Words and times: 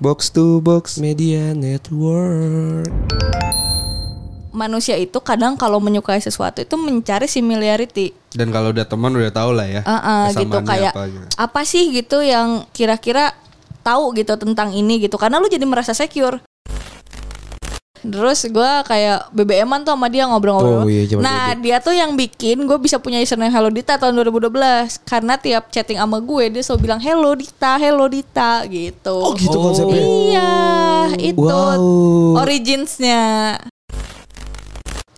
Box 0.00 0.32
to 0.32 0.64
box. 0.64 0.96
Media 0.96 1.52
Network. 1.52 2.88
Manusia 4.48 4.96
itu 4.96 5.20
kadang 5.20 5.60
kalau 5.60 5.76
menyukai 5.76 6.16
sesuatu 6.16 6.64
itu 6.64 6.72
mencari 6.80 7.28
similarity. 7.28 8.16
Dan 8.32 8.48
kalau 8.48 8.72
udah 8.72 8.88
teman 8.88 9.12
udah 9.12 9.28
tau 9.28 9.52
lah 9.52 9.68
ya. 9.68 9.84
Ah, 9.84 10.00
ah, 10.00 10.22
gitu 10.32 10.56
kayak 10.64 10.96
apa 10.96 11.04
apa, 11.36 11.60
gitu. 11.60 11.68
sih 11.68 11.84
gitu 11.92 12.24
yang 12.24 12.64
kira-kira 12.72 13.36
tahu 13.84 14.16
gitu 14.16 14.40
tentang 14.40 14.72
ini 14.72 15.04
gitu 15.04 15.20
karena 15.20 15.36
lu 15.36 15.52
jadi 15.52 15.68
merasa 15.68 15.92
secure. 15.92 16.40
Terus 18.00 18.48
gue 18.48 18.70
kayak 18.88 19.28
BBM-an 19.30 19.84
tuh 19.84 19.92
sama 19.92 20.08
dia 20.08 20.24
ngobrol-ngobrol. 20.24 20.84
Oh, 20.84 20.88
iya, 20.88 21.04
nah 21.20 21.52
dia 21.52 21.76
tuh 21.84 21.92
yang 21.92 22.16
bikin 22.16 22.64
gue 22.64 22.78
bisa 22.80 22.96
punya 22.96 23.20
username 23.20 23.52
Hello 23.52 23.68
Dita 23.68 24.00
tahun 24.00 24.16
2012 24.24 25.04
karena 25.04 25.36
tiap 25.36 25.68
chatting 25.68 26.00
sama 26.00 26.16
gue 26.16 26.48
dia 26.48 26.62
selalu 26.64 26.80
bilang 26.88 27.00
Hello 27.00 27.36
Dita, 27.36 27.76
Hello 27.76 28.08
Dita 28.08 28.64
gitu. 28.72 29.16
Oh, 29.20 29.36
gitu 29.36 29.52
konsepnya. 29.52 30.00
Iya 30.00 30.52
itu 31.20 31.40
Wow. 31.40 32.40
originsnya. 32.40 33.56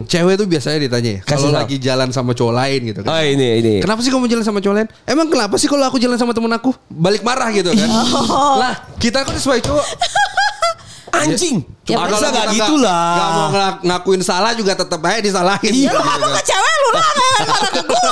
Cewek 0.03 0.35
tuh 0.35 0.51
biasanya 0.51 0.83
ditanya 0.83 1.11
ya. 1.15 1.21
Kasih 1.23 1.55
Kalau 1.55 1.55
lagi 1.55 1.77
jalan 1.79 2.11
sama 2.11 2.35
cowok 2.35 2.55
lain 2.59 2.81
gitu 2.91 3.01
kan. 3.07 3.11
Oh 3.15 3.23
ini 3.23 3.49
ini. 3.63 3.75
Kenapa 3.79 4.03
sih 4.03 4.11
kamu 4.11 4.27
jalan 4.27 4.43
sama 4.43 4.59
cowok 4.59 4.75
lain? 4.75 4.89
Emang 5.07 5.31
kenapa 5.31 5.55
sih 5.55 5.71
kalau 5.71 5.87
aku 5.87 6.03
jalan 6.03 6.19
sama 6.19 6.35
temen 6.35 6.51
aku? 6.51 6.75
Balik 6.91 7.23
marah 7.23 7.55
gitu 7.55 7.71
kan. 7.71 7.87
Oh. 7.87 8.59
Lah 8.59 8.83
kita 8.99 9.23
kan 9.23 9.39
sebagai 9.39 9.71
cowok. 9.71 9.87
Anjing. 11.13 11.61
Ya, 11.85 12.01
Cuma 12.01 12.09
nggak 12.09 12.33
kita 12.33 12.55
gitu 12.57 12.75
lah. 12.81 13.13
Gak 13.15 13.29
mau 13.37 13.49
ngakuin 13.85 14.23
salah 14.25 14.57
juga 14.57 14.73
tetap 14.73 15.01
aja 15.05 15.21
disalahin. 15.21 15.73
Iya. 15.73 15.93
Lu 15.93 16.01
kan. 16.01 16.19
ke 16.21 16.43
cewek 16.49 16.77
lu 16.81 16.89
lah 16.97 17.11
marah 17.53 17.71
ke 17.71 17.83
gue. 17.85 18.07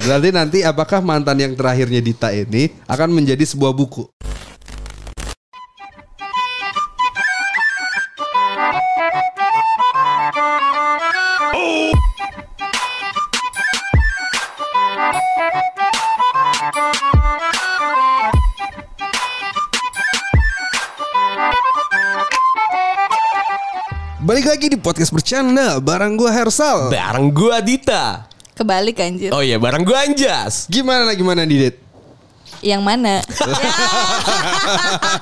Berarti 0.00 0.28
nanti 0.32 0.58
apakah 0.64 1.04
mantan 1.04 1.36
yang 1.38 1.52
terakhirnya 1.54 2.00
Dita 2.00 2.32
ini 2.32 2.72
akan 2.88 3.08
menjadi 3.14 3.44
sebuah 3.44 3.76
buku? 3.76 4.08
Balik 24.20 24.52
lagi 24.52 24.66
di 24.68 24.76
podcast 24.76 25.16
bercanda 25.16 25.80
barang 25.80 26.12
gua 26.20 26.28
Hersal. 26.28 26.92
Bareng 26.92 27.32
gua 27.32 27.64
Dita. 27.64 28.28
Kebalik 28.52 29.00
anjir. 29.00 29.32
Oh 29.32 29.40
iya, 29.40 29.56
bareng 29.56 29.80
gua 29.80 30.04
Anjas. 30.04 30.68
Gimana 30.68 31.08
gimana 31.16 31.48
Didit? 31.48 31.80
Yang 32.60 32.82
mana? 32.84 33.24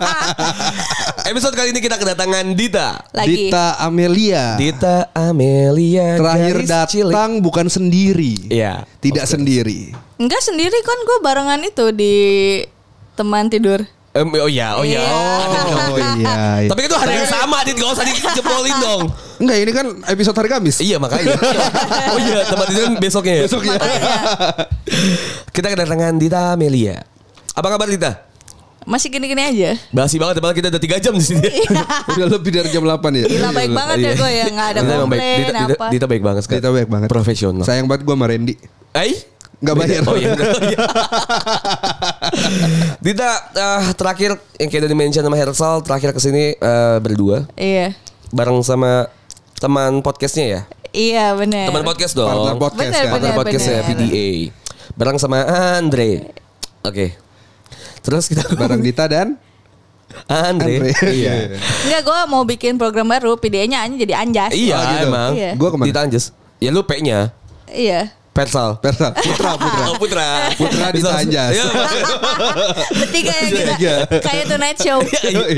Episode 1.30 1.54
kali 1.54 1.70
ini 1.70 1.78
kita 1.78 1.94
kedatangan 1.94 2.58
Dita. 2.58 2.98
Lagi. 3.14 3.46
Dita 3.46 3.78
Amelia. 3.78 4.58
Dita 4.58 5.14
Amelia 5.14 6.18
Terakhir 6.18 6.56
garis 6.66 6.90
cilik. 6.90 7.14
datang 7.14 7.30
bukan 7.38 7.70
sendiri. 7.70 8.50
Iya. 8.50 8.82
Tidak 8.98 9.22
sendiri. 9.30 9.94
Enggak 10.18 10.42
sendiri 10.42 10.74
kan 10.82 10.98
gue 11.06 11.18
barengan 11.22 11.62
itu 11.62 11.94
di 11.94 12.14
teman 13.14 13.46
tidur. 13.46 13.86
Em, 14.08 14.24
oh 14.24 14.48
iya, 14.48 14.72
oh 14.74 14.82
iya. 14.82 14.98
Iya. 14.98 15.10
Oh 15.92 15.98
iya. 16.00 16.10
iya. 16.16 16.68
Tapi 16.68 16.80
itu 16.88 16.96
hari 16.96 17.12
yang 17.12 17.28
sama, 17.28 17.60
Dit. 17.62 17.76
Gak 17.76 17.92
usah 17.92 18.04
dijepolin 18.04 18.76
dong. 18.86 19.02
Enggak 19.38 19.56
ini 19.60 19.70
kan 19.70 19.86
episode 20.08 20.34
hari 20.34 20.48
Kamis. 20.48 20.80
Iya 20.80 20.96
makanya. 20.96 21.36
oh 22.12 22.18
iya, 22.18 22.40
tempat 22.48 22.66
itu 22.72 22.80
kan 22.82 22.92
besoknya 22.96 23.34
ya. 23.36 23.44
Besoknya. 23.46 23.76
Kita 25.52 25.66
kedatangan 25.70 26.14
Dita 26.16 26.56
Amelia. 26.56 27.04
Apa 27.52 27.68
kabar 27.68 27.86
Dita? 27.86 28.26
Masih 28.88 29.12
gini-gini 29.12 29.44
aja. 29.44 29.76
Basi 29.92 30.16
banget, 30.16 30.40
padahal 30.40 30.56
kita 30.56 30.72
udah 30.72 30.80
3 30.80 31.04
jam 31.04 31.12
di 31.12 31.20
sini. 31.20 31.44
Udah 32.16 32.26
lebih 32.32 32.50
dari 32.56 32.72
jam 32.72 32.80
8 32.80 33.04
ya. 33.12 33.24
Gila 33.28 33.50
baik 33.52 33.70
banget 33.76 33.96
ya 34.00 34.12
gue 34.16 34.30
ya 34.32 34.44
nggak 34.48 34.68
ada 34.72 34.80
Dita 34.80 34.88
emang 34.88 34.88
baik. 34.88 35.20
komplain 35.20 35.36
Dita, 35.36 35.52
Dita, 35.52 35.76
apa. 35.76 35.86
Dita 35.92 36.06
baik 36.08 36.22
banget 36.24 36.42
sekarang. 36.48 36.62
Dita 36.64 36.70
baik 36.72 36.88
banget. 36.88 37.08
Profesional. 37.12 37.64
Sayang 37.68 37.84
banget 37.84 38.02
gue 38.08 38.14
sama 38.16 38.24
Randy. 38.24 38.54
Eh? 38.96 39.12
Nggak 39.58 39.74
bayar. 39.76 40.02
Oh 40.04 40.14
iya. 40.14 40.30
bener. 40.32 40.54
Iya. 40.62 40.78
Dita 43.00 43.30
eh, 43.50 43.82
terakhir 43.94 44.30
yang 44.56 44.68
kayak 44.68 44.82
udah 44.84 44.90
di-mention 44.90 45.22
sama 45.22 45.36
Hersal 45.36 45.74
terakhir 45.82 46.10
ke 46.12 46.20
sini 46.20 46.54
eh, 46.54 46.96
berdua 46.98 47.46
Iya. 47.54 47.94
bareng 48.30 48.60
sama 48.60 49.08
teman 49.56 49.98
podcastnya 49.98 50.46
ya. 50.46 50.60
Iya 50.88 51.34
benar. 51.34 51.68
Teman 51.68 51.84
podcast 51.84 52.14
dong. 52.14 52.28
Partner 52.28 52.56
podcast 52.56 52.78
Bener, 52.80 53.02
kan. 53.02 53.10
Partner 53.10 53.28
bener. 53.28 53.40
podcast 53.40 53.64
ya 53.66 53.80
PDA. 53.82 54.28
Bareng 54.94 55.16
sama 55.16 55.38
Andre. 55.76 56.10
Oke. 56.80 57.06
Terus 58.00 58.24
kita 58.26 58.46
Bareng 58.60 58.78
Dita 58.78 59.04
dan 59.04 59.36
Andre. 60.24 60.80
Andre. 60.80 60.92
Iya. 61.12 61.58
Enggak 61.84 62.02
gue 62.02 62.18
mau 62.26 62.42
bikin 62.42 62.78
program 62.78 63.04
baru 63.06 63.36
PDA-nya 63.36 63.82
hanya 63.82 63.96
jadi 63.96 64.14
Anjas. 64.16 64.52
Iya 64.52 64.74
Oh, 64.74 64.82
gitu. 64.86 65.04
emang. 65.04 65.30
Iya. 65.34 65.50
Gua 65.54 65.68
ke 65.68 65.76
mana? 65.76 65.86
Dita 65.86 66.00
Anjas. 66.00 66.24
Ya 66.56 66.70
lu 66.70 66.82
P-nya. 66.82 67.34
Iya. 67.68 68.14
Persal. 68.38 68.68
Persal. 68.78 69.10
Putra 69.18 69.50
Putra. 69.54 69.82
Oh 69.84 69.96
Putra. 69.96 70.26
Putra 70.54 70.86
Dita 70.88 71.10
Bisa- 71.10 71.18
Anjas. 71.18 71.52
Iya. 71.52 71.64
Bertiga 72.94 73.32
ya 73.34 73.48
kita. 73.50 73.74
Kayak 74.20 74.44
Tonight 74.46 74.78
Show. 74.78 74.98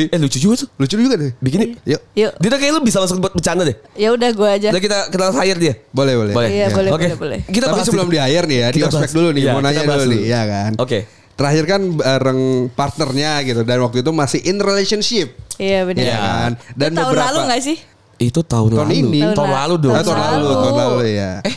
Eh 0.08 0.18
lucu 0.18 0.38
juga 0.38 0.54
tuh. 0.58 0.68
Lucu 0.76 0.94
juga 0.96 1.14
deh. 1.14 1.30
Bikin 1.38 1.58
yuk. 1.60 1.70
Yuk. 1.86 2.00
Yuk. 2.16 2.32
Dita 2.38 2.56
kayak 2.56 2.72
lu 2.72 2.80
bisa 2.80 2.98
masuk 2.98 3.20
buat 3.20 3.32
bercanda 3.32 3.62
deh. 3.62 3.76
Ya 3.94 4.08
udah 4.10 4.30
gue 4.30 4.48
aja. 4.48 4.68
Udah 4.70 4.80
kita 4.80 4.98
kenal 5.08 5.30
hire 5.34 5.58
dia. 5.58 5.74
Boleh 5.90 6.14
boleh. 6.16 6.32
Boleh. 6.32 6.48
Iya, 6.50 6.66
boleh, 6.70 6.90
Oke. 6.90 7.06
boleh, 7.06 7.16
boleh. 7.18 7.38
Kita 7.44 7.66
Tapi 7.68 7.80
sebelum 7.84 8.08
di 8.08 8.18
hire 8.18 8.46
nih 8.46 8.58
ya, 8.58 8.68
di 8.70 8.78
Kita 8.80 8.88
ospek 8.90 9.10
dulu 9.12 9.28
nih, 9.30 9.42
iya, 9.42 9.52
mau 9.52 9.60
nanya 9.60 9.82
dulu 9.84 10.04
nih, 10.08 10.20
ya 10.24 10.40
kan. 10.42 10.72
Oke. 10.78 10.98
Terakhir 11.36 11.64
kan 11.66 11.80
bareng 11.94 12.40
partnernya 12.70 13.32
gitu 13.42 13.60
dan 13.62 13.80
waktu 13.80 14.00
itu 14.00 14.10
masih 14.10 14.40
in 14.42 14.56
relationship. 14.56 15.32
Iya 15.56 15.84
benar. 15.84 16.00
Iya 16.00 16.16
kan? 16.16 16.50
Dan 16.74 16.90
Itu 16.90 16.96
tahun 16.96 17.08
beberapa 17.10 17.28
lalu 17.30 17.40
gak 17.48 17.62
sih? 17.62 17.76
Itu 18.20 18.40
tahun, 18.42 18.68
Tahun 18.70 18.84
lalu. 18.86 19.00
ini. 19.00 19.20
Tahun, 19.24 19.32
Tahun 19.34 19.48
lalu 19.50 19.72
la- 19.72 19.80
dong. 19.80 19.94
Ah, 19.94 20.02
tahun 20.02 20.18
lalu, 20.18 20.28
lalu. 20.44 20.52
tahun 20.52 20.74
lalu 20.76 21.04
ya. 21.10 21.32
Eh, 21.40 21.54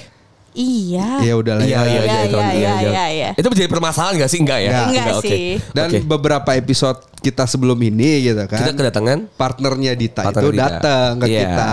Iya. 0.53 1.07
Ya 1.19 1.33
udah 1.33 1.53
lah 1.57 1.65
Iya, 1.65 1.75
ya. 1.75 1.81
iya, 1.81 1.89
iya, 1.89 2.01
Iya, 2.03 2.21
iya, 2.23 2.23
iya, 2.29 2.51
iya, 2.53 2.73
iya. 2.79 3.05
iya. 3.09 3.29
Itu 3.33 3.49
menjadi 3.49 3.69
permasalahan 3.69 4.13
gak 4.15 4.29
sih? 4.29 4.39
Enggak 4.39 4.59
ya? 4.61 4.69
Enggak. 4.69 4.87
Enggak 4.87 5.17
oke. 5.17 5.27
sih. 5.27 5.41
Dan 5.73 5.87
Oke. 5.89 5.97
beberapa 6.05 6.49
episode 6.53 6.99
kita 7.19 7.43
sebelum 7.43 7.77
ini 7.77 8.09
gitu 8.23 8.43
kan. 8.45 8.59
Kita 8.61 8.71
kedatangan 8.71 9.17
partnernya 9.33 9.91
Dita 9.93 10.21
Partner 10.23 10.41
itu 10.41 10.49
Dita. 10.51 10.61
datang 10.63 11.09
ke 11.17 11.25
Iya. 11.27 11.39
kita. 11.41 11.67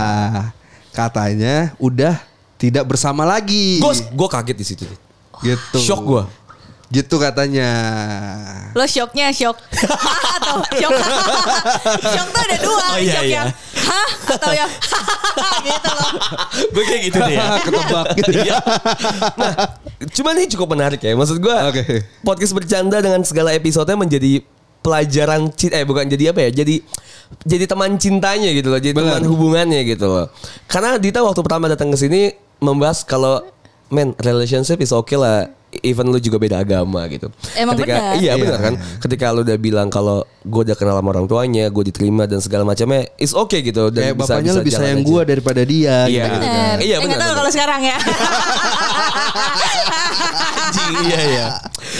Katanya 0.91 1.55
udah 1.77 2.15
tidak 2.57 2.83
bersama 2.83 3.23
lagi. 3.23 3.77
Gue 3.77 3.93
gue 3.95 4.27
kaget 4.27 4.57
di 4.57 4.65
situ. 4.65 4.85
Gitu. 5.41 5.77
Shock 5.77 6.01
gue. 6.03 6.23
Gitu 6.91 7.15
katanya. 7.15 7.71
Lo 8.75 8.83
shocknya 8.83 9.31
shock 9.31 9.55
Hah 9.63 10.21
atau 10.43 10.59
shock 10.75 10.91
Shock 12.03 12.27
tuh 12.35 12.41
ada 12.43 12.57
dua 12.59 12.85
Oh, 12.91 12.99
iya, 12.99 13.13
Shock 13.15 13.25
iya. 13.25 13.35
yang 13.39 13.47
Hah 13.79 14.09
atau 14.35 14.51
yang 14.51 14.71
Gitu 15.63 15.89
loh 15.95 16.11
gue 16.71 16.83
kayak 16.83 17.01
gitu 17.07 17.17
deh 17.19 17.33
ya. 17.35 17.45
Ketebak 17.65 18.05
gitu. 18.19 18.31
Iya. 18.43 18.57
nah, 19.39 19.53
cuman 20.11 20.33
ini 20.39 20.47
cukup 20.51 20.67
menarik 20.75 20.99
ya. 20.99 21.15
Maksud 21.15 21.39
gue 21.39 21.55
Oke. 21.71 21.83
podcast 22.27 22.53
bercanda 22.55 22.99
dengan 22.99 23.23
segala 23.23 23.55
episodenya 23.55 23.95
menjadi 23.95 24.43
pelajaran 24.81 25.53
cinta 25.53 25.77
eh 25.77 25.85
bukan 25.85 26.09
jadi 26.09 26.33
apa 26.33 26.49
ya 26.49 26.65
jadi 26.65 26.81
jadi 27.45 27.69
teman 27.69 27.95
cintanya 28.01 28.49
gitu 28.49 28.73
loh 28.73 28.81
jadi 28.81 28.97
Benar. 28.97 29.21
teman 29.21 29.23
hubungannya 29.29 29.85
gitu 29.85 30.09
loh 30.09 30.25
karena 30.65 30.97
Dita 30.97 31.21
waktu 31.21 31.37
pertama 31.45 31.69
datang 31.69 31.93
ke 31.93 31.97
sini 32.01 32.33
membahas 32.57 33.05
kalau 33.05 33.45
men 33.93 34.17
relationship 34.17 34.81
is 34.81 34.89
okay 34.89 35.21
lah 35.21 35.53
even 35.83 36.05
lu 36.05 36.17
juga 36.17 36.37
beda 36.37 36.57
agama 36.57 37.03
gitu 37.05 37.27
Emang 37.53 37.75
ketika 37.75 37.93
benar. 37.93 38.13
iya 38.15 38.31
Iya. 38.31 38.33
benar 38.37 38.59
kan 38.59 38.73
ketika 38.99 39.25
lu 39.29 39.41
udah 39.41 39.57
bilang 39.57 39.87
kalau 39.87 40.17
gue 40.39 40.61
udah 40.63 40.73
kenal 40.73 40.95
sama 40.95 41.09
orang 41.09 41.25
tuanya 41.25 41.65
gue 41.67 41.83
diterima 41.83 42.23
dan 42.23 42.37
segala 42.37 42.63
macamnya 42.63 43.05
is 43.15 43.31
okay 43.31 43.61
gitu 43.61 43.89
dan 43.89 44.11
Kayak 44.11 44.17
bapaknya 44.17 44.51
lebih 44.55 44.71
sayang 44.71 45.01
gue 45.01 45.21
daripada 45.23 45.61
dia. 45.61 46.05
Iya. 46.05 46.23
gitu. 46.25 46.37
Bener 46.39 46.75
Iya, 46.79 46.95
Eh, 46.95 46.99
benar, 46.99 47.07
nggak 47.07 47.17
tahu 47.17 47.27
benar. 47.27 47.37
kalau 47.37 47.51
sekarang 47.51 47.81
ya 47.83 47.97
Anjing, 50.61 50.93
iya 51.03 51.19
iya. 51.27 51.47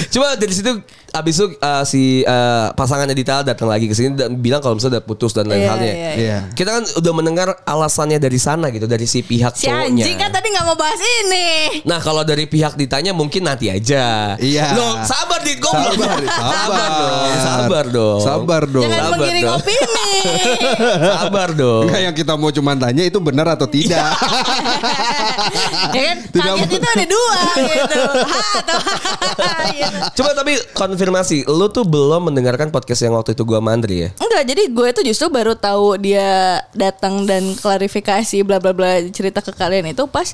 Cuma 0.10 0.34
dari 0.34 0.52
situ 0.52 0.72
abis 1.12 1.36
itu 1.36 1.48
uh, 1.54 1.84
si 1.84 2.04
uh, 2.22 2.72
pasangannya 2.72 3.12
Dita 3.12 3.44
datang 3.44 3.68
lagi 3.68 3.84
ke 3.84 3.92
sini 3.92 4.16
dan 4.16 4.32
bilang 4.34 4.58
kalau 4.58 4.80
misalnya 4.80 4.98
udah 4.98 5.06
putus 5.06 5.32
dan 5.32 5.44
lain 5.44 5.60
Iya, 5.60 5.70
halnya. 5.70 5.92
iya, 5.92 6.12
Iya. 6.16 6.38
Kita 6.50 6.70
kan 6.72 6.84
udah 6.96 7.14
mendengar 7.14 7.48
alasannya 7.62 8.16
dari 8.16 8.38
sana 8.38 8.70
gitu 8.70 8.86
dari 8.86 9.04
si 9.04 9.20
pihak 9.20 9.52
Si 9.54 9.68
cowoknya. 9.68 9.92
anjing 10.02 10.16
kan 10.16 10.30
tadi 10.30 10.48
gak 10.50 10.64
mau 10.64 10.74
bahas 10.74 10.96
ini 10.96 11.48
Nah 11.84 12.00
kalau 12.00 12.24
dari 12.24 12.46
pihak 12.46 12.74
ditanya 12.76 13.12
mungkin 13.12 13.44
nanti 13.44 13.68
aja. 13.68 14.36
Iya. 14.38 14.72
Loh 14.72 15.04
sabar 15.04 15.40
dit 15.42 15.60
goblok. 15.60 16.00
Sabar, 16.00 16.24
sabar. 16.24 16.90
dong. 16.96 17.36
Sabar 17.38 17.86
dong. 17.86 18.20
Sabar 18.22 18.64
dong. 18.66 18.84
Jangan 18.84 18.96
Sabar 18.98 19.12
menggiring 19.14 19.44
dong. 19.44 19.58
opini 19.58 20.10
Sabar 21.18 21.50
dong. 21.52 21.84
Enggak 21.86 22.02
yang 22.02 22.16
kita 22.16 22.34
mau 22.34 22.50
cuman 22.50 22.76
tanya 22.78 23.04
itu 23.04 23.20
benar 23.20 23.48
atau 23.50 23.68
tidak. 23.68 24.08
Ya 25.92 26.02
kan 26.06 26.18
Tidak 26.24 26.54
Kaget 26.54 26.70
itu 26.72 26.88
ada 26.88 27.06
dua 27.06 27.40
gitu 27.58 28.02
Ha 28.32 28.48
atau 29.28 29.72
gitu. 29.74 29.81
Coba 30.12 30.32
tapi 30.34 30.54
konfirmasi, 30.72 31.46
lu 31.46 31.68
tuh 31.68 31.84
belum 31.84 32.28
mendengarkan 32.28 32.68
podcast 32.68 33.02
yang 33.02 33.14
waktu 33.14 33.34
itu 33.34 33.42
gua 33.42 33.58
sama 33.58 33.72
Andri 33.72 34.06
ya? 34.06 34.10
Enggak, 34.16 34.44
jadi 34.46 34.64
gue 34.68 34.88
tuh 34.92 35.04
justru 35.04 35.28
baru 35.28 35.54
tahu 35.54 35.98
dia 35.98 36.60
datang 36.72 37.26
dan 37.26 37.54
klarifikasi 37.54 38.38
bla 38.42 38.58
bla 38.58 38.72
bla 38.72 39.02
cerita 39.08 39.40
ke 39.40 39.52
kalian 39.52 39.90
itu 39.90 40.04
pas 40.06 40.34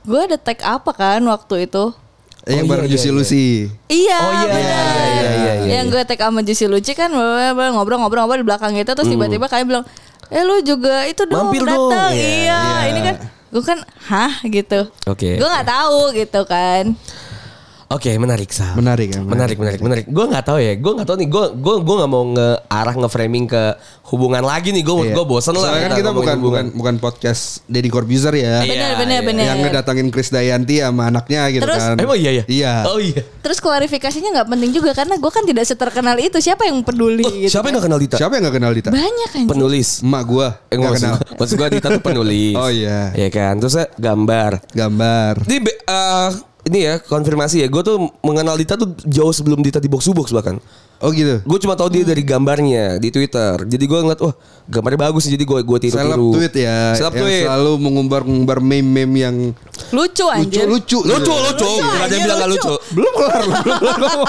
gue 0.00 0.20
ada 0.20 0.36
tag 0.36 0.60
apa 0.60 0.90
kan 0.90 1.20
waktu 1.24 1.64
itu. 1.64 1.92
Eh, 2.44 2.60
yang 2.60 2.68
Oh, 2.68 2.76
bareng 2.76 2.84
iya, 2.84 2.92
Juicy 2.92 3.08
iya, 3.08 3.16
Lucy. 3.16 3.46
Iya, 3.88 4.18
Oh, 4.20 4.32
iya, 4.34 4.44
iya, 4.44 4.60
iya, 4.60 4.80
iya, 5.08 5.30
iya, 5.32 5.52
Yang 5.80 5.86
iya. 5.88 5.92
gue 5.96 6.02
tag 6.04 6.20
sama 6.20 6.40
Juicy 6.40 6.66
Luci 6.68 6.92
kan 6.92 7.08
ngobrol-ngobrol-ngobrol 7.08 8.36
di 8.36 8.44
belakang 8.44 8.76
itu 8.76 8.92
terus 8.92 9.08
tiba-tiba 9.08 9.48
kayak 9.48 9.64
bilang, 9.64 9.84
"Eh 10.28 10.44
lu 10.44 10.60
juga 10.60 11.08
itu 11.08 11.24
dong 11.24 11.48
Mampir 11.48 11.64
dong." 11.64 11.88
datang." 11.88 12.12
Iya, 12.12 12.20
Iya, 12.20 12.60
iya. 12.60 12.68
ini 12.92 13.00
kan 13.00 13.14
gue 13.48 13.62
kan 13.62 13.78
hah 14.10 14.34
gitu. 14.44 14.80
Oke. 15.08 15.40
Gue 15.40 15.48
nggak 15.48 15.68
tahu 15.68 16.00
gitu 16.12 16.40
kan. 16.44 16.92
Oke, 17.86 18.16
menarik 18.16 18.48
Sal. 18.48 18.72
Menarik 18.74 19.12
ya, 19.12 19.20
Menarik, 19.20 19.56
menarik, 19.56 19.78
menarik. 19.78 20.04
Gue 20.06 20.24
nggak 20.24 20.44
tahu 20.44 20.58
ya. 20.58 20.72
Gue 20.74 20.92
nggak 20.94 21.04
tahu 21.04 21.16
nih. 21.18 21.28
Gue 21.28 21.44
gue 21.52 21.74
gue 21.80 21.94
nggak 22.00 22.10
mau 22.10 22.24
nge-arah 22.26 22.94
nge-framing 22.96 23.44
ke 23.44 23.62
hubungan 24.08 24.40
lagi 24.40 24.70
nih. 24.70 24.80
Gue 24.80 24.94
Iya. 25.04 25.14
gue 25.14 25.24
bosen 25.24 25.52
lah. 25.52 25.68
Soalnya 25.68 25.82
kan 25.84 25.92
kita 25.94 26.10
bukan 26.10 26.36
hubungan. 26.38 26.40
bukan 26.40 26.64
bukan 26.74 26.94
podcast 26.96 27.60
Deddy 27.66 27.88
Corbuzier 27.88 28.32
ya. 28.32 28.60
Iya, 28.60 28.72
Bener, 28.72 28.90
bener, 28.96 29.20
iya. 29.20 29.26
bener. 29.26 29.44
Yang 29.46 29.58
ngedatangin 29.64 30.06
Chris 30.08 30.28
Dayanti 30.28 30.80
sama 30.80 31.02
anaknya 31.08 31.42
gitu 31.50 31.62
Terus- 31.62 31.84
kan. 31.84 31.96
Emang 31.96 32.16
iya 32.16 32.30
ya? 32.32 32.44
Iya. 32.46 32.72
Oh 32.86 32.98
iya. 32.98 33.20
Terus 33.40 33.58
klarifikasinya 33.58 34.30
nggak 34.32 34.48
penting 34.48 34.70
juga 34.72 34.90
karena 34.92 35.14
gue 35.14 35.30
kan 35.30 35.44
tidak 35.44 35.64
seterkenal 35.64 36.16
itu. 36.16 36.36
Siapa 36.40 36.64
yang 36.64 36.80
peduli 36.80 37.22
Oh, 37.22 37.30
gitu. 37.30 37.52
siapa 37.52 37.68
yang 37.68 37.78
gak 37.78 37.86
kenal 37.86 38.00
Dita? 38.00 38.16
Siapa 38.16 38.32
yang 38.34 38.44
gak 38.44 38.56
kenal 38.56 38.72
Dita? 38.72 38.90
Banyak 38.90 39.28
kan. 39.30 39.44
Penulis. 39.46 39.88
Emak 40.00 40.22
gua 40.24 40.48
Eh, 40.66 40.76
gak 40.76 40.92
kenal. 40.96 41.14
maksud 41.36 41.54
gue 41.54 41.68
Dita 41.70 41.88
tuh 41.90 42.02
penulis. 42.02 42.56
Oh, 42.60 42.68
iya. 42.68 43.12
Iya 43.12 43.28
kan. 43.28 43.60
Terus 43.60 43.76
gambar. 43.94 44.72
Gambar. 44.72 45.32
Ini 45.44 45.58
be- 45.60 45.80
eh, 45.80 46.28
ini 46.68 46.78
ya 46.88 46.94
konfirmasi 47.00 47.64
ya. 47.64 47.68
Gue 47.68 47.82
tuh 47.84 48.08
mengenal 48.24 48.56
Dita 48.56 48.74
tuh 48.76 48.96
jauh 49.04 49.32
sebelum 49.32 49.60
Dita 49.60 49.80
di 49.80 49.88
box 49.88 50.08
box 50.12 50.32
bahkan. 50.32 50.56
Oh 51.04 51.12
gitu. 51.12 51.44
Gue 51.44 51.58
cuma 51.60 51.76
tahu 51.76 51.92
dia 51.92 52.06
dari 52.06 52.24
gambarnya 52.24 52.96
di 52.96 53.12
Twitter. 53.12 53.60
Jadi 53.68 53.84
gue 53.84 53.98
ngeliat 54.00 54.20
wah 54.24 54.34
gambarnya 54.70 55.00
bagus. 55.10 55.28
Jadi 55.28 55.44
gue 55.44 55.60
gue 55.60 55.78
tiru 55.82 55.96
Seleb 56.00 56.16
tiru. 56.16 56.28
tweet 56.32 56.54
ya. 56.64 56.96
Seleb 56.96 57.12
yang 57.18 57.24
tweet. 57.28 57.42
selalu 57.44 57.72
mengumbar-ngumbar 57.82 58.58
meme-meme 58.64 59.14
yang 59.20 59.36
Lucu 59.94 60.24
anjir. 60.26 60.66
lucu-lucu. 60.66 60.98
Lucu, 61.06 61.32
gitu. 61.32 61.64
lucu. 61.64 61.70
Gak 61.78 62.04
ada 62.04 62.14
yang 62.14 62.24
bilang 62.26 62.38
gak 62.42 62.50
lucu. 62.50 62.66
lucu. 62.66 62.74
Belum 62.92 63.12
kelar. 63.14 63.42
belum 63.46 63.76
kelar. 63.78 64.26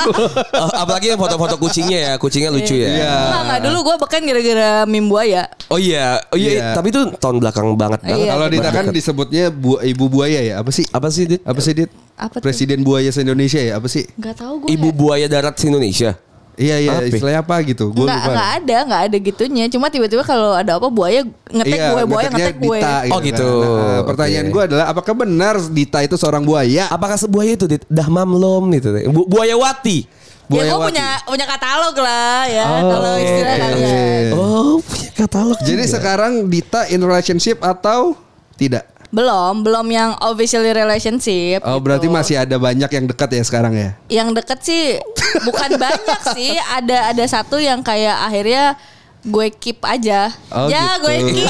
Eh, 0.54 0.72
apalagi 0.86 1.06
yang 1.12 1.20
foto-foto 1.20 1.56
kucingnya 1.58 2.00
ya. 2.00 2.14
Kucingnya 2.22 2.52
lucu 2.54 2.76
ya. 2.78 2.88
Iya. 2.88 3.16
Enggak 3.42 3.60
dulu 3.66 3.78
gue 3.82 3.96
bahkan 4.00 4.22
gara-gara 4.22 4.70
meme 4.86 5.08
buaya. 5.10 5.44
Oh 5.74 5.80
iya. 5.82 6.22
Oh 6.30 6.38
iya. 6.38 6.52
Iya. 6.54 6.68
Tapi 6.78 6.88
itu 6.94 7.02
tahun 7.18 7.36
belakang 7.42 7.66
banget. 7.74 8.00
banget. 8.06 8.22
Iya. 8.22 8.32
Kalau 8.38 8.48
Dita 8.48 8.70
kan 8.70 8.86
disebutnya 8.94 9.44
bu, 9.50 9.82
ibu 9.82 10.06
buaya 10.08 10.40
ya. 10.46 10.54
Apa 10.62 10.70
sih? 10.70 10.86
Apa 10.94 11.10
sih 11.10 11.26
Dit? 11.26 11.42
Apa 11.42 11.60
sih 11.60 11.74
Dit? 11.74 11.90
Apa 12.16 12.40
tuh? 12.40 12.46
Presiden 12.46 12.86
buaya 12.86 13.10
se-Indonesia 13.12 13.60
ya? 13.60 13.82
Apa 13.82 13.90
sih? 13.90 14.06
Enggak 14.16 14.40
tahu 14.40 14.64
gue. 14.64 14.68
Ibu 14.72 14.90
buaya 14.94 15.26
darat 15.26 15.58
se 15.58 15.68
Indonesia. 15.68 16.16
Iya 16.56 16.76
iya 16.80 16.92
Apa? 16.98 17.06
istilahnya 17.06 17.42
apa 17.42 17.56
gitu? 17.62 17.92
Gue 17.92 18.08
Enggak, 18.08 18.16
lupa. 18.18 18.32
enggak 18.32 18.50
ada, 18.56 18.76
enggak 18.82 19.02
ada 19.04 19.18
gitunya. 19.20 19.66
Cuma 19.68 19.86
tiba-tiba 19.88 20.24
kalau 20.24 20.56
ada 20.56 20.72
apa 20.74 20.88
buaya 20.88 21.22
ngetek 21.46 21.76
Iya, 21.76 21.90
gue, 21.90 22.02
buaya 22.06 22.30
ngetek 22.30 22.58
gue. 22.58 22.80
Dita, 22.80 22.96
Oh, 23.12 23.20
gitu. 23.20 23.50
kan. 23.52 23.76
Nah, 23.76 24.02
pertanyaan 24.08 24.46
Oke. 24.46 24.54
gue 24.54 24.64
adalah 24.66 24.86
apakah 24.88 25.14
benar 25.18 25.56
Dita 25.68 26.00
itu 26.00 26.16
seorang 26.16 26.42
buaya? 26.42 26.88
Apakah 26.88 27.16
sebuaya 27.16 27.52
itu 27.54 27.66
Dit? 27.66 27.84
Dah 27.86 28.08
mamlom 28.08 28.72
gitu. 28.72 28.88
Bu, 29.12 29.28
buaya 29.28 29.54
wati. 29.54 30.08
Ya 30.46 30.48
Buaya 30.48 30.72
gue 30.72 30.88
punya 30.88 31.08
punya 31.26 31.46
katalog 31.46 31.96
lah 31.98 32.46
ya 32.46 32.64
Oh, 32.64 32.82
kalau 32.88 33.12
oke. 33.12 33.26
istilah 33.26 33.56
kalian. 33.58 34.24
Oh 34.32 34.74
punya 34.80 35.12
katalog. 35.18 35.58
Jadi 35.60 35.84
juga. 35.84 35.92
sekarang 35.92 36.34
Dita 36.48 36.82
in 36.88 37.02
relationship 37.02 37.60
atau 37.60 38.16
tidak? 38.56 38.95
Belum, 39.16 39.64
belum 39.64 39.88
yang 39.96 40.12
officially 40.20 40.76
relationship. 40.76 41.64
Oh 41.64 41.80
gitu. 41.80 41.88
berarti 41.88 42.08
masih 42.12 42.36
ada 42.36 42.60
banyak 42.60 42.92
yang 42.92 43.06
dekat 43.08 43.32
ya 43.32 43.44
sekarang 43.48 43.72
ya? 43.72 43.90
Yang 44.12 44.44
deket 44.44 44.60
sih 44.60 45.00
bukan 45.48 45.80
banyak 45.80 46.22
sih. 46.36 46.52
Ada 46.76 47.16
ada 47.16 47.24
satu 47.24 47.56
yang 47.56 47.80
kayak 47.80 48.28
akhirnya 48.28 48.76
gue 49.26 49.48
keep 49.52 49.82
aja. 49.82 50.30
Oh, 50.48 50.70
ya 50.70 50.96
gitu. 50.96 51.02
gue 51.02 51.16
keep. 51.34 51.50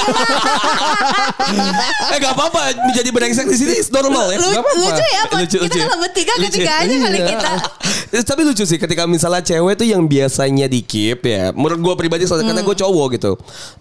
eh 2.08 2.18
gak 2.18 2.32
apa-apa 2.32 2.60
menjadi 2.82 3.08
brengsek 3.10 3.46
di 3.46 3.56
sini 3.56 3.74
normal 3.90 4.32
ya. 4.32 4.38
Lu- 4.38 4.48
Nggak 4.48 4.62
apa-apa. 4.62 4.80
lucu 4.80 5.04
ya, 5.06 5.22
Pak? 5.22 5.38
Lucu, 5.38 5.56
kita 5.58 5.64
lucu. 5.68 5.78
kan 5.78 5.98
bertiga 6.00 6.32
Lucu. 6.32 6.44
ketiga 6.48 6.72
aja 6.74 6.94
kali 6.98 7.18
Iya. 7.18 7.28
kita. 7.28 7.52
Eh, 8.08 8.24
Tapi 8.24 8.40
lucu 8.42 8.64
sih 8.64 8.78
ketika 8.78 9.04
misalnya 9.04 9.42
cewek 9.42 9.76
tuh 9.76 9.86
yang 9.86 10.02
biasanya 10.02 10.66
di 10.66 10.80
keep 10.80 11.20
ya. 11.22 11.52
Menurut 11.52 11.80
gue 11.82 11.94
pribadi 11.96 12.24
soalnya 12.24 12.48
karena 12.48 12.64
gue 12.64 12.76
cowok 12.76 13.06
gitu. 13.12 13.32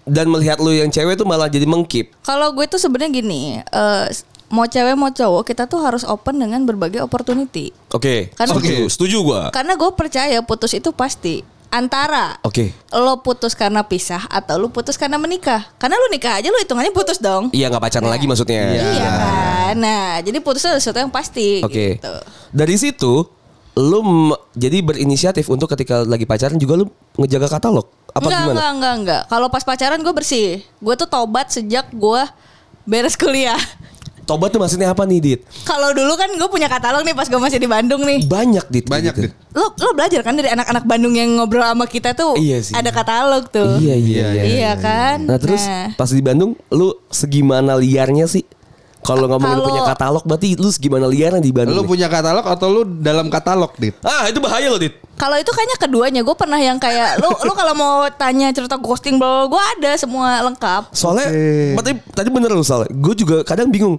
Dan 0.03 0.27
melihat 0.27 0.59
lu 0.59 0.69
yang 0.69 0.89
cewek 0.89 1.15
tuh 1.15 1.24
malah 1.24 1.48
jadi 1.48 1.63
mengkip. 1.63 2.12
Kalau 2.21 2.51
gue 2.51 2.65
tuh 2.65 2.77
sebenarnya 2.77 3.15
gini, 3.15 3.41
eh, 3.62 4.06
mau 4.48 4.65
cewek 4.65 4.94
mau 4.94 5.09
cowok 5.09 5.41
kita 5.44 5.65
tuh 5.65 5.80
harus 5.80 6.03
open 6.03 6.38
dengan 6.38 6.62
berbagai 6.63 7.00
opportunity. 7.00 7.71
Oke. 7.89 8.30
Kan- 8.33 8.51
setuju, 8.51 8.91
setuju 8.91 9.18
gue. 9.24 9.41
Karena 9.50 9.74
gue 9.74 9.89
percaya 9.89 10.38
putus 10.41 10.74
itu 10.74 10.91
pasti 10.91 11.41
antara 11.73 12.39
Oke. 12.45 12.71
lo 12.94 13.19
putus 13.21 13.53
karena 13.53 13.83
pisah 13.83 14.25
atau 14.27 14.56
lo 14.57 14.71
putus 14.71 14.95
karena 14.95 15.19
menikah. 15.19 15.65
Karena 15.75 16.00
lo 16.00 16.07
nikah 16.09 16.39
aja 16.39 16.47
lo 16.47 16.59
hitungannya 16.62 16.94
putus 16.95 17.19
dong. 17.19 17.50
Iya 17.51 17.67
nggak 17.67 17.83
pacaran 17.83 18.09
lagi 18.09 18.25
maksudnya. 18.25 18.63
Iya 18.73 19.09
kan. 19.09 19.73
Nah, 19.75 20.09
jadi 20.23 20.38
putus 20.39 20.63
itu 20.63 20.71
sesuatu 20.79 21.00
yang 21.01 21.12
pasti 21.12 21.59
Oke. 21.65 22.00
gitu. 22.00 22.15
Dari 22.56 22.75
situ 22.79 23.13
m- 23.75 24.39
jadi 24.56 24.79
berinisiatif 24.79 25.51
untuk 25.51 25.67
ketika 25.75 26.07
lagi 26.07 26.23
pacaran 26.23 26.56
juga 26.56 26.79
lu 26.79 26.85
ngejaga 27.19 27.59
katalog. 27.59 27.91
Apa 28.15 28.31
enggak, 28.31 28.39
gimana? 28.39 28.53
enggak, 28.56 28.71
enggak, 28.71 28.94
enggak. 28.95 29.21
Kalau 29.27 29.47
pas 29.51 29.63
pacaran 29.67 30.00
gue 30.00 30.13
bersih. 30.15 30.63
Gue 30.79 30.95
tuh 30.95 31.09
tobat 31.12 31.51
sejak 31.51 31.91
gue 31.91 32.21
beres 32.88 33.19
kuliah. 33.19 33.59
Tobat 34.25 34.50
tuh 34.50 34.57
maksudnya 34.57 34.89
apa 34.89 35.06
nih, 35.06 35.19
Dit? 35.19 35.39
Kalau 35.63 35.94
dulu 35.94 36.13
kan 36.13 36.27
gue 36.27 36.50
punya 36.50 36.66
katalog 36.66 37.01
nih 37.01 37.13
pas 37.13 37.25
gue 37.25 37.38
masih 37.38 37.57
di 37.57 37.66
Bandung 37.66 38.01
nih. 38.01 38.25
Banyak, 38.25 38.66
Dit. 38.68 38.86
Banyak 38.86 39.13
gitu. 39.13 39.30
Dit. 39.30 39.33
Lo 39.54 39.69
lo 39.72 39.94
belajar 39.94 40.19
kan 40.19 40.33
dari 40.33 40.50
anak-anak 40.50 40.83
Bandung 40.83 41.13
yang 41.13 41.30
ngobrol 41.31 41.62
sama 41.62 41.86
kita 41.86 42.12
tuh 42.12 42.36
Iya 42.36 42.60
sih. 42.60 42.74
ada 42.74 42.89
katalog 42.89 43.48
tuh. 43.48 43.77
Iya, 43.77 43.95
iya, 43.95 43.95
Iya, 43.95 44.27
iya. 44.27 44.44
Iya 44.44 44.72
kan? 44.75 45.18
Nah, 45.24 45.38
terus 45.38 45.63
pas 45.94 46.10
di 46.10 46.19
Bandung 46.19 46.57
lu 46.68 46.92
segimana 47.07 47.77
liarnya 47.77 48.25
sih? 48.25 48.44
Kalau 49.05 49.29
ngomongin 49.29 49.61
Kalau- 49.61 49.67
punya 49.69 49.81
katalog 49.85 50.23
berarti 50.25 50.57
lu 50.57 50.69
segimana 50.73 51.05
liarnya 51.05 51.39
di 51.39 51.53
Bandung? 51.53 51.77
Lu 51.77 51.85
nih? 51.85 51.89
punya 51.93 52.07
katalog 52.09 52.41
atau 52.41 52.67
lu 52.73 52.81
dalam 52.99 53.29
katalog 53.29 53.71
Dit? 53.77 53.93
Ah, 54.01 54.25
itu 54.25 54.41
bahaya 54.41 54.65
loh, 54.67 54.81
Dit. 54.81 54.97
Kalau 55.15 55.37
itu 55.39 55.47
kayaknya 55.47 55.77
keduanya 55.79 56.21
gue 56.25 56.35
pernah 56.35 56.59
yang 56.59 56.75
kayak 56.75 57.23
lu 57.23 57.31
lu 57.31 57.53
kalau 57.55 57.71
mau 57.71 58.03
tanya 58.11 58.51
cerita 58.51 58.75
ghosting 58.75 59.15
bla 59.15 59.47
gue 59.47 59.61
ada 59.79 59.91
semua 59.95 60.43
lengkap. 60.43 60.91
Soalnya 60.91 61.31
Oke. 61.31 61.45
tadi 61.79 61.91
tadi 62.11 62.29
bener 62.33 62.51
loh 62.51 62.65
soalnya. 62.65 62.91
Gue 62.91 63.15
juga 63.15 63.45
kadang 63.45 63.71
bingung. 63.71 63.95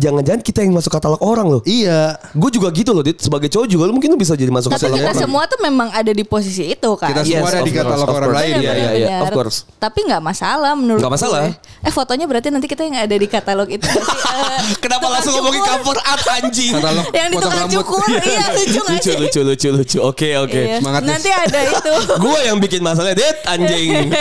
Jangan-jangan 0.00 0.40
kita 0.40 0.58
yang 0.60 0.72
masuk 0.72 0.88
katalog 0.88 1.20
orang 1.20 1.44
loh. 1.46 1.60
Iya. 1.62 2.16
Gue 2.32 2.48
juga 2.48 2.72
gitu 2.72 2.90
loh, 2.90 3.00
Dit. 3.00 3.20
Sebagai 3.20 3.46
cowok 3.46 3.68
juga 3.68 3.84
lu 3.84 3.92
mungkin 3.92 4.08
lu 4.08 4.16
bisa 4.16 4.32
jadi 4.32 4.48
masuk 4.48 4.72
Tapi 4.72 4.80
katalog 4.80 4.96
kita 4.96 5.10
orang. 5.10 5.20
semua 5.20 5.42
tuh 5.44 5.58
memang 5.60 5.88
ada 5.90 6.08
di 6.08 6.24
posisi 6.24 6.64
itu 6.66 6.90
kan. 6.94 7.12
Kita 7.12 7.20
Yes, 7.20 7.36
semua 7.36 7.48
ada 7.50 7.60
di 7.60 7.68
course, 7.68 7.84
katalog 7.84 8.00
of 8.02 8.10
orang 8.10 8.24
course. 8.26 8.40
lain 8.40 8.52
Iya, 8.52 8.64
ya. 8.64 8.72
iya, 8.72 8.90
iya, 8.96 9.16
of 9.20 9.30
course. 9.30 9.56
Tapi 9.76 9.98
nggak 10.02 10.22
masalah 10.22 10.72
menurut 10.72 10.98
Nggak 10.98 11.12
masalah. 11.12 11.40
gue. 11.46 11.52
Eh 11.82 11.92
fotonya 11.92 12.24
berarti 12.24 12.48
nanti 12.48 12.66
kita 12.66 12.82
yang 12.82 12.96
ada 12.98 13.12
di 13.12 13.28
katalog 13.28 13.68
itu? 13.68 13.84
Eh, 14.30 14.62
Kenapa 14.78 15.10
langsung 15.10 15.36
ngomongin 15.36 15.60
cukur. 15.60 15.92
cover 15.92 15.98
art 16.02 16.26
anjing? 16.32 16.72
Katalog 16.72 17.06
Yang 17.10 17.28
di 17.28 17.36
tukang 17.36 17.52
rambut. 17.60 17.74
cukur, 17.76 18.02
iya 18.16 18.46
lucu 18.48 18.78
nggak 18.80 18.94
lucu, 18.94 19.04
sih? 19.04 19.16
lucu, 19.18 19.40
lucu, 19.42 19.68
lucu. 19.70 19.98
Oke, 20.00 20.28
oke. 20.38 20.54
Iya. 20.56 20.78
Semangat. 20.78 21.02
Nanti 21.04 21.28
ada 21.28 21.58
itu. 21.60 21.92
Gue 22.24 22.38
yang 22.40 22.56
bikin 22.56 22.80
masalah, 22.80 23.12
Dit, 23.12 23.36
anjing. 23.44 24.14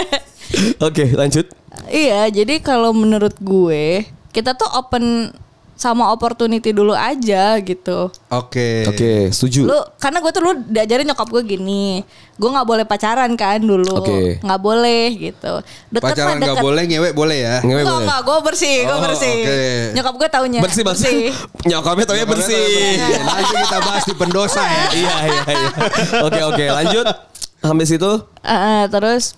Oke, 0.79 1.05
lanjut. 1.13 1.45
iya, 1.87 2.25
jadi 2.27 2.57
kalau 2.59 2.91
menurut 2.91 3.37
gue 3.39 4.03
kita 4.29 4.53
tuh 4.53 4.67
open 4.71 5.29
sama 5.79 6.11
opportunity 6.11 6.75
dulu 6.75 6.91
aja 6.91 7.55
gitu. 7.63 8.11
Oke. 8.27 8.83
Oke, 8.83 9.31
setuju. 9.31 9.63
Lu 9.63 9.79
karena 9.95 10.19
gue 10.19 10.27
tuh 10.29 10.43
lu 10.43 10.51
diajarin 10.67 11.07
nyokap 11.07 11.31
gue 11.31 11.39
gini, 11.47 12.03
gue 12.35 12.49
nggak 12.51 12.67
boleh 12.67 12.83
pacaran 12.83 13.31
kan 13.33 13.63
dulu, 13.63 14.03
Oke. 14.03 14.43
nggak 14.43 14.59
boleh 14.59 15.07
gitu. 15.15 15.63
Deket 15.87 16.19
Pacaran 16.19 16.35
nggak 16.35 16.59
boleh, 16.59 16.83
ngewek 16.83 17.15
boleh 17.15 17.37
ya. 17.39 17.55
Ngewe 17.63 17.79
Enggak, 17.79 17.95
boleh. 17.95 18.03
enggak, 18.03 18.21
gue 18.21 18.37
bersih, 18.43 18.75
gue 18.83 18.91
Oh, 18.91 18.99
bersih. 18.99 19.37
oke. 19.39 19.59
Nyokap 19.95 20.13
gue 20.19 20.27
taunya. 20.29 20.59
Bersih, 20.59 20.83
bersih. 20.83 21.19
Nyokapnya 21.71 22.05
taunya 22.05 22.27
bersih. 22.27 22.67
Nanti 23.23 23.53
kita 23.55 23.77
bahas 23.79 24.03
di 24.03 24.15
pendosa 24.19 24.59
ya. 24.59 24.85
Iya, 24.91 25.15
iya, 25.23 25.41
iya. 25.47 25.69
Oke, 26.27 26.39
oke, 26.43 26.65
lanjut. 26.67 27.07
Sampai 27.63 27.87
situ. 27.87 28.11
Eh, 28.43 28.83
terus 28.91 29.31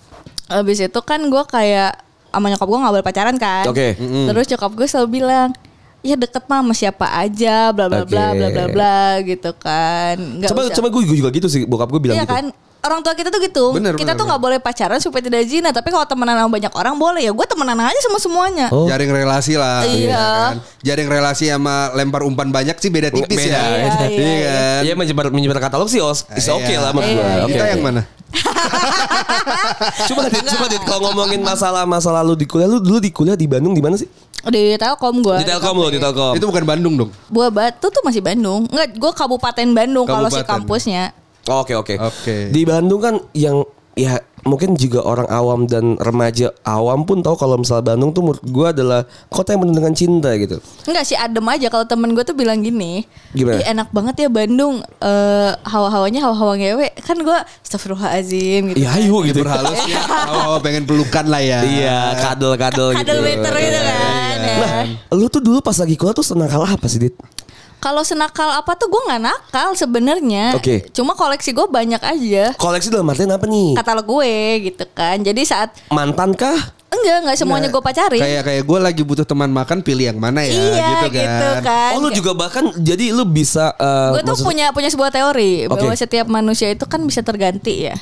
habis 0.50 0.82
itu 0.82 1.00
kan 1.06 1.22
gue 1.22 1.42
kayak 1.46 2.02
sama 2.34 2.50
nyokap 2.50 2.66
gue 2.66 2.78
nggak 2.82 2.94
boleh 2.98 3.06
pacaran 3.06 3.36
kan. 3.38 3.62
Oke. 3.64 3.94
Terus 3.94 4.50
nyokap 4.50 4.74
gue 4.74 4.86
selalu 4.86 5.22
bilang, 5.22 5.54
ya 6.02 6.14
deket 6.14 6.44
mah 6.44 6.60
sama 6.60 6.74
siapa 6.74 7.06
aja, 7.08 7.70
bla 7.70 7.86
bla 7.86 8.02
bla 8.02 8.24
Oke. 8.28 8.36
bla 8.36 8.48
bla 8.50 8.66
bla 8.68 8.98
gitu 9.22 9.50
kan. 9.54 10.18
Nggak 10.18 10.50
Coba, 10.50 10.60
usah- 10.66 10.76
coba 10.76 10.88
gue 10.90 11.02
juga 11.08 11.30
gitu 11.30 11.46
sih. 11.46 11.62
Bokap 11.62 11.88
gue 11.88 12.00
bilang 12.00 12.18
Iya 12.18 12.26
gitu. 12.26 12.34
kan. 12.34 12.46
Orang 12.82 12.98
tua 12.98 13.14
kita 13.14 13.30
tuh 13.30 13.38
gitu. 13.38 13.70
Bener, 13.70 13.94
kita 13.94 14.10
bener, 14.10 14.18
tuh 14.18 14.26
nggak 14.26 14.42
boleh 14.42 14.58
pacaran 14.58 14.98
supaya 14.98 15.22
tidak 15.22 15.46
zina. 15.46 15.70
Tapi 15.70 15.86
kalau 15.88 16.02
temenan 16.02 16.34
sama 16.34 16.50
banyak 16.50 16.72
orang 16.72 16.98
boleh 16.98 17.22
ya. 17.22 17.30
Gue 17.30 17.46
temenan 17.46 17.78
aja 17.78 17.94
sama 18.02 18.18
semuanya. 18.18 18.66
Oh. 18.68 18.90
Jaring 18.90 19.06
relasi 19.08 19.54
lah. 19.54 19.86
Iya. 19.86 20.10
ya 20.10 20.18
kan? 20.18 20.54
Jaring 20.82 21.06
relasi 21.06 21.44
sama 21.46 21.94
lempar 21.94 22.26
umpan 22.26 22.50
banyak 22.50 22.74
sih 22.76 22.90
beda 22.90 23.14
tipis 23.14 23.38
Beda, 23.38 23.54
ya. 23.54 23.62
iya, 23.62 23.70
iya, 23.78 24.10
Iya 24.10 24.42
kan. 24.42 24.80
Iya 24.82 24.94
menyebar 24.98 25.26
menyebar 25.30 25.62
katalog 25.62 25.86
sih 25.86 26.02
os, 26.02 26.26
is 26.34 26.42
Iya. 26.42 26.58
oke 26.58 26.74
lah 26.76 26.90
menurut 26.90 27.06
gue. 27.08 27.22
Iya, 27.22 27.38
Oke, 27.38 27.52
Kita 27.52 27.62
oke. 27.62 27.70
yang 27.70 27.84
mana? 27.84 28.02
Coba 30.02 30.22
dit, 30.26 30.44
coba 30.44 30.66
dit 30.66 30.82
kalau 30.82 31.00
ngomongin 31.06 31.40
masalah 31.40 31.84
masa 31.84 32.10
lalu 32.12 32.34
di 32.34 32.46
kuliah, 32.46 32.66
lu 32.66 32.78
dulu 32.78 32.98
di 32.98 33.10
kuliah 33.10 33.36
di 33.36 33.46
Bandung 33.46 33.72
di 33.72 33.82
mana 33.82 33.94
sih? 33.94 34.08
Di 34.50 34.74
Telkom 34.74 35.22
gue. 35.22 35.38
Di 35.38 35.46
Telkom 35.46 35.74
lo, 35.78 35.86
di 35.92 36.00
Telkom. 36.02 36.34
Itu 36.34 36.46
bukan 36.50 36.64
Bandung 36.66 36.94
dong. 36.98 37.10
Buah 37.30 37.50
Batu 37.52 37.86
tuh 37.92 38.02
masih 38.02 38.18
Bandung. 38.18 38.66
Enggak, 38.66 38.98
gue 38.98 39.12
Kabupaten 39.14 39.68
Bandung 39.70 40.06
kalau 40.08 40.28
si 40.32 40.42
kampusnya. 40.42 41.14
Oh, 41.46 41.62
Oke 41.66 41.74
oke. 41.74 41.98
Oke. 41.98 42.54
Di 42.54 42.62
Bandung 42.62 43.02
kan 43.02 43.14
yang 43.34 43.66
ya 43.92 44.16
mungkin 44.42 44.74
juga 44.74 45.04
orang 45.04 45.28
awam 45.30 45.70
dan 45.70 45.94
remaja 46.02 46.50
awam 46.64 47.06
pun 47.06 47.22
tahu 47.22 47.38
kalau 47.38 47.60
misalnya 47.60 47.94
Bandung 47.94 48.10
tuh 48.10 48.26
menurut 48.26 48.42
gue 48.42 48.66
adalah 48.74 49.00
kota 49.30 49.54
yang 49.54 49.62
penuh 49.62 49.76
dengan 49.78 49.94
cinta 49.94 50.34
gitu. 50.34 50.58
Enggak 50.88 51.04
sih 51.06 51.14
adem 51.14 51.46
aja 51.46 51.70
kalau 51.70 51.86
temen 51.86 52.10
gue 52.10 52.24
tuh 52.24 52.34
bilang 52.34 52.58
gini 52.58 53.06
Gimana? 53.30 53.62
"Ih, 53.62 53.70
enak 53.70 53.88
banget 53.94 54.26
ya 54.26 54.28
Bandung 54.32 54.82
eh 54.98 55.52
Hawa-hawanya 55.62 56.26
hawa-hawa 56.26 56.58
ngewe 56.58 56.90
Kan 57.06 57.22
gue 57.22 57.38
astagfirullahaladzim 57.62 58.74
gitu 58.74 58.82
Ya 58.82 58.90
kan. 58.90 58.98
ayo 58.98 59.16
gitu. 59.22 59.38
Berhalusnya 59.44 59.98
oh, 60.50 60.58
pengen 60.58 60.88
pelukan 60.88 61.26
lah 61.28 61.38
ya. 61.38 61.60
Iya, 61.62 61.98
kadel-kadel 62.18 62.96
gitu. 62.96 62.98
Kadel 63.04 63.18
better 63.22 63.54
gitu 63.54 63.78
kan 63.78 63.94
ya. 64.42 64.54
Nah, 64.58 64.84
lu 65.14 65.26
tuh 65.28 65.38
dulu 65.38 65.58
pas 65.60 65.76
lagi 65.76 65.94
kuliah 65.94 66.16
tuh 66.16 66.26
senang 66.26 66.50
kalah 66.50 66.74
apa 66.74 66.86
sih, 66.90 66.98
Dit? 66.98 67.14
Kalau 67.82 68.06
senakal 68.06 68.46
apa 68.46 68.78
tuh 68.78 68.86
gue 68.86 69.02
nggak 69.10 69.22
nakal 69.26 69.74
sebenarnya. 69.74 70.54
Oke. 70.54 70.86
Cuma 70.94 71.18
koleksi 71.18 71.50
gue 71.50 71.66
banyak 71.66 71.98
aja. 71.98 72.54
Koleksi 72.54 72.94
dalam 72.94 73.10
artian 73.10 73.34
apa 73.34 73.42
nih? 73.42 73.74
Katalog 73.74 74.06
gue 74.06 74.34
gitu 74.70 74.84
kan. 74.94 75.18
Jadi 75.18 75.42
saat 75.42 75.74
Mantan 75.90 76.38
kah? 76.38 76.78
enggak 76.92 77.18
nggak 77.24 77.36
semuanya 77.40 77.68
gue 77.72 77.82
pacarin. 77.82 78.20
Kayak 78.20 78.42
kayak 78.44 78.62
gue 78.62 78.78
lagi 78.78 79.02
butuh 79.02 79.24
teman 79.24 79.48
makan 79.48 79.80
pilih 79.80 80.12
yang 80.12 80.20
mana 80.20 80.44
ya 80.44 80.52
iya 80.52 80.88
gitu 80.92 81.06
kan. 81.16 81.58
kan. 81.64 81.90
Oh, 81.96 82.04
lu 82.04 82.12
juga 82.12 82.36
bahkan 82.36 82.68
jadi 82.76 83.16
lu 83.16 83.24
bisa 83.24 83.72
eh, 83.74 84.10
Gue 84.12 84.22
tuh 84.22 84.36
maksud- 84.36 84.46
punya 84.46 84.66
punya 84.70 84.92
sebuah 84.92 85.10
teori 85.10 85.66
Oke. 85.66 85.72
bahwa 85.72 85.94
setiap 85.96 86.28
manusia 86.28 86.68
itu 86.68 86.84
kan 86.84 87.00
bisa 87.02 87.24
terganti 87.24 87.88
ya. 87.88 87.96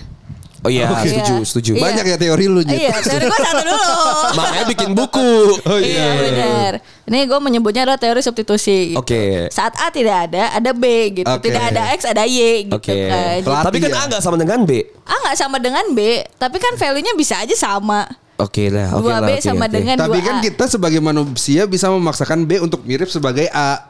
Oh 0.60 0.68
iya, 0.68 0.92
Oke. 0.92 1.08
setuju, 1.08 1.34
Iya. 1.34 1.46
setuju. 1.46 1.72
Iya. 1.72 1.82
Banyak 1.82 2.04
ya 2.04 2.16
teori 2.16 2.44
lu 2.44 2.60
Nyet. 2.60 2.76
Iya, 2.76 2.92
teori 3.00 3.24
gue 3.24 3.40
satu 3.40 3.62
dulu. 3.64 3.80
Makanya 4.38 4.64
bikin 4.68 4.90
buku. 4.92 5.32
Oh 5.64 5.78
Iya 5.80 6.06
benar. 6.20 6.72
Ini 7.08 7.18
gue 7.24 7.38
menyebutnya 7.40 7.82
adalah 7.82 7.96
teori 7.96 8.20
substitusi. 8.20 8.92
Gitu. 8.92 9.00
Oke. 9.00 9.48
Saat 9.48 9.80
A 9.80 9.88
tidak 9.88 10.28
ada, 10.28 10.52
ada 10.52 10.70
B 10.70 10.84
gitu. 11.16 11.26
Oke. 11.26 11.48
Tidak 11.48 11.62
ada 11.64 11.82
X, 11.96 12.04
ada 12.04 12.22
Y 12.22 12.68
gitu 12.68 12.76
Oke. 12.76 12.92
kan. 13.08 13.40
Pelatih 13.40 13.64
Tapi 13.66 13.76
kan 13.78 13.90
ya? 13.90 13.96
A 13.96 14.02
nggak 14.06 14.22
sama 14.22 14.36
dengan 14.36 14.58
B. 14.62 14.70
A 15.02 15.14
nggak 15.16 15.36
sama 15.36 15.56
dengan 15.58 15.84
B, 15.90 16.00
tapi 16.36 16.56
kan 16.60 16.72
value-nya 16.76 17.12
bisa 17.16 17.40
aja 17.40 17.56
sama. 17.56 18.04
Oke 18.36 18.68
lah, 18.68 18.96
oke 18.96 19.04
Dua 19.04 19.16
lah. 19.16 19.28
B 19.28 19.36
oke, 19.36 19.42
sama 19.42 19.64
oke. 19.64 19.74
dengan 19.74 19.96
Tapi 19.96 20.18
kan 20.20 20.36
A. 20.36 20.42
kita 20.42 20.64
sebagai 20.66 20.96
manusia 20.98 21.64
bisa 21.64 21.88
memaksakan 21.88 22.44
B 22.44 22.56
untuk 22.58 22.80
mirip 22.84 23.08
sebagai 23.08 23.48
A. 23.48 23.89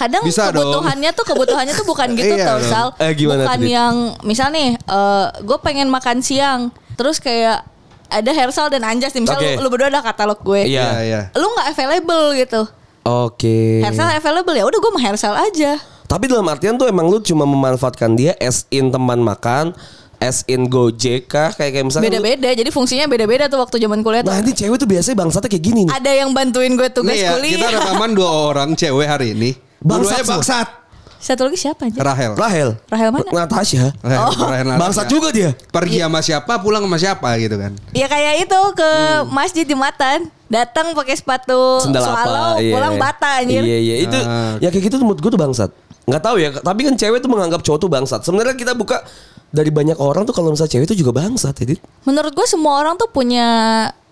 Kadang 0.00 0.24
Bisa 0.24 0.48
dong. 0.48 0.64
kebutuhannya 0.72 1.10
tuh 1.12 1.24
kebutuhannya 1.26 1.74
tuh 1.74 1.84
bukan 1.84 2.08
gitu 2.14 2.32
Iya 2.32 2.46
tau 2.46 2.56
dong. 2.56 2.72
Sal. 2.72 2.86
Eh, 2.96 3.12
gimana 3.12 3.44
bukan 3.44 3.58
tuh, 3.58 3.68
yang 3.68 3.94
misal 4.22 4.48
nih, 4.48 4.80
gue 5.40 5.58
pengen 5.60 5.86
makan 5.86 6.24
siang, 6.24 6.60
terus 6.96 7.20
kayak 7.20 7.68
ada 8.08 8.30
Hersal 8.32 8.66
dan 8.68 8.82
Anjas 8.82 9.12
nih, 9.12 9.22
misal 9.22 9.36
Oke. 9.36 9.54
lu, 9.54 9.62
lu 9.62 9.68
berdua 9.68 9.86
ada 9.86 10.00
katalog 10.00 10.40
gue, 10.40 10.64
Iya. 10.66 10.82
Iya, 10.82 10.98
iya. 11.02 11.20
lu 11.32 11.46
nggak 11.46 11.66
available 11.70 12.24
gitu. 12.34 12.60
Oke. 13.02 13.80
Hersal 13.80 14.08
available 14.10 14.52
ya, 14.52 14.64
udah 14.64 14.78
gue 14.78 14.90
sama 14.90 15.00
Hersal 15.00 15.34
aja. 15.36 15.72
Tapi 16.04 16.24
dalam 16.26 16.42
artian 16.44 16.74
tuh 16.74 16.84
emang 16.84 17.06
lu 17.06 17.20
cuma 17.20 17.44
memanfaatkan 17.44 18.12
dia 18.12 18.32
as 18.36 18.64
in 18.68 18.88
teman 18.88 19.20
makan, 19.20 19.76
as 20.18 20.42
in 20.44 20.66
Gojek 20.66 21.28
kah? 21.28 21.48
Kayak 21.50 21.70
kayak 21.72 21.84
misalnya 21.86 22.02
lu- 22.02 22.18
Beda-beda, 22.18 22.48
jadi 22.50 22.66
fungsinya 22.68 23.06
beda-beda 23.06 23.46
tuh 23.46 23.56
waktu 23.58 23.78
zaman 23.78 24.00
kuliah 24.00 24.20
tuh. 24.20 24.32
Nah, 24.32 24.40
ini 24.40 24.50
cewek 24.50 24.76
tuh 24.76 24.88
biasanya 24.88 25.16
bangsatnya 25.16 25.48
kayak 25.48 25.64
gini 25.64 25.80
nih. 25.84 25.92
Ada 25.92 26.10
yang 26.16 26.30
bantuin 26.32 26.72
gue 26.74 26.88
tugas 26.88 27.14
Nih 27.14 27.22
ya, 27.22 27.30
kuliah. 27.32 27.52
kita 27.56 27.68
rekaman 27.78 28.10
dua 28.12 28.30
orang 28.48 28.74
cewek 28.74 29.06
hari 29.06 29.28
ini. 29.32 29.50
Bangsat 29.80 30.24
bangsat. 30.24 30.68
Satu 31.20 31.44
lagi 31.44 31.60
siapa 31.60 31.84
aja? 31.84 32.00
Rahel. 32.00 32.32
Rahel. 32.32 32.68
Rahel 32.88 33.08
mana? 33.12 33.28
Natasha. 33.28 33.92
Rahel, 34.00 34.18
Rahel 34.40 34.64
Natasha. 34.64 34.80
Bangsat 34.80 35.06
juga 35.12 35.28
dia. 35.28 35.52
Pergi 35.68 36.00
sama 36.00 36.24
siapa, 36.24 36.52
pulang 36.56 36.80
sama 36.80 36.96
siapa 36.96 37.28
gitu 37.36 37.60
kan. 37.60 37.76
Ya 37.92 38.08
kayak 38.08 38.48
itu 38.48 38.60
ke 38.72 38.90
masjid 39.28 39.68
Jumatan, 39.68 40.32
datang 40.48 40.96
pakai 40.96 41.20
sepatu 41.20 41.84
Sendal 41.84 42.08
swallow, 42.08 42.56
apa? 42.56 42.64
Iya. 42.64 42.72
pulang 42.72 42.94
bata 42.96 43.28
anjir. 43.36 43.60
Iya, 43.60 43.78
iya. 43.84 43.96
Itu 44.00 44.16
Ah. 44.16 44.56
ya 44.64 44.72
kayak 44.72 44.84
gitu 44.88 44.96
menurut 45.04 45.20
gue 45.20 45.28
tuh 45.28 45.40
bangsat. 45.40 45.70
Nggak 46.08 46.22
tahu 46.24 46.36
ya, 46.40 46.48
tapi 46.56 46.80
kan 46.88 46.94
cewek 46.96 47.20
tuh 47.20 47.28
menganggap 47.28 47.60
cowok 47.60 47.78
tuh 47.84 47.90
bangsat. 47.92 48.20
Sebenarnya 48.24 48.56
kita 48.56 48.72
buka 48.72 49.04
dari 49.52 49.68
banyak 49.68 50.00
orang 50.00 50.24
tuh 50.24 50.32
kalau 50.32 50.56
misalnya 50.56 50.72
cewek 50.72 50.88
itu 50.88 51.04
juga 51.04 51.12
bangsat 51.20 51.52
ya, 51.60 51.76
Dit. 51.76 51.80
Menurut 52.08 52.32
gue 52.32 52.46
semua 52.48 52.80
orang 52.80 52.96
tuh 52.96 53.12
punya 53.12 53.44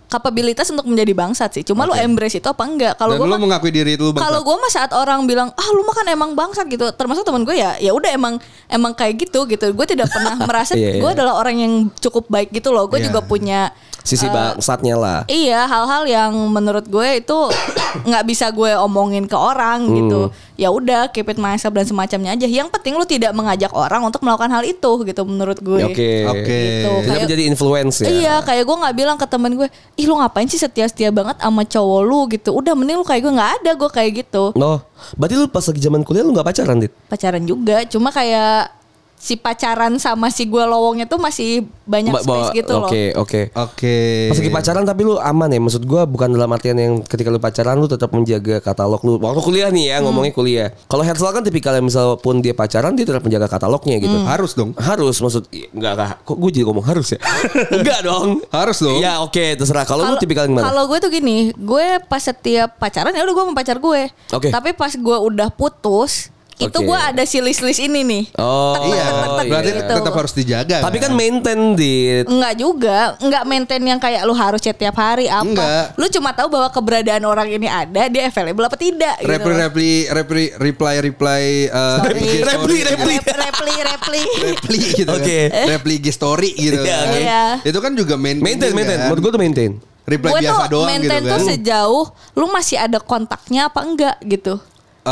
kapabilitas 0.08 0.72
untuk 0.72 0.88
menjadi 0.88 1.12
bangsat 1.12 1.50
sih. 1.52 1.62
Cuma 1.62 1.84
lu 1.84 1.92
embrace 1.92 2.40
itu 2.40 2.48
apa 2.48 2.64
enggak? 2.64 2.96
Kalau 2.96 3.14
gue 3.14 3.28
lu 3.28 3.36
mengakui 3.36 3.68
diri 3.68 3.94
itu 3.94 4.08
bangsat. 4.08 4.24
kalau 4.24 4.40
gue 4.40 4.56
mah 4.56 4.72
saat 4.72 4.90
orang 4.90 5.28
bilang 5.28 5.52
ah 5.52 5.68
lu 5.70 5.84
makan 5.84 6.06
emang 6.08 6.30
bangsat 6.32 6.64
gitu, 6.66 6.88
termasuk 6.96 7.22
teman 7.22 7.44
gue 7.44 7.54
ya, 7.54 7.76
ya 7.76 7.92
udah 7.92 8.10
emang 8.10 8.40
emang 8.66 8.92
kayak 8.92 9.20
gitu 9.20 9.44
gitu. 9.44 9.68
Gue 9.70 9.84
tidak 9.84 10.08
pernah 10.08 10.34
merasa 10.48 10.72
Iya, 10.72 10.96
iya. 10.96 11.00
gue 11.00 11.10
adalah 11.12 11.36
orang 11.36 11.56
yang 11.60 11.72
cukup 11.94 12.24
baik 12.26 12.50
gitu 12.50 12.72
loh. 12.72 12.88
Gue 12.88 12.98
Iya. 12.98 13.12
juga 13.12 13.20
punya 13.22 13.70
Sisi 14.00 14.24
eh, 14.24 14.30
bangsatnya 14.30 14.94
lah. 14.94 15.18
Iya 15.24 15.64
hal-hal 15.64 16.02
yang 16.04 16.32
menurut 16.48 16.84
gue 16.84 17.18
itu 17.18 17.38
nggak 18.08 18.24
bisa 18.24 18.48
gue 18.48 18.72
omongin 18.74 19.24
ke 19.24 19.34
orang 19.34 19.80
Hmm. 19.80 19.96
gitu. 19.96 20.20
Ya 20.54 20.68
udah 20.68 21.06
keep 21.08 21.24
it 21.24 21.36
myself 21.36 21.70
dan 21.70 21.84
semacamnya 21.84 22.32
aja. 22.32 22.44
Yang 22.44 22.68
penting 22.70 22.94
lu 22.94 23.04
tidak 23.04 23.30
mengajak 23.30 23.70
orang 23.70 24.02
untuk 24.02 24.20
melakukan 24.20 24.50
hal 24.50 24.62
itu 24.62 24.90
gitu 25.02 25.22
menurut 25.22 25.58
gue. 25.58 25.82
Oke. 25.84 26.10
Oke. 26.24 26.42
Gitu. 26.48 26.88
Tidak 26.88 27.04
Kayak- 27.04 27.22
menjadi 27.22 27.42
influence 27.46 27.96
ya. 27.98 28.08
Iya 28.08 28.34
kayak 28.40 28.64
gue 28.64 28.76
nggak 28.76 28.94
bilang 28.94 29.16
ke 29.16 29.26
temen 29.26 29.52
gue, 29.54 29.68
ih 29.94 30.06
lu 30.06 30.16
ngapain 30.16 30.46
sih 30.46 30.56
setia-setia 30.56 31.10
banget 31.10 31.38
sama 31.38 31.62
cowok 31.62 32.00
lu 32.02 32.20
gitu. 32.28 32.50
Udah 32.52 32.72
mending 32.72 32.96
lu 32.96 33.06
kayak 33.06 33.22
gue 33.22 33.32
nggak 33.32 33.52
ada 33.60 33.70
gue 33.72 33.90
kayak 33.92 34.10
gitu. 34.18 34.44
No, 34.54 34.80
berarti 35.14 35.34
lu 35.34 35.46
pas 35.46 35.62
lagi 35.62 35.78
zaman 35.78 36.00
kuliah 36.00 36.22
lu 36.22 36.32
nggak 36.32 36.48
pacaran, 36.48 36.76
Dit? 36.78 36.92
Pacaran 37.06 37.42
juga, 37.42 37.84
cuma 37.84 38.08
kayak 38.08 38.77
si 39.18 39.34
pacaran 39.34 39.98
sama 39.98 40.28
si 40.28 40.46
gue 40.46 40.60
lowongnya 40.60 41.04
tuh 41.04 41.18
masih 41.18 41.66
banyak 41.84 42.10
Ba- 42.10 42.22
space 42.22 42.50
gitu 42.54 42.72
loh. 42.72 42.86
Oke, 42.86 43.04
oke. 43.12 43.40
Oke. 43.52 43.96
Lagi 44.30 44.48
pacaran 44.48 44.84
tapi 44.84 45.02
lu 45.02 45.16
aman 45.16 45.46
ya 45.46 45.58
Maksud 45.58 45.82
gua 45.82 46.04
bukan 46.04 46.30
dalam 46.30 46.46
artian 46.48 46.74
yang 46.74 47.00
ketika 47.00 47.26
lu 47.26 47.36
pacaran 47.36 47.74
Lu 47.74 47.84
tetap 47.84 48.08
menjaga 48.10 48.60
katalog 48.60 49.00
lu 49.00 49.16
Waktu 49.16 49.40
kuliah 49.40 49.68
nih 49.68 49.84
ya 49.86 49.96
Hmm. 49.98 50.06
ngomongnya 50.06 50.30
kuliah 50.30 50.68
Kalau 50.84 51.00
Hersal 51.00 51.30
kan 51.30 51.40
tipikal 51.40 51.72
yang 51.72 51.84
misal 51.84 52.14
pun 52.14 52.38
dia 52.38 52.52
pacaran 52.52 52.92
Dia 52.92 53.04
tetap 53.04 53.20
menjaga 53.20 53.48
katalognya 53.48 53.96
gitu 53.96 54.12
Hmm. 54.14 54.28
Harus 54.28 54.52
dong. 54.52 54.70
Harus 54.74 55.18
maksud 55.18 55.48
Enggak 55.70 55.92
enggak 55.94 56.10
Kok 56.22 56.36
gue 56.36 56.50
jadi 56.52 56.64
ngomong 56.64 56.84
harus 56.84 57.08
ya 57.08 57.18
Enggak 57.74 58.00
dong 58.02 58.28
Harus 58.48 58.78
dong. 58.78 58.98
Ya 58.98 59.18
oke 59.18 59.44
terserah 59.54 59.82
Kalau 59.82 60.04
lu 60.04 60.16
tipikal 60.16 60.44
yang 60.44 60.54
mana 60.54 60.68
Kalau 60.68 60.86
gue 60.86 60.98
tuh 60.98 61.10
gini, 61.10 61.50
gue 61.50 61.86
pas 62.04 62.20
setiap 62.20 62.76
pacaran 62.76 63.10
ya 63.10 63.22
udah 63.22 63.32
gue 63.32 63.42
sama 63.42 63.54
pacar 63.54 63.76
gue. 63.76 64.02
Oke. 64.30 64.48
Tapi 64.48 64.70
pas 64.72 64.90
gue 64.90 65.16
udah 65.18 65.48
putus, 65.48 66.28
itu 66.58 66.74
Oke. 66.74 66.84
gue 66.84 66.98
ada 66.98 67.22
si 67.22 67.38
list-list 67.38 67.78
ini 67.78 68.02
nih. 68.02 68.24
Oh 68.34 68.74
Tek, 68.74 68.82
Iya, 68.90 69.04
tek, 69.06 69.28
tek, 69.30 69.46
berarti 69.46 69.70
gitu. 69.70 69.94
tetap 69.94 70.14
harus 70.14 70.32
dijaga. 70.34 70.76
Tapi 70.82 70.98
kan 70.98 71.12
maintain 71.14 71.60
di 71.72 71.94
Enggak 72.26 72.54
juga, 72.54 72.98
enggak 73.18 73.42
maintain 73.46 73.78
yang 73.80 73.96
kayak 73.96 74.26
lu 74.26 74.34
harus 74.34 74.58
chat 74.58 74.74
tiap 74.74 74.94
hari 74.94 75.30
apa. 75.30 75.46
Enggak. 75.46 75.84
Lu 75.94 76.06
cuma 76.10 76.34
tahu 76.34 76.48
bahwa 76.50 76.68
keberadaan 76.68 77.22
orang 77.22 77.48
ini 77.48 77.70
ada, 77.70 78.10
dia 78.10 78.26
available 78.26 78.66
apa 78.66 78.74
tidak 78.74 79.14
gitu. 79.18 79.30
reply 79.30 79.54
reply 79.56 79.90
reply 80.10 80.44
reply 80.58 80.94
reply 81.00 81.42
uh. 81.70 81.98
IG 82.02 82.42
story 82.42 82.42
Reply, 82.42 82.74
gitu. 82.74 82.90
reply. 82.90 83.16
Rep- 83.16 83.38
repli, 83.38 83.74
repli. 83.78 84.22
reply 84.42 84.78
gitu 84.92 85.10
Oke. 85.14 85.38
kan. 85.46 85.66
Reply 85.70 85.94
IG 85.94 86.06
story 86.10 86.50
gitu. 86.52 86.80
Iya, 86.80 86.90
kan. 86.90 87.06
oke. 87.06 87.18
Iya. 87.22 87.42
Itu 87.62 87.78
kan 87.78 87.92
juga 87.94 88.14
main 88.18 88.36
Maintain 88.38 88.74
maintain 88.74 88.98
kan. 88.98 89.06
Menurut 89.06 89.20
gue 89.22 89.32
tuh 89.32 89.40
maintain 89.40 89.72
reply 90.08 90.30
gue 90.32 90.40
biasa 90.42 90.64
tuh 90.64 90.70
doang 90.72 90.88
gitu 90.88 90.92
maintain 91.04 91.22
kan. 91.22 91.30
tuh 91.30 91.40
sejauh 91.44 92.04
lu 92.32 92.46
masih 92.48 92.76
ada 92.80 92.98
kontaknya 92.98 93.68
apa 93.68 93.80
enggak 93.84 94.16
gitu. 94.24 94.56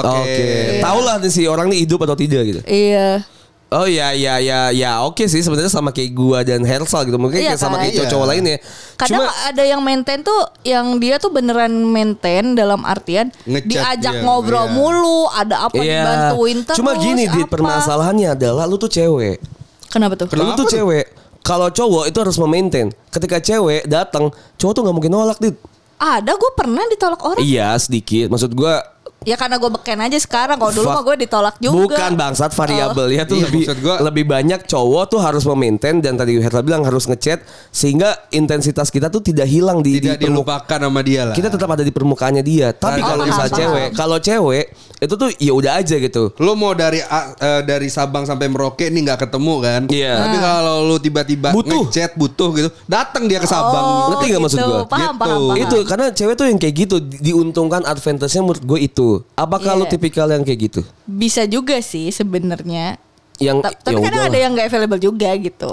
Oke. 0.04 0.48
Tahu 0.78 0.98
lah 1.00 1.14
nih 1.16 1.30
si 1.30 1.42
orang 1.44 1.66
ini 1.68 1.82
hidup 1.82 2.02
atau 2.02 2.12
tidak 2.12 2.42
gitu 2.44 2.60
Iya. 2.62 3.24
Oh 3.66 3.82
ya 3.82 4.14
ya 4.14 4.38
ya 4.38 4.70
ya 4.70 5.02
oke 5.02 5.26
sih 5.26 5.42
sebenarnya 5.42 5.66
sama 5.66 5.90
kayak 5.90 6.14
gua 6.14 6.46
dan 6.46 6.62
Hersal 6.62 7.02
gitu 7.02 7.18
mungkin 7.18 7.42
Iya 7.42 7.54
kayak 7.54 7.58
sama 7.58 7.74
kan? 7.74 7.82
kayak 7.82 7.94
cowok-cowok 7.98 8.22
Iya. 8.22 8.30
lain 8.30 8.42
ya. 8.46 8.58
Kadang 8.94 9.10
Cuma 9.10 9.24
ada 9.42 9.62
yang 9.66 9.80
maintain 9.82 10.20
tuh 10.22 10.40
yang 10.62 10.86
dia 10.96 11.18
tuh 11.18 11.30
beneran 11.30 11.74
maintain 11.82 12.54
dalam 12.54 12.86
artian 12.86 13.34
diajak 13.42 14.14
dia, 14.14 14.22
ngobrol 14.22 14.70
iya. 14.70 14.72
mulu, 14.72 15.20
ada 15.28 15.66
apa 15.66 15.74
Iya. 15.76 15.98
dibantuin 15.98 16.58
terus. 16.62 16.78
Cuma 16.78 16.94
gini 16.94 17.26
di 17.26 17.42
permasalahannya 17.42 18.28
adalah 18.32 18.70
lu 18.70 18.78
tuh 18.78 18.86
cewek. 18.86 19.42
Kenapa 19.90 20.14
tuh? 20.14 20.26
Lu 20.26 20.30
Kenapa 20.30 20.54
tuh 20.54 20.66
tuh? 20.66 20.72
cewek. 20.78 21.06
Kalau 21.42 21.66
cowok 21.66 22.04
itu 22.06 22.18
harus 22.18 22.38
memaintain. 22.38 22.94
Ketika 23.10 23.42
cewek 23.42 23.82
datang, 23.86 24.30
cowok 24.58 24.72
tuh 24.72 24.82
nggak 24.82 24.94
mungkin 24.94 25.10
nolak 25.10 25.38
dit. 25.38 25.58
Ada 25.96 26.38
gue 26.38 26.50
pernah 26.54 26.86
ditolak 26.86 27.18
orang. 27.18 27.42
Iya 27.42 27.74
sedikit. 27.76 28.30
Maksud 28.30 28.54
gua 28.54 28.78
Ya 29.26 29.34
karena 29.34 29.58
gue 29.58 29.66
beken 29.68 29.98
aja 30.00 30.14
sekarang. 30.16 30.54
Kalau 30.54 30.70
dulu 30.70 30.86
mah 30.88 31.02
gue 31.02 31.16
ditolak 31.20 31.58
juga. 31.58 31.74
Bukan 31.90 32.14
bangsat 32.14 32.54
variabelnya 32.54 33.26
tuh 33.26 33.36
Iya, 33.36 33.44
lebih 33.44 33.62
maksud 33.64 33.78
gua- 33.82 34.00
lebih 34.00 34.24
banyak 34.24 34.60
cowok 34.64 35.04
tuh 35.08 35.18
harus 35.18 35.42
memaintain 35.44 35.98
dan 35.98 36.14
tadi 36.14 36.38
Herta 36.38 36.62
bilang 36.62 36.80
harus 36.80 37.04
ngechat 37.04 37.42
sehingga 37.68 38.14
intensitas 38.30 38.86
kita 38.86 39.08
tuh 39.08 39.18
tidak 39.20 39.44
hilang 39.44 39.82
di, 39.82 39.98
Tidak 39.98 40.14
di 40.14 40.24
dilupakan 40.24 40.78
sama 40.78 41.02
dia 41.02 41.26
lah. 41.26 41.34
Kita 41.34 41.50
tetap 41.50 41.66
ada 41.66 41.82
di 41.82 41.90
permukaannya 41.90 42.40
dia. 42.40 42.70
Tapi 42.70 43.02
Oh, 43.02 43.06
kalau 43.08 43.24
paham. 43.26 43.50
cewek, 43.50 43.86
kalau 43.92 44.16
cewek 44.16 44.64
itu 44.96 45.14
tuh 45.14 45.28
ya 45.34 45.52
udah 45.52 45.72
aja 45.76 45.96
gitu. 45.96 46.30
Lu 46.38 46.54
mau 46.54 46.70
dari 46.70 47.02
eh, 47.02 47.26
dari 47.62 47.88
Sabang 47.88 48.22
sampai 48.22 48.46
Merauke 48.46 48.86
nih 48.86 49.02
nggak 49.04 49.20
ketemu 49.20 49.54
kan? 49.58 49.82
Iya. 49.88 50.14
Tapi 50.16 50.36
kalau 50.38 50.76
lu 50.84 50.96
tiba-tiba 50.96 51.50
Butuh. 51.50 51.82
ngechat 51.84 52.14
butuh 52.14 52.48
gitu, 52.54 52.68
datang 52.86 53.26
dia 53.26 53.36
ke 53.36 53.46
Sabang. 53.46 53.82
Oh, 53.82 54.08
Ngerti 54.12 54.24
nggak 54.30 54.40
maksud 54.40 54.58
gitu. 54.58 54.70
gua? 54.70 54.80
Paham, 54.86 55.02
Gitu. 55.08 55.18
paham, 55.18 55.40
paham. 55.42 55.56
Itu 55.58 55.76
karena 55.82 56.06
cewek 56.10 56.34
tuh 56.34 56.46
yang 56.46 56.56
kayak 56.56 56.74
gitu 56.78 56.96
di- 56.98 57.20
diuntungkan 57.26 57.82
advantage-nya 57.82 58.40
menurut 58.40 58.62
gue 58.62 58.78
itu. 58.80 59.08
Apakah 59.32 59.72
Iya. 59.72 59.78
lu 59.78 59.86
tipikal 59.86 60.26
yang 60.26 60.42
kayak 60.42 60.60
gitu? 60.64 60.80
Bisa 61.04 61.44
juga 61.44 61.78
sih 61.78 62.08
sebenarnya. 62.08 62.98
Yang 63.36 63.56
Ta- 63.62 63.76
Tapi 63.82 63.94
ya 63.94 64.00
kadang 64.02 64.22
udahlah. 64.22 64.32
ada 64.32 64.38
yang 64.38 64.50
gak 64.52 64.66
available 64.66 65.00
juga 65.02 65.30
gitu. 65.36 65.72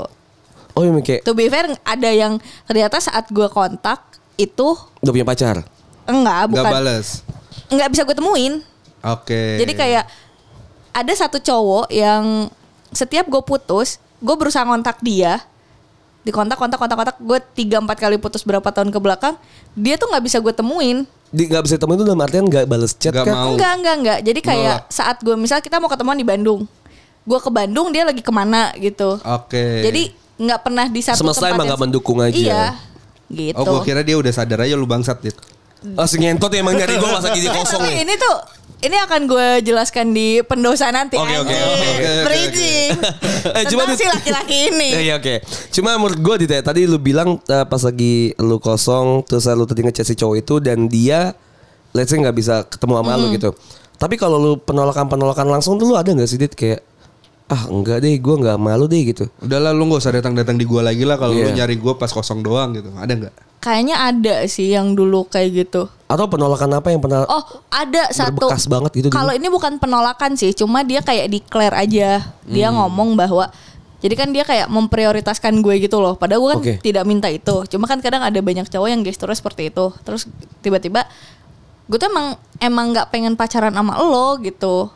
Oh 0.73 0.81
yang 0.81 0.99
kayak 0.99 1.21
To 1.21 1.31
be 1.31 1.47
fair 1.47 1.69
ada 1.77 2.09
yang 2.09 2.37
ternyata 2.63 2.97
saat 2.97 3.27
gue 3.27 3.47
kontak 3.47 4.01
itu 4.35 4.73
udah 4.99 5.11
punya 5.11 5.23
pacar. 5.23 5.55
enggak 6.03 6.39
Gak 6.41 6.49
bukan 6.49 6.71
bales. 6.73 7.07
enggak 7.67 7.89
bisa 7.89 8.01
gue 8.03 8.15
temuin. 8.15 8.53
Oke. 9.01 9.57
Jadi 9.57 9.73
kayak 9.73 10.05
ada 10.91 11.13
satu 11.13 11.37
cowok 11.37 11.87
yang 11.87 12.49
setiap 12.89 13.25
gue 13.25 13.41
putus, 13.41 13.97
gue 14.17 14.35
berusaha 14.35 14.61
kontak 14.61 14.99
dia, 14.99 15.41
di 16.21 16.29
kontak 16.29 16.55
kontak 16.55 16.77
kontak 16.77 16.95
kontak 16.95 17.17
gue 17.17 17.39
tiga 17.53 17.77
empat 17.77 17.97
kali 17.97 18.15
putus 18.15 18.41
berapa 18.41 18.63
tahun 18.65 18.89
ke 18.89 18.97
belakang 18.97 19.35
dia 19.73 19.95
tuh 19.95 20.07
nggak 20.07 20.23
bisa 20.23 20.37
gue 20.37 20.51
temuin 20.51 21.03
Di 21.33 21.43
nggak 21.43 21.63
bisa 21.63 21.75
temuin 21.75 21.97
itu 21.97 22.05
dalam 22.05 22.21
artian 22.21 22.45
nggak 22.45 22.63
bales 22.63 22.93
chat 22.93 23.09
Nggak 23.09 23.25
kan? 23.25 23.33
mau. 23.35 23.51
enggak 23.51 23.71
enggak 23.73 23.95
enggak 23.97 24.19
jadi 24.21 24.39
kayak 24.39 24.75
Nolak. 24.79 24.93
saat 24.93 25.17
gue 25.19 25.35
misal 25.35 25.57
kita 25.59 25.77
mau 25.77 25.89
ketemuan 25.89 26.13
di 26.13 26.23
Bandung 26.23 26.69
gue 27.23 27.39
ke 27.39 27.49
Bandung 27.49 27.89
dia 27.89 28.03
lagi 28.03 28.19
ke 28.19 28.29
mana 28.29 28.69
gitu 28.75 29.17
Oke. 29.17 29.81
jadi 29.81 30.01
nggak 30.35 30.59
pernah 30.61 30.85
di 30.85 31.01
satu 31.01 31.19
Semesta 31.19 31.41
tempat 31.43 31.55
emang 31.55 31.65
nggak 31.67 31.81
mendukung 31.81 32.19
aja. 32.19 32.33
iya 32.33 32.63
gitu 33.27 33.57
Oh, 33.57 33.65
gua 33.67 33.81
kira 33.81 34.01
dia 34.01 34.13
udah 34.13 34.29
sadar 34.29 34.61
aja 34.61 34.73
lu 34.73 34.85
bangsat, 34.85 35.17
Dit. 35.19 35.33
Langsung 35.83 36.21
ngentot 36.21 36.47
ya 36.47 36.61
emang 36.61 36.75
nyari 36.75 36.95
gue 36.95 37.09
masa 37.09 37.27
gini 37.29 37.49
kosong 37.49 37.81
tapi 37.81 37.91
nih. 37.91 38.03
ini 38.03 38.13
tuh 38.13 38.35
ini 38.83 38.97
akan 38.99 39.21
gue 39.25 39.47
jelaskan 39.63 40.11
di 40.11 40.43
pendosa 40.43 40.91
nanti 40.91 41.15
Oke, 41.15 41.39
oke, 41.39 41.47
oke, 41.47 41.55
oke, 41.55 41.87
oke, 41.87 42.11
Bridging. 42.27 42.89
Eh, 43.43 43.67
cuma 43.67 43.83
si 43.91 44.07
laki-laki 44.07 44.71
ini 44.71 44.89
Iya 45.07 45.19
oke. 45.19 45.43
Cuma 45.71 45.95
menurut 45.99 46.19
gue 46.19 46.35
Dit 46.43 46.51
ya, 46.51 46.63
tadi 46.63 46.87
lu 46.87 46.95
bilang 46.95 47.39
eh, 47.43 47.65
pas 47.67 47.79
lagi 47.79 48.31
lu 48.39 48.59
kosong 48.59 49.23
terus 49.27 49.47
lu 49.47 49.63
tadi 49.63 49.83
ngechat 49.83 50.07
si 50.07 50.15
cowok 50.15 50.35
itu 50.39 50.55
dan 50.63 50.87
dia 50.87 51.35
let's 51.91 52.11
say 52.11 52.19
nggak 52.19 52.35
bisa 52.35 52.63
ketemu 52.67 53.03
sama 53.03 53.19
lu 53.19 53.27
gitu. 53.35 53.51
Tapi 53.95 54.15
kalau 54.15 54.35
lu 54.39 54.51
penolakan-penolakan 54.59 55.47
langsung 55.47 55.79
tuh 55.79 55.87
lu 55.91 55.95
ada 55.95 56.11
nggak 56.11 56.27
sih 56.27 56.39
Dit 56.39 56.55
kayak 56.55 56.83
ah 57.51 57.67
enggak 57.67 57.99
deh 58.01 58.15
gue 58.15 58.35
nggak 58.39 58.57
malu 58.57 58.87
deh 58.87 59.03
gitu. 59.03 59.27
Udahlah 59.43 59.75
lu 59.75 59.85
gak 59.91 60.01
usah 60.01 60.15
datang-datang 60.15 60.55
di 60.55 60.63
gua 60.63 60.81
lagi 60.87 61.03
lah 61.03 61.19
kalau 61.19 61.35
lu 61.35 61.43
Iya. 61.43 61.63
nyari 61.63 61.75
gua 61.75 61.99
pas 61.99 62.09
kosong 62.09 62.39
doang 62.39 62.71
gitu. 62.73 62.89
Ada 62.95 63.13
nggak? 63.13 63.35
Kayaknya 63.63 63.95
ada 63.95 64.43
sih 64.51 64.75
yang 64.75 64.91
dulu 64.91 65.23
kayak 65.31 65.49
gitu 65.63 65.87
Atau 66.11 66.27
penolakan 66.27 66.77
apa 66.77 66.91
yang 66.91 66.99
pernah 66.99 67.23
Oh, 67.25 67.41
ada 67.71 68.11
satu. 68.13 68.51
Berbekas 68.51 68.67
banget 68.69 68.91
gitu. 68.93 69.07
Kalau 69.09 69.33
ini 69.33 69.49
bukan 69.49 69.81
penolakan 69.81 70.37
sih, 70.37 70.53
cuma 70.53 70.85
dia 70.85 71.01
kayak 71.01 71.31
declare 71.31 71.73
aja. 71.73 72.21
Dia 72.45 72.67
Hmm. 72.69 72.85
ngomong 72.85 73.17
bahwa 73.17 73.49
jadi 74.03 74.13
kan 74.19 74.29
dia 74.29 74.43
kayak 74.45 74.67
memprioritaskan 74.69 75.63
gue 75.63 75.79
gitu 75.81 75.97
loh. 76.03 76.19
Padahal 76.19 76.43
gue 76.43 76.49
kan 76.53 76.59
Oke. 76.61 76.73
tidak 76.83 77.07
minta 77.07 77.31
itu. 77.31 77.63
Cuma 77.71 77.87
kan 77.89 77.97
kadang 78.03 78.21
ada 78.21 78.35
banyak 78.43 78.67
cowok 78.67 78.87
yang 78.91 79.01
gesturnya 79.01 79.33
seperti 79.33 79.71
itu. 79.71 79.89
Terus 80.05 80.27
tiba-tiba 80.61 81.07
gue 81.87 81.97
tuh 81.97 82.11
emang 82.11 82.37
emang 82.59 82.91
nggak 82.93 83.09
pengen 83.09 83.33
pacaran 83.33 83.73
sama 83.73 83.97
lo 83.97 84.37
gitu. 84.43 84.91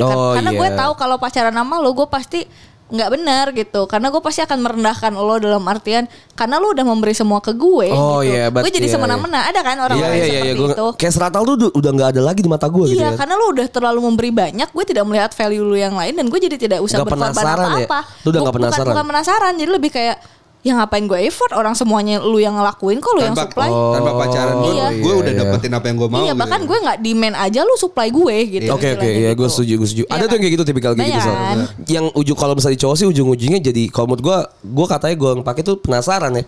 Oh, 0.00 0.32
karena 0.36 0.54
gue 0.54 0.68
iya. 0.70 0.76
tahu 0.76 0.92
kalau 0.94 1.16
pacaran 1.18 1.56
sama 1.56 1.82
lo 1.82 1.90
gue 1.96 2.06
pasti 2.06 2.46
nggak 2.90 3.10
benar 3.10 3.44
gitu 3.50 3.86
karena 3.86 4.10
gue 4.10 4.18
pasti 4.18 4.40
akan 4.40 4.58
merendahkan 4.58 5.12
lo 5.12 5.38
dalam 5.38 5.62
artian 5.64 6.04
karena 6.34 6.58
lo 6.58 6.70
udah 6.70 6.82
memberi 6.82 7.10
semua 7.10 7.38
ke 7.38 7.50
gue 7.50 7.88
Oh, 7.88 8.18
gitu. 8.18 8.34
iya, 8.34 8.50
but- 8.50 8.66
gue 8.66 8.72
jadi 8.72 8.86
iya, 8.86 8.94
semena-mena 8.94 9.46
ada 9.46 9.60
kan 9.60 9.78
orang-orang 9.78 10.10
iya 10.10 10.18
yang 10.18 10.26
iya, 10.26 10.40
seperti 10.42 10.58
gua, 10.58 10.70
itu 10.74 10.86
kayak 10.98 11.12
seratal 11.12 11.42
tuh 11.44 11.70
udah- 11.70 11.92
nggak 11.92 12.08
ada 12.10 12.22
lagi 12.22 12.40
di 12.40 12.50
mata 12.50 12.66
gue 12.66 12.84
gitu 12.86 12.98
Iya, 12.98 13.08
ya. 13.08 13.16
karena 13.16 13.34
lu 13.34 13.46
udah 13.50 13.66
terlalu 13.66 14.00
memberi 14.04 14.30
banyak, 14.30 14.68
gue 14.68 14.84
tidak 14.84 15.04
melihat 15.04 15.30
value 15.30 15.62
lu 15.62 15.74
yang 15.74 15.94
lain 15.94 16.12
dan 16.12 16.26
gue 16.26 16.40
jadi 16.40 16.56
tidak 16.56 16.78
usah 16.80 16.98
Nggak 16.98 17.08
berkorban 17.08 17.30
penasaran 17.32 17.58
ya? 17.58 17.70
apa-apa. 17.86 18.00
Lu 18.02 18.28
udah 18.28 18.40
nggak 18.40 18.40
Bu- 18.40 18.42
bukan- 18.42 18.54
penasaran? 18.58 18.90
Bukan, 18.90 19.06
penasaran, 19.06 19.52
jadi 19.54 19.70
lebih 19.70 19.90
kayak 19.90 20.16
ya 20.60 20.76
ngapain 20.76 21.08
gue 21.08 21.16
effort 21.24 21.56
orang 21.56 21.72
semuanya 21.72 22.20
lu 22.20 22.36
yang 22.36 22.52
ngelakuin 22.52 23.00
kok 23.00 23.16
lu 23.16 23.24
yang 23.24 23.32
supply. 23.32 23.72
Oh, 23.72 23.96
tanpa 23.96 24.12
pacaran 24.12 24.60
pun 24.60 24.76
Iya. 24.76 24.88
gue 24.92 25.08
iya, 25.08 25.20
udah 25.24 25.32
iya. 25.32 25.40
dapetin 25.40 25.72
apa 25.72 25.86
yang 25.88 25.96
gue 25.96 26.08
mau. 26.12 26.18
iya, 26.20 26.32
gitu. 26.36 26.40
bahkan 26.44 26.60
gue 26.68 26.78
nggak 26.84 26.98
demand 27.00 27.36
aja 27.40 27.60
lu 27.64 27.74
supply 27.80 28.08
gue 28.12 28.36
gitu. 28.60 28.70
Oke 28.76 28.92
oke 28.92 29.00
istilahnya 29.00 29.24
ya 29.24 29.32
gue 29.32 29.40
gitu. 29.40 29.54
setuju 29.56 29.72
gue 29.80 29.88
setuju. 29.88 30.04
Iya 30.04 30.12
Ada 30.12 30.20
tuh 30.20 30.28
kan? 30.28 30.34
yang 30.36 30.42
kayak 30.44 30.52
gitu 30.52 30.64
tipikal 30.68 30.92
kayak 30.92 31.10
gitu 31.16 31.30
kan? 31.32 31.56
Yang 31.88 32.04
ujung 32.12 32.36
kalau 32.36 32.52
misalnya 32.52 32.78
cowok 32.84 32.96
sih 33.00 33.06
ujung-ujungnya 33.08 33.60
jadi 33.64 33.82
kalau 33.88 34.06
menurut 34.12 34.22
gue 34.28 34.38
gue 34.68 34.86
katanya 34.92 35.16
gue 35.16 35.30
yang 35.32 35.44
pakai 35.48 35.62
tuh 35.64 35.76
penasaran 35.80 36.32
ya. 36.36 36.44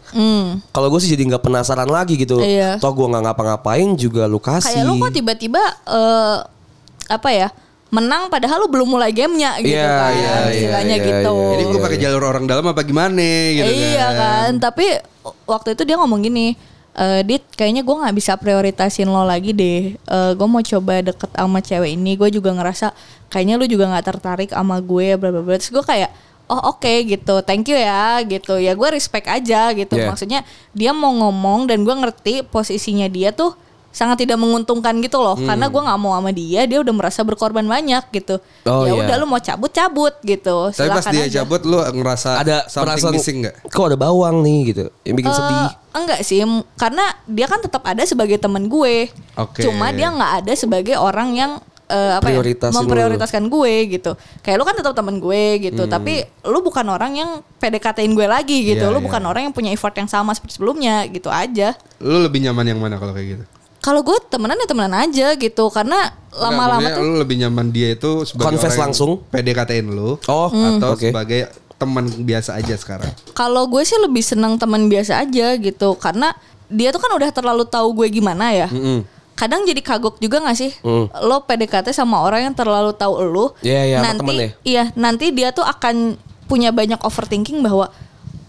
Kalau 0.77 0.87
gue 0.93 1.01
sih 1.01 1.11
jadi 1.17 1.23
nggak 1.33 1.43
penasaran 1.49 1.89
lagi 1.89 2.15
gitu. 2.21 2.37
Iya. 2.37 2.77
Toh 2.77 2.93
gue 2.93 3.07
nggak 3.09 3.23
ngapa-ngapain 3.33 3.89
juga 3.97 4.29
lu 4.29 4.37
kasih. 4.37 4.77
Kayak 4.77 4.85
lu 4.93 5.01
kok 5.01 5.13
tiba-tiba 5.17 5.63
eh, 5.89 6.37
apa 7.09 7.29
ya? 7.33 7.49
Menang 7.93 8.33
padahal 8.33 8.65
lu 8.65 8.73
belum 8.73 8.89
mulai 8.97 9.13
gamenya 9.13 9.61
gitu 9.61 9.77
Iya, 9.77 9.85
kan. 9.85 10.13
iya, 10.17 10.17
iya, 10.17 10.53
istilahnya 10.57 10.97
iya, 10.97 11.05
gitu. 11.13 11.35
iya. 11.37 11.51
Jadi 11.53 11.63
gue 11.69 11.81
pakai 11.85 11.99
jalur 12.01 12.23
orang 12.25 12.45
dalam 12.49 12.65
apa 12.65 12.81
gimana 12.81 13.21
gitu 13.53 13.69
iya 13.69 14.07
kan, 14.17 14.51
tapi 14.57 14.97
waktu 15.45 15.77
itu 15.77 15.85
dia 15.85 16.01
ngomong 16.01 16.25
gini, 16.25 16.57
"Eh, 16.97 17.21
Dit, 17.21 17.45
kayaknya 17.53 17.85
gue 17.85 17.93
nggak 17.93 18.17
bisa 18.17 18.33
prioritasin 18.41 19.13
lo 19.13 19.29
lagi 19.29 19.53
deh. 19.53 20.01
gue 20.09 20.49
mau 20.49 20.65
coba 20.65 21.05
deket 21.05 21.31
sama 21.37 21.61
cewek 21.61 21.93
ini. 21.93 22.17
Gue 22.17 22.33
juga 22.33 22.49
ngerasa 22.57 22.97
kayaknya 23.29 23.61
lu 23.61 23.69
juga 23.69 23.85
nggak 23.93 24.07
tertarik 24.09 24.51
sama 24.57 24.81
gue, 24.81 25.13
bla 25.21 25.29
bla 25.29 25.45
bla. 25.45 25.61
Terus 25.61 25.69
gue 25.77 25.85
kayak, 25.85 26.11
oh 26.49 26.73
oke 26.73 26.93
gitu, 27.05 27.45
thank 27.45 27.69
you 27.69 27.77
ya 27.77 28.25
gitu. 28.25 28.57
Ya 28.57 28.73
gue 28.73 28.89
respect 28.89 29.29
aja 29.29 29.69
gitu. 29.77 30.01
Yeah. 30.01 30.09
Maksudnya 30.09 30.41
dia 30.73 30.97
mau 30.97 31.13
ngomong 31.13 31.69
dan 31.69 31.85
gue 31.85 31.93
ngerti 31.93 32.41
posisinya 32.49 33.05
dia 33.13 33.37
tuh 33.37 33.53
sangat 33.93 34.17
tidak 34.19 34.37
menguntungkan 34.37 34.97
gitu 34.99 35.21
loh 35.21 35.37
karena 35.37 35.69
gue 35.69 35.79
nggak 35.79 36.01
mau 36.01 36.17
sama 36.17 36.33
dia 36.33 36.65
dia 36.65 36.81
udah 36.81 36.91
merasa 36.91 37.21
berkorban 37.21 37.63
banyak 37.63 38.03
gitu 38.11 38.41
Oh, 38.65 38.89
ya 38.89 38.97
iya. 38.97 39.05
udah 39.05 39.15
lu 39.21 39.27
mau 39.27 39.37
cabut 39.37 39.69
cabut 39.69 40.17
gitu 40.23 40.73
Tapi 40.73 40.89
pas 40.89 41.05
dia 41.07 41.29
aja. 41.29 41.45
cabut 41.45 41.61
lu 41.63 41.77
ngerasa 41.77 42.41
ada 42.41 42.65
something 42.67 42.97
perasaan 42.97 43.13
missing 43.13 43.37
gak? 43.45 43.55
Kok 43.69 43.85
ada 43.85 43.99
bawang 43.99 44.41
nih 44.41 44.61
gitu. 44.67 44.85
Yang 45.03 45.15
bikin 45.19 45.31
Eh, 45.31 45.37
sedih. 45.37 45.67
Enggak 45.93 46.21
sih, 46.23 46.41
karena 46.75 47.05
dia 47.29 47.45
kan 47.45 47.61
tetap 47.61 47.85
ada 47.85 48.01
sebagai 48.03 48.41
teman 48.41 48.65
gue. 48.65 49.13
Oke. 49.37 49.61
Cuma 49.61 49.93
dia 49.93 50.09
nggak 50.09 50.33
ada 50.41 50.53
sebagai 50.57 50.97
orang 50.97 51.37
yang 51.37 51.53
eh, 51.85 52.13
apa 52.17 52.33
ya, 52.33 52.41
memprioritaskan 52.73 53.45
gue 53.47 53.75
gitu. 53.93 54.17
Kayak 54.41 54.57
lu 54.57 54.65
kan 54.65 54.73
tetap 54.73 54.97
teman 54.97 55.21
gue 55.21 55.45
gitu, 55.61 55.85
Hmm. 55.85 55.93
tapi 55.93 56.25
lu 56.43 56.65
bukan 56.65 56.87
orang 56.87 57.13
yang 57.13 57.31
PDKT-in 57.59 58.17
gue 58.17 58.25
lagi 58.25 58.65
gitu. 58.65 58.89
Iya, 58.89 58.95
lu 58.95 58.99
iya. 58.99 59.05
bukan 59.05 59.23
orang 59.23 59.43
yang 59.45 59.53
punya 59.53 59.69
effort 59.69 59.93
yang 59.93 60.09
sama 60.09 60.33
seperti 60.33 60.57
sebelumnya 60.57 61.05
gitu 61.07 61.29
aja. 61.29 61.77
Lu 62.01 62.17
lebih 62.19 62.41
nyaman 62.41 62.65
yang 62.65 62.81
mana 62.81 62.97
kalau 62.97 63.13
kayak 63.13 63.37
gitu? 63.37 63.45
Kalau 63.83 64.07
gue 64.07 64.15
temenan 64.31 64.55
ya 64.63 64.67
temenan 64.71 64.95
aja 64.95 65.35
gitu, 65.35 65.65
karena 65.75 66.15
lama-lama 66.31 66.87
tuh 66.95 67.03
lu 67.03 67.19
lebih 67.19 67.43
nyaman 67.43 67.75
dia 67.75 67.99
itu 67.99 68.23
sebagai 68.23 68.55
Confess 68.55 68.73
orang 68.73 68.79
yang 68.79 68.85
langsung? 68.95 69.11
PDKT-in 69.29 69.87
lu 69.91 70.23
Oh, 70.31 70.49
atau 70.49 70.95
oke. 70.95 71.11
sebagai 71.11 71.51
teman 71.77 72.07
biasa 72.07 72.63
aja 72.63 72.75
sekarang. 72.79 73.11
Kalau 73.35 73.67
gue 73.67 73.83
sih 73.83 73.99
lebih 73.99 74.23
senang 74.23 74.55
teman 74.55 74.87
biasa 74.87 75.27
aja 75.27 75.59
gitu 75.59 75.99
karena 75.99 76.31
dia 76.71 76.95
tuh 76.95 77.03
kan 77.03 77.11
udah 77.11 77.31
terlalu 77.35 77.67
tahu 77.67 77.91
gue 77.99 78.23
gimana 78.23 78.55
ya. 78.55 78.71
Mm-mm. 78.71 79.03
Kadang 79.35 79.67
jadi 79.67 79.83
kagok 79.83 80.23
juga 80.23 80.39
gak 80.47 80.55
sih? 80.55 80.71
Hmm. 80.87 81.11
Lo 81.27 81.43
PDKT 81.43 81.91
sama 81.91 82.23
orang 82.23 82.47
yang 82.47 82.55
terlalu 82.55 82.95
tahu 82.95 83.19
lo. 83.27 83.59
Iya, 83.67 83.83
iya, 83.83 83.99
sama 83.99 84.07
nanti 84.15 84.35
ya? 84.39 84.49
iya, 84.63 84.85
nanti 84.95 85.27
dia 85.35 85.51
tuh 85.51 85.67
akan 85.67 86.15
punya 86.47 86.71
banyak 86.71 87.03
overthinking 87.03 87.59
bahwa 87.67 87.91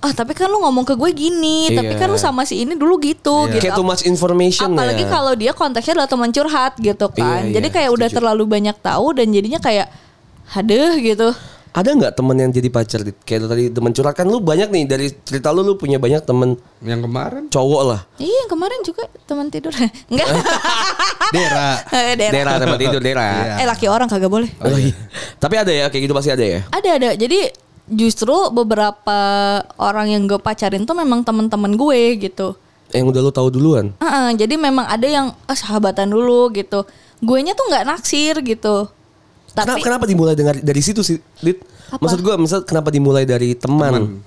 ah 0.04 0.12
tapi 0.12 0.32
kan 0.32 0.46
lu 0.46 0.60
ngomong 0.60 0.84
ke 0.84 0.94
gue 0.94 1.10
gini, 1.10 1.72
tapi 1.72 1.96
Iya. 1.96 1.98
kan 1.98 2.08
lu 2.08 2.20
sama 2.20 2.44
si 2.44 2.60
ini 2.60 2.76
dulu 2.76 3.00
gitu 3.00 3.48
Iya. 3.48 3.56
gitu. 3.56 3.64
Kayak 3.66 3.80
too 3.80 3.88
much 3.88 4.04
information 4.04 4.68
Apalagi 4.70 5.04
ya. 5.04 5.10
kalau 5.10 5.32
dia 5.34 5.52
konteksnya 5.52 5.96
adalah 5.96 6.12
teman 6.12 6.30
curhat 6.30 6.76
gitu 6.76 7.08
kan. 7.10 7.48
Iya, 7.48 7.56
Jadi 7.56 7.68
iya, 7.68 7.76
kayak 7.80 7.90
udah 7.90 8.08
setuju. 8.08 8.18
terlalu 8.20 8.44
banyak 8.46 8.76
tahu 8.78 9.08
dan 9.14 9.32
jadinya 9.32 9.58
kayak 9.58 9.88
hadeh 10.46 11.00
gitu. 11.02 11.32
Ada 11.74 11.90
nggak 11.90 12.14
temen 12.14 12.36
yang 12.38 12.52
jadi 12.52 12.70
pacar? 12.70 13.02
Kayak 13.24 13.50
tadi 13.50 13.66
temen 13.66 13.90
curhat 13.90 14.14
kan 14.14 14.30
lu 14.30 14.38
banyak 14.38 14.70
nih 14.70 14.84
dari 14.86 15.10
cerita 15.10 15.50
lu 15.50 15.64
lu 15.64 15.74
punya 15.74 15.98
banyak 15.98 16.22
temen 16.22 16.54
Yang 16.78 17.02
kemarin 17.08 17.44
cowok 17.50 17.82
lah. 17.82 18.00
Iya, 18.20 18.46
yang 18.46 18.50
kemarin 18.52 18.80
juga 18.84 19.04
teman 19.24 19.48
tidur. 19.50 19.74
Enggak. 20.12 20.28
Dera. 21.32 21.70
Eh, 21.90 22.14
Dera. 22.14 22.30
Dera 22.36 22.52
tempat 22.60 22.78
tidur 22.78 23.02
Dera. 23.02 23.26
Iya. 23.26 23.54
Eh 23.58 23.68
laki 23.68 23.86
orang 23.88 24.06
kagak 24.06 24.30
boleh. 24.30 24.52
Oh, 24.62 24.78
iya. 24.78 24.94
Tapi 25.40 25.56
ada 25.58 25.72
ya 25.72 25.86
kayak 25.90 26.04
gitu 26.04 26.14
pasti 26.14 26.30
ada 26.30 26.46
ya. 26.46 26.62
Ada 26.70 26.90
ada. 26.94 27.10
Jadi 27.16 27.40
justru 27.90 28.34
beberapa 28.56 29.20
orang 29.76 30.08
yang 30.12 30.24
gue 30.28 30.40
pacarin 30.40 30.88
tuh 30.88 30.96
memang 30.96 31.24
teman-teman 31.26 31.76
gue 31.76 32.30
gitu. 32.30 32.56
Yang 32.94 33.06
udah 33.10 33.22
lu 33.26 33.32
tahu 33.34 33.48
duluan. 33.50 33.92
Heeh, 33.98 34.28
jadi 34.38 34.56
memang 34.56 34.86
ada 34.86 35.08
yang 35.10 35.34
ah, 35.50 35.58
sahabatan 35.58 36.14
dulu 36.14 36.54
gitu. 36.54 36.86
Gue 37.24 37.42
nya 37.42 37.58
tuh 37.58 37.66
nggak 37.68 37.86
naksir 37.90 38.40
gitu. 38.46 38.88
Kenapa, 39.54 39.78
Tapi 39.78 39.82
kenapa 39.86 40.06
dimulai 40.10 40.34
dengan 40.34 40.58
dari 40.58 40.82
situ 40.82 41.06
sih, 41.06 41.22
Dit? 41.42 41.62
Apa? 41.94 42.02
Maksud 42.02 42.20
gua 42.26 42.42
misal 42.42 42.66
kenapa 42.66 42.90
dimulai 42.90 43.24
dari 43.24 43.54
teman? 43.54 44.22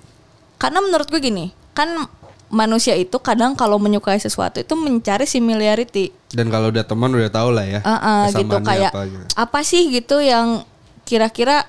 karena 0.57 0.81
menurut 0.81 1.13
gue 1.13 1.21
gini, 1.21 1.53
kan 1.77 2.09
manusia 2.49 2.97
itu 2.97 3.19
kadang 3.21 3.53
kalau 3.53 3.77
menyukai 3.77 4.17
sesuatu 4.17 4.63
itu 4.63 4.73
mencari 4.73 5.27
similarity. 5.29 6.15
Dan 6.33 6.49
kalau 6.49 6.71
udah 6.71 6.87
teman 6.87 7.11
udah 7.13 7.29
tau 7.29 7.51
lah 7.51 7.67
ya. 7.67 7.81
Heeh, 7.83 8.21
gitu 8.33 8.57
kesamaannya 8.57 8.65
kayak 8.65 8.93
apa 8.95 9.03
apa, 9.37 9.59
gitu. 9.61 9.69
sih 9.69 9.83
gitu 9.93 10.17
yang 10.23 10.63
kira-kira 11.05 11.67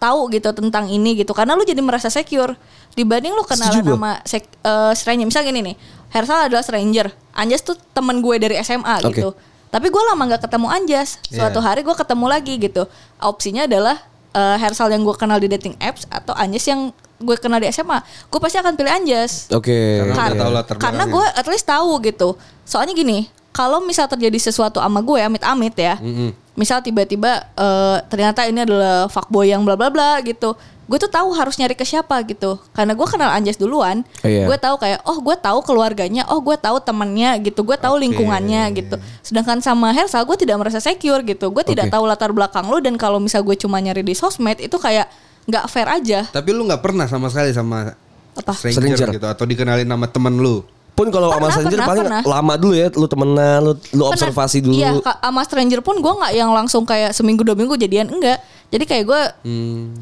tahu 0.00 0.32
gitu 0.32 0.48
tentang 0.50 0.88
ini 0.88 1.12
gitu 1.14 1.30
karena 1.30 1.52
lu 1.52 1.62
jadi 1.62 1.78
merasa 1.78 2.08
secure 2.08 2.56
dibanding 2.90 3.30
lu 3.30 3.44
kenalan 3.44 3.70
Setuju 3.70 3.84
gua. 3.86 3.94
sama 3.94 4.12
sek- 4.24 4.56
eh, 4.58 4.92
stranger 4.94 5.26
misal 5.26 5.44
gini 5.44 5.60
nih 5.62 5.76
Hersal 6.10 6.48
adalah 6.48 6.64
stranger 6.64 7.06
Anjas 7.30 7.60
tuh 7.60 7.76
temen 7.92 8.18
gue 8.18 8.34
dari 8.36 8.56
SMA 8.58 8.96
Oke. 9.00 9.14
gitu 9.14 9.30
tapi 9.68 9.86
gue 9.86 10.02
lama 10.02 10.26
nggak 10.26 10.42
ketemu 10.42 10.66
Anjas 10.66 11.20
suatu 11.22 11.60
Iya. 11.60 11.66
hari 11.68 11.80
gue 11.80 11.94
ketemu 11.94 12.26
lagi 12.26 12.54
gitu 12.56 12.82
opsinya 13.20 13.68
adalah 13.68 14.00
eh, 14.30 14.56
Hersal 14.56 14.88
yang 14.88 15.04
gue 15.04 15.14
kenal 15.14 15.36
di 15.36 15.46
dating 15.46 15.76
apps 15.76 16.08
atau 16.08 16.32
Anjas 16.32 16.64
yang 16.64 16.90
gue 17.20 17.36
kenal 17.36 17.60
di 17.60 17.68
SMA 17.68 18.00
gue 18.26 18.40
pasti 18.40 18.56
akan 18.56 18.72
pilih 18.74 18.90
Anjas 18.90 19.52
Oke. 19.52 20.00
Karena 20.02 20.16
karena 20.16 20.64
belakangnya. 20.64 21.04
gue 21.06 21.24
at 21.36 21.46
least 21.46 21.68
tahu 21.68 22.00
gitu. 22.00 22.34
Soalnya 22.64 22.96
gini, 22.96 23.28
kalau 23.50 23.82
misal 23.82 24.06
terjadi 24.06 24.38
sesuatu 24.38 24.78
sama 24.78 25.02
gue 25.02 25.18
amit-amit 25.20 25.74
ya. 25.74 25.98
Mm-mm. 25.98 26.30
Misal 26.54 26.82
tiba-tiba 26.84 27.46
eh, 27.54 27.98
ternyata 28.06 28.46
ini 28.46 28.62
adalah 28.62 29.10
fuckboy 29.10 29.50
yang 29.50 29.66
bla 29.66 29.74
bla 29.74 29.90
bla 29.90 30.22
gitu. 30.22 30.54
Gue 30.90 30.98
tuh 30.98 31.06
tahu 31.06 31.30
harus 31.38 31.54
nyari 31.54 31.78
ke 31.78 31.86
siapa 31.86 32.18
gitu. 32.26 32.58
Karena 32.74 32.98
gue 32.98 33.06
kenal 33.06 33.30
Anjas 33.30 33.54
duluan. 33.54 34.02
Iya. 34.26 34.50
Gue 34.50 34.58
tahu 34.58 34.74
kayak 34.74 35.06
oh 35.06 35.22
gue 35.22 35.36
tahu 35.38 35.62
keluarganya, 35.62 36.26
oh 36.26 36.42
gue 36.42 36.58
tahu 36.58 36.82
temannya 36.82 37.38
gitu. 37.46 37.62
Gue 37.62 37.78
tahu 37.78 37.94
Oke. 37.94 38.02
lingkungannya 38.10 38.74
gitu. 38.74 38.98
Sedangkan 39.22 39.62
sama 39.62 39.94
Hersal 39.94 40.26
gue 40.26 40.34
tidak 40.34 40.58
merasa 40.58 40.82
secure 40.82 41.22
gitu. 41.22 41.50
Gue 41.54 41.62
tidak 41.62 41.90
Oke. 41.90 41.94
tahu 41.94 42.04
latar 42.10 42.34
belakang 42.34 42.66
lu 42.66 42.82
dan 42.82 42.98
kalau 42.98 43.22
misal 43.22 43.46
gue 43.46 43.54
cuma 43.54 43.78
nyari 43.78 44.02
di 44.02 44.18
sosmed 44.18 44.58
itu 44.58 44.74
kayak 44.82 45.06
nggak 45.46 45.64
fair 45.70 45.86
aja. 45.90 46.26
Tapi 46.26 46.50
lu 46.50 46.66
nggak 46.66 46.82
pernah 46.82 47.06
sama 47.06 47.30
sekali 47.30 47.54
sama 47.54 47.94
Apa? 48.34 48.50
stranger, 48.54 48.82
Stranger. 48.98 49.08
gitu 49.14 49.26
atau 49.30 49.44
dikenalin 49.46 49.86
nama 49.86 50.06
temen 50.10 50.38
lu. 50.42 50.62
Pun 51.00 51.08
kalau 51.08 51.32
sama 51.32 51.48
stranger 51.48 51.80
pernah, 51.80 51.88
paling 51.88 52.04
pernah. 52.04 52.22
lama 52.28 52.54
dulu 52.60 52.74
ya, 52.76 52.86
lu 52.92 53.06
temenan, 53.08 53.58
lu, 53.64 53.72
lu 53.72 53.76
Pernah. 53.80 54.12
observasi 54.12 54.58
dulu. 54.60 54.76
Iya, 54.76 54.90
sama 55.00 55.40
stranger 55.48 55.80
pun 55.80 55.96
gue 55.96 56.12
nggak 56.12 56.32
yang 56.36 56.50
langsung 56.52 56.84
kayak 56.84 57.16
seminggu 57.16 57.40
dua 57.40 57.56
minggu 57.56 57.80
jadian 57.80 58.12
enggak. 58.12 58.36
Jadi 58.68 58.84
kayak 58.84 59.04
gue 59.08 59.22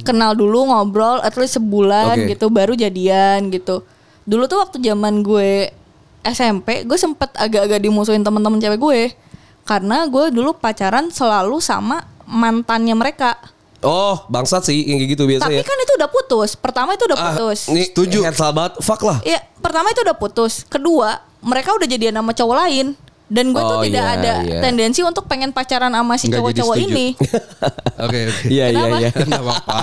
kenal 0.02 0.34
dulu 0.34 0.68
ngobrol, 0.68 1.22
at 1.22 1.32
least 1.38 1.56
sebulan 1.56 2.18
Oke. 2.18 2.34
gitu, 2.34 2.50
baru 2.50 2.74
jadian 2.74 3.48
gitu. 3.54 3.86
Dulu 4.26 4.44
tuh 4.44 4.58
waktu 4.60 4.82
zaman 4.82 5.22
gue 5.22 5.70
SMP, 6.26 6.84
gue 6.84 6.98
sempet 6.98 7.32
agak-agak 7.38 7.80
dimusuhin 7.80 8.20
teman-teman 8.20 8.60
cewek 8.60 8.76
gue 8.82 9.00
karena 9.64 10.04
gue 10.08 10.32
dulu 10.34 10.56
pacaran 10.56 11.08
selalu 11.08 11.62
sama 11.62 12.04
mantannya 12.28 12.92
mereka. 12.92 13.38
Oh, 13.80 14.26
bangsat 14.26 14.66
sih 14.66 14.82
yang 14.82 14.98
kayak 14.98 15.10
gitu 15.14 15.22
biasa 15.22 15.46
Tapi 15.46 15.58
ya. 15.58 15.62
kan 15.62 15.78
itu 15.78 15.92
udah 15.94 16.10
putus. 16.10 16.50
Pertama 16.54 16.98
itu 16.98 17.06
udah 17.06 17.14
Ah, 17.14 17.24
putus. 17.30 17.70
Ini 17.70 17.82
Setuju. 17.94 18.18
Hersal 18.26 18.50
banget, 18.50 18.72
fuck 18.82 19.02
lah. 19.02 19.22
Iya, 19.22 19.38
pertama 19.58 19.86
itu 19.88 20.02
udah 20.02 20.16
putus. 20.18 20.66
Kedua, 20.66 21.14
mereka 21.38 21.70
udah 21.70 21.86
jadian 21.86 22.14
sama 22.14 22.34
cowok 22.34 22.56
lain. 22.58 22.86
Dan 23.28 23.52
gue 23.52 23.60
Oh, 23.60 23.68
tuh 23.76 23.92
tidak 23.92 24.00
iya, 24.00 24.14
ada 24.16 24.32
iya. 24.40 24.60
tendensi 24.64 25.04
untuk 25.04 25.28
pengen 25.28 25.52
pacaran 25.52 25.92
sama 25.92 26.16
si 26.16 26.32
jadi 26.32 26.40
cowok-cowok 26.40 26.76
ini. 26.80 27.12
Oke 28.08 28.18
oke. 28.24 28.44
Iya, 28.48 28.64
iya, 28.72 28.82
iya. 29.04 29.10
Enggak 29.12 29.42
apa-apa. 29.44 29.76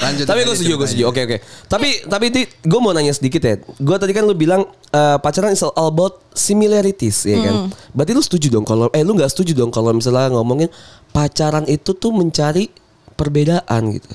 Lanjut. 0.00 0.24
Tapi 0.24 0.40
gue 0.40 0.56
setuju, 0.56 0.72
gue 0.74 0.88
setuju. 0.88 1.04
Oke, 1.04 1.20
oke. 1.22 1.36
Tapi, 1.68 1.88
tapi 2.08 2.26
ti, 2.32 2.42
gue 2.48 2.80
mau 2.80 2.96
nanya 2.96 3.12
sedikit 3.12 3.44
ya. 3.44 3.60
Gue 3.60 3.96
tadi 4.00 4.16
kan 4.16 4.24
lu 4.24 4.32
bilang 4.32 4.64
eh, 4.88 5.16
pacaran 5.20 5.52
is 5.52 5.60
all 5.60 5.74
about 5.84 6.24
similarities, 6.32 7.22
ya 7.22 7.36
kan? 7.38 7.54
Hmm. 7.66 7.68
Berarti 7.92 8.12
lu 8.14 8.22
setuju 8.24 8.48
dong 8.48 8.64
kalau, 8.64 8.88
eh 8.90 9.04
lu 9.04 9.12
nggak 9.12 9.28
setuju 9.28 9.52
dong 9.52 9.68
kalau 9.68 9.92
misalnya 9.92 10.32
ngomongin 10.32 10.72
pacaran 11.10 11.68
itu 11.68 11.92
tuh 11.92 12.10
mencari 12.10 12.72
perbedaan 13.18 13.82
gitu. 13.92 14.06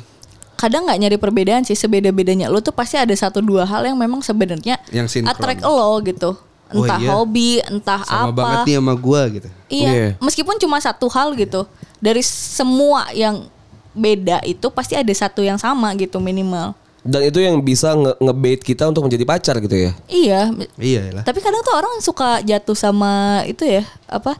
Kadang 0.55 0.87
nggak 0.87 0.95
nyari 0.97 1.17
perbedaan 1.17 1.61
sih, 1.61 1.75
sebeda-bedanya 1.75 2.47
lu 2.47 2.57
tuh 2.57 2.71
pasti 2.71 2.95
ada 2.95 3.11
satu 3.11 3.43
dua 3.43 3.67
hal 3.67 3.83
yang 3.83 3.99
memang 3.99 4.23
sebenarnya 4.23 4.79
Yang 4.89 5.19
sinkron. 5.19 5.35
attract 5.35 5.61
lo 5.61 5.99
gitu. 6.01 6.39
Oh, 6.71 6.81
Entah 6.81 6.97
iya. 6.97 7.09
hobi, 7.11 7.59
entah 7.61 8.01
Sama 8.01 8.25
apa. 8.25 8.33
banget 8.33 8.59
nih 8.65 8.75
sama 8.79 8.93
gua 8.95 9.21
gitu. 9.27 9.49
Iya, 9.67 9.91
Iya. 9.91 10.07
meskipun 10.17 10.55
cuma 10.57 10.79
satu 10.79 11.05
hal 11.05 11.35
gitu. 11.35 11.67
Dari 11.99 12.23
semua 12.23 13.11
yang 13.11 13.45
beda 13.93 14.41
itu 14.41 14.71
pasti 14.71 14.95
ada 14.95 15.11
satu 15.11 15.43
yang 15.43 15.59
sama 15.59 15.93
gitu 15.93 16.17
minimal. 16.17 16.73
Dan 17.03 17.19
itu 17.21 17.37
yang 17.37 17.59
bisa 17.59 17.93
nge- 17.93 18.15
ngebait 18.17 18.57
kita 18.57 18.87
untuk 18.87 19.03
menjadi 19.03 19.21
pacar 19.21 19.59
gitu 19.59 19.75
ya. 19.75 19.91
Iya, 20.07 20.41
Iya 20.79 21.01
lah. 21.11 21.23
Tapi 21.27 21.43
kadang 21.43 21.59
tuh 21.61 21.75
orang 21.75 21.99
suka 21.99 22.39
jatuh 22.41 22.73
sama 22.73 23.43
itu 23.43 23.67
ya 23.67 23.83
apa 24.07 24.33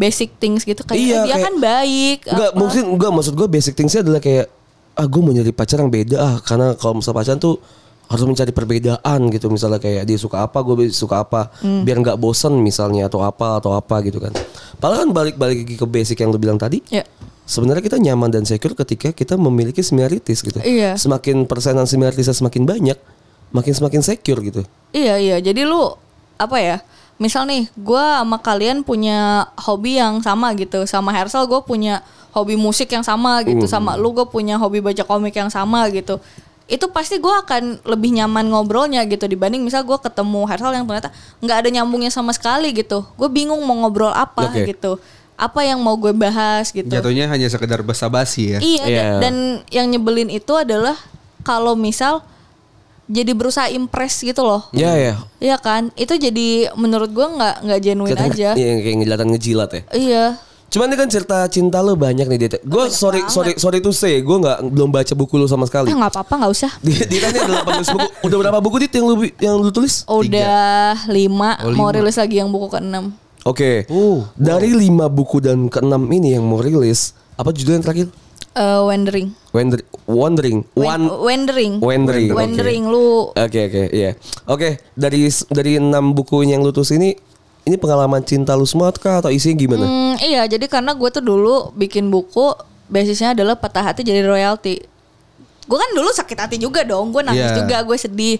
basic 0.00 0.32
things 0.34 0.64
gitu 0.64 0.80
kayak 0.80 0.96
Iya, 0.96 1.12
"Eh, 1.12 1.22
dia 1.22 1.34
kayak- 1.34 1.44
kan 1.44 1.54
baik. 1.60 2.18
Enggak, 2.24 2.50
apa." 2.50 2.56
mungkin 2.56 2.82
enggak 2.90 3.10
maksud 3.12 3.34
gue 3.34 3.46
basic 3.46 3.74
thingsnya 3.74 4.00
adalah 4.00 4.18
kayak 4.18 4.48
ah 4.92 5.04
gue 5.04 5.20
mau 5.20 5.30
nyari 5.30 5.52
pacar 5.52 5.78
yang 5.78 5.88
beda 5.88 6.16
ah 6.16 6.34
karena 6.40 6.72
kalau 6.72 6.98
misal 6.98 7.12
pacaran 7.12 7.36
tuh 7.36 7.60
harus 8.06 8.26
mencari 8.26 8.50
perbedaan 8.50 9.20
gitu 9.30 9.46
misalnya 9.46 9.78
kayak 9.78 10.02
dia 10.02 10.18
suka 10.18 10.42
apa 10.42 10.58
gue 10.60 10.90
suka 10.90 11.20
apa 11.20 11.52
Hmm. 11.60 11.84
biar 11.84 12.00
nggak 12.00 12.16
bosen 12.16 12.58
misalnya 12.58 13.06
atau 13.06 13.20
apa 13.20 13.60
atau 13.60 13.70
apa 13.70 14.00
gitu 14.00 14.18
kan. 14.18 14.32
Padahal 14.74 15.04
kan 15.04 15.10
balik 15.12 15.36
balik 15.36 15.62
lagi 15.62 15.76
ke 15.76 15.86
basic 15.86 16.16
yang 16.18 16.32
lu 16.32 16.38
bilang 16.38 16.56
tadi. 16.56 16.80
Ya. 16.88 17.04
Sebenarnya 17.44 17.82
kita 17.82 17.98
nyaman 17.98 18.30
dan 18.30 18.42
secure 18.42 18.74
ketika 18.74 19.10
kita 19.10 19.34
memiliki 19.34 19.78
similarities 19.80 20.40
gitu. 20.40 20.58
Iya. 20.58 20.94
Semakin 20.96 21.44
persenan 21.44 21.84
similarities 21.84 22.30
semakin 22.32 22.62
banyak, 22.62 22.98
makin 23.50 23.72
semakin 23.72 24.00
secure 24.00 24.38
gitu. 24.40 24.62
Iya 24.90 25.18
iya. 25.18 25.36
Jadi 25.38 25.62
lu 25.62 25.94
apa 26.34 26.56
ya? 26.56 26.78
Misal 27.20 27.44
nih, 27.44 27.68
gue 27.76 28.04
sama 28.16 28.40
kalian 28.40 28.80
punya 28.80 29.44
hobi 29.60 30.00
yang 30.00 30.24
sama 30.24 30.56
gitu. 30.56 30.88
Sama 30.88 31.12
Hersal 31.12 31.44
gue 31.44 31.60
punya 31.60 32.00
hobi 32.32 32.56
musik 32.56 32.88
yang 32.88 33.04
sama 33.04 33.44
gitu. 33.44 33.68
Sama 33.68 33.92
lu 34.00 34.16
gue 34.16 34.24
punya 34.24 34.56
hobi 34.56 34.80
baca 34.80 35.04
komik 35.04 35.36
yang 35.36 35.52
sama 35.52 35.84
gitu. 35.92 36.16
Itu 36.64 36.88
pasti 36.88 37.20
gue 37.20 37.34
akan 37.44 37.84
lebih 37.84 38.16
nyaman 38.16 38.48
ngobrolnya 38.48 39.04
gitu 39.04 39.28
dibanding 39.28 39.60
misal 39.60 39.84
gue 39.84 39.98
ketemu 40.00 40.48
Hersal 40.48 40.72
yang 40.72 40.88
ternyata 40.88 41.12
nggak 41.44 41.56
ada 41.60 41.68
nyambungnya 41.68 42.08
sama 42.08 42.32
sekali 42.32 42.72
gitu. 42.72 43.04
Gue 43.20 43.28
bingung 43.28 43.60
mau 43.68 43.76
ngobrol 43.76 44.16
apa 44.16 44.48
Oke. 44.48 44.72
gitu. 44.72 44.96
Apa 45.36 45.60
yang 45.60 45.76
mau 45.84 46.00
gue 46.00 46.16
bahas 46.16 46.72
gitu. 46.72 46.88
Jatuhnya 46.88 47.28
hanya 47.28 47.52
sekedar 47.52 47.84
basa-basi 47.84 48.56
ya. 48.56 48.58
Iya, 48.64 48.84
Iya. 48.88 48.96
dan, 48.96 49.04
dan 49.20 49.34
yang 49.68 49.86
nyebelin 49.92 50.32
itu 50.32 50.56
adalah 50.56 50.96
kalau 51.44 51.76
misal 51.76 52.24
jadi 53.10 53.34
berusaha 53.34 53.66
impress 53.68 54.22
gitu 54.22 54.40
loh. 54.40 54.70
Ya 54.70 54.94
ya. 54.94 55.14
Iya 55.36 55.58
kan? 55.58 55.90
Itu 55.94 56.14
jadi 56.14 56.70
menurut 56.72 57.10
gua 57.10 57.26
nggak 57.28 57.54
nggak 57.60 57.80
genuine 57.80 58.14
Kelihatan- 58.14 58.32
aja. 58.32 58.50
Iya 58.54 58.70
kayak 58.78 58.96
ngejilatan 58.96 59.26
ngejilat 59.28 59.70
ya. 59.70 59.82
Iya. 59.92 60.24
Cuman 60.70 60.86
ini 60.86 60.96
kan 60.96 61.10
cerita 61.10 61.42
cinta 61.46 61.82
lu 61.82 61.98
banyak 61.98 62.24
nih 62.24 62.38
Dit. 62.38 62.62
Gue 62.62 62.86
sorry 62.88 63.18
banget. 63.18 63.34
sorry 63.34 63.52
sorry 63.58 63.78
to 63.80 63.90
say, 63.90 64.22
gue 64.22 64.36
nggak 64.38 64.70
belum 64.70 64.86
baca 64.88 65.12
buku 65.12 65.34
lu 65.34 65.44
sama 65.44 65.66
sekali. 65.66 65.90
Ah 65.90 65.98
nggak 65.98 66.14
apa-apa 66.14 66.34
nggak 66.38 66.52
usah. 66.54 66.70
Di 66.78 66.94
di 67.04 67.18
ini 67.18 67.26
ada 67.26 67.66
18 67.66 67.90
buku. 67.90 68.06
Udah 68.22 68.36
berapa 68.38 68.58
buku 68.62 68.76
Dit 68.78 68.94
yang 68.94 69.04
lu 69.04 69.14
yang 69.36 69.58
lu 69.58 69.68
tulis? 69.68 70.06
Udah 70.06 70.94
lima, 71.04 71.58
Oh, 71.60 71.74
mau 71.74 71.90
lima. 71.90 71.98
rilis 71.98 72.14
lagi 72.14 72.38
yang 72.38 72.46
buku 72.48 72.70
ke-6 72.70 72.94
Oke. 73.42 73.82
Oh, 73.88 74.30
Dari 74.36 74.70
lima 74.70 75.08
buku 75.08 75.40
dan 75.40 75.66
keenam 75.66 76.06
ini 76.06 76.38
yang 76.38 76.44
mau 76.44 76.60
rilis, 76.60 77.18
apa 77.34 77.50
judul 77.50 77.74
yang 77.74 77.82
terakhir? 77.82 78.06
Eh, 78.60 78.80
Wandering. 78.84 79.28
Wonder, 79.56 79.80
wandering, 80.04 80.58
Wan- 80.76 81.08
one, 81.08 81.24
Wandering. 81.24 81.72
wandering. 81.80 82.28
oke. 82.28 82.38
Wandering 82.38 82.84
lu 82.86 83.32
Oke 83.32 83.60
oke 83.66 83.82
iya. 83.90 84.12
Oke 84.44 84.78
dari 84.92 85.26
dari 85.48 85.80
enam 85.80 86.12
buku 86.12 86.44
yang 86.44 86.60
lu 86.60 86.70
tulis 86.70 86.92
ini, 86.92 87.16
ini 87.64 87.76
pengalaman 87.80 88.20
cinta 88.20 88.52
lu 88.52 88.62
semua 88.62 88.92
kah 88.92 89.18
atau 89.18 89.32
isinya 89.32 89.56
gimana? 89.56 89.82
Hmm, 89.82 90.14
iya, 90.20 90.44
jadi 90.44 90.68
karena 90.68 90.92
gue 90.92 91.08
tuh 91.08 91.24
dulu 91.24 91.72
bikin 91.72 92.12
buku 92.12 92.52
basisnya 92.86 93.32
adalah 93.32 93.56
patah 93.56 93.80
hati 93.80 94.04
jadi 94.04 94.22
royalty. 94.22 94.84
Gue 95.64 95.78
kan 95.78 95.90
dulu 95.96 96.10
sakit 96.12 96.36
hati 96.36 96.56
juga 96.60 96.84
dong, 96.84 97.10
gue 97.10 97.22
nangis 97.24 97.48
Iya. 97.48 97.64
juga, 97.64 97.76
gue 97.80 97.96
sedih. 97.96 98.36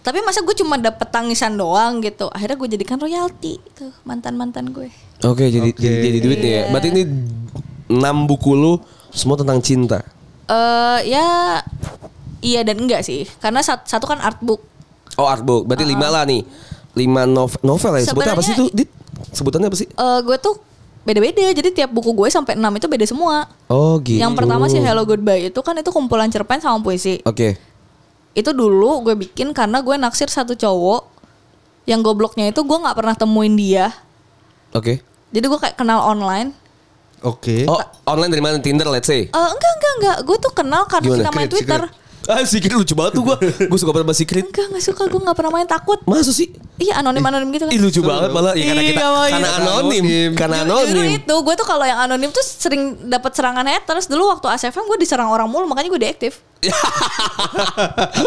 Tapi 0.00 0.18
masa 0.20 0.40
gue 0.40 0.56
cuma 0.56 0.76
dapet 0.76 1.08
tangisan 1.08 1.54
doang 1.54 2.00
gitu. 2.00 2.26
Akhirnya 2.26 2.56
gue 2.56 2.68
jadikan 2.70 2.96
royalty 2.96 3.60
tuh 3.78 3.94
mantan 4.02 4.34
mantan 4.34 4.74
gue. 4.74 4.90
Oke 5.22 5.46
jadi, 5.46 5.70
Oke. 5.70 5.78
jadi 5.78 5.96
jadi 6.10 6.18
duit 6.18 6.38
nih 6.40 6.52
ya. 6.52 6.62
Berarti 6.68 6.88
ini 6.90 7.02
enam 7.86 8.24
buku 8.24 8.50
lu 8.52 8.80
semua 9.10 9.34
tentang 9.34 9.58
cinta. 9.58 10.02
Eh 10.46 11.00
ya 11.06 11.60
iya 12.40 12.60
dan 12.62 12.80
enggak 12.80 13.00
sih, 13.00 13.28
karena 13.38 13.60
sat- 13.60 13.84
satu 13.84 14.04
kan 14.04 14.18
art 14.18 14.40
book. 14.40 14.62
Oh 15.14 15.26
artbook, 15.26 15.64
berarti 15.64 15.84
lima 15.84 16.06
lah 16.06 16.24
nih. 16.24 16.42
Lima 16.92 17.22
nov- 17.22 17.60
novel 17.60 17.98
ya. 17.98 18.08
Sebutnya 18.08 18.32
apa 18.32 18.40
sih? 18.40 18.52
Sebenarnya- 18.52 18.76
Dit? 18.76 18.90
Sebutannya 19.30 19.68
apa 19.68 19.76
sih? 19.76 19.86
Eh 19.86 20.18
gue 20.22 20.36
tuh 20.36 20.56
beda-beda, 21.00 21.44
jadi 21.50 21.68
tiap 21.70 21.90
buku 21.90 22.10
gue 22.10 22.28
sampai 22.28 22.54
6 22.54 22.72
itu 22.72 22.86
beda 22.86 23.04
semua. 23.04 23.46
Oh 23.66 24.00
gitu. 24.00 24.16
Yang 24.16 24.32
pertama 24.34 24.66
sih 24.66 24.78
Hello 24.78 25.02
Goodbye 25.02 25.48
itu 25.48 25.60
kan 25.60 25.74
itu 25.74 25.88
kumpulan 25.88 26.28
cerpen 26.28 26.58
sama 26.58 26.80
puisi. 26.80 27.20
Oke. 27.22 27.60
itu 28.30 28.46
dulu 28.48 29.02
gue 29.02 29.18
bikin 29.18 29.50
karena 29.50 29.82
gue 29.82 29.98
naksir 29.98 30.30
satu 30.30 30.54
cowok 30.54 31.02
yang 31.82 31.98
gobloknya 31.98 32.46
itu 32.46 32.62
gue 32.62 32.78
nggak 32.78 32.94
pernah 32.94 33.10
temuin 33.12 33.58
dia 33.58 33.90
Oke. 34.70 35.02
jadi 35.28 35.44
gue 35.44 35.58
kayak 35.58 35.74
kenal 35.74 35.98
online 35.98 36.54
Oke. 37.20 37.68
Oh, 37.68 37.80
online 38.08 38.32
dari 38.32 38.42
mana? 38.42 38.56
Tinder 38.64 38.88
let's 38.88 39.04
say. 39.06 39.28
Eh 39.28 39.48
enggak 39.52 39.72
enggak 39.76 39.92
enggak 40.00 40.16
gue 40.24 40.36
tuh 40.40 40.52
kenal 40.56 40.82
karena 40.88 41.06
Gimana? 41.06 41.20
kita 41.20 41.30
main 41.36 41.48
Secret, 41.48 41.52
twitter 41.52 41.82
Ah, 42.26 42.42
secret 42.42 42.72
lucu 42.72 42.92
banget 42.92 43.12
tuh 43.12 43.22
gua. 43.22 43.36
gua 43.40 43.76
suka 43.76 43.90
banget 43.90 44.04
sama 44.04 44.14
secret. 44.14 44.44
enggak 44.44 44.66
enggak 44.66 44.84
suka 44.84 45.02
gue 45.04 45.20
nggak 45.20 45.34
pernah 45.34 45.50
main 45.50 45.64
takut 45.64 45.98
Masa 46.04 46.30
sih? 46.30 46.52
iya 46.76 46.96
anonim 46.96 47.20
anonim 47.20 47.48
gitu 47.48 47.64
kan 47.64 47.72
Ih 47.72 47.78
lucu 47.78 48.00
banget 48.00 48.30
malah 48.30 48.52
ya, 48.52 48.64
karena 48.66 48.82
Iya, 48.82 48.90
kita 48.90 49.04
makanya. 49.06 49.32
karena 49.32 49.50
anonim, 49.54 50.02
Anonim. 50.02 50.30
karena 50.34 50.56
anonim. 50.62 51.04
itu 51.14 51.34
gue 51.36 51.54
tuh 51.54 51.66
kalau 51.66 51.84
yang 51.84 51.98
anonim 51.98 52.28
tuh 52.28 52.40
sering 52.40 52.82
dapat 53.04 53.32
serangan 53.32 53.64
haters 53.64 54.06
dulu 54.06 54.28
waktu 54.28 54.46
ASFM 54.48 54.84
gue 54.86 54.98
diserang 54.98 55.28
orang 55.28 55.44
mulu 55.44 55.64
makanya 55.66 55.88
gue 55.88 56.02
deaktif 56.02 56.32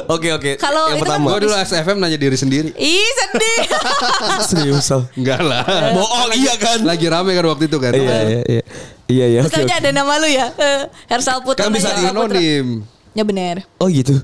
Oke 0.10 0.30
oke. 0.32 0.52
Kalau 0.58 0.90
yang 0.90 0.98
itu 0.98 1.06
kan 1.06 1.22
pertama. 1.22 1.28
Gue 1.30 1.40
dulu 1.44 1.54
SFM 1.56 1.98
nanya 1.98 2.18
diri 2.18 2.34
sendiri. 2.34 2.70
ih 2.74 3.06
sedih 3.16 3.60
Serius? 4.50 4.90
Enggak 5.14 5.42
lah. 5.42 5.62
Bohong 5.94 6.34
iya 6.34 6.54
kan? 6.56 6.82
Lagi 6.82 7.06
rame 7.08 7.32
kan 7.32 7.46
waktu 7.48 7.66
itu 7.68 7.78
kan. 7.78 7.92
Iya 7.92 8.18
iya 8.24 8.42
iya. 8.44 8.64
Iya 9.04 9.26
iya. 9.30 9.40
misalnya 9.44 9.76
ada 9.78 9.90
nama 9.92 10.14
lu 10.16 10.26
ya 10.26 10.48
Eh, 10.50 10.82
Hersal 11.08 11.44
Putra 11.44 11.68
Kan 11.68 11.72
bisa 11.72 11.94
anonim. 11.94 12.82
Ya 13.14 13.24
bener 13.24 13.64
Oh 13.78 13.88
gitu. 13.88 14.20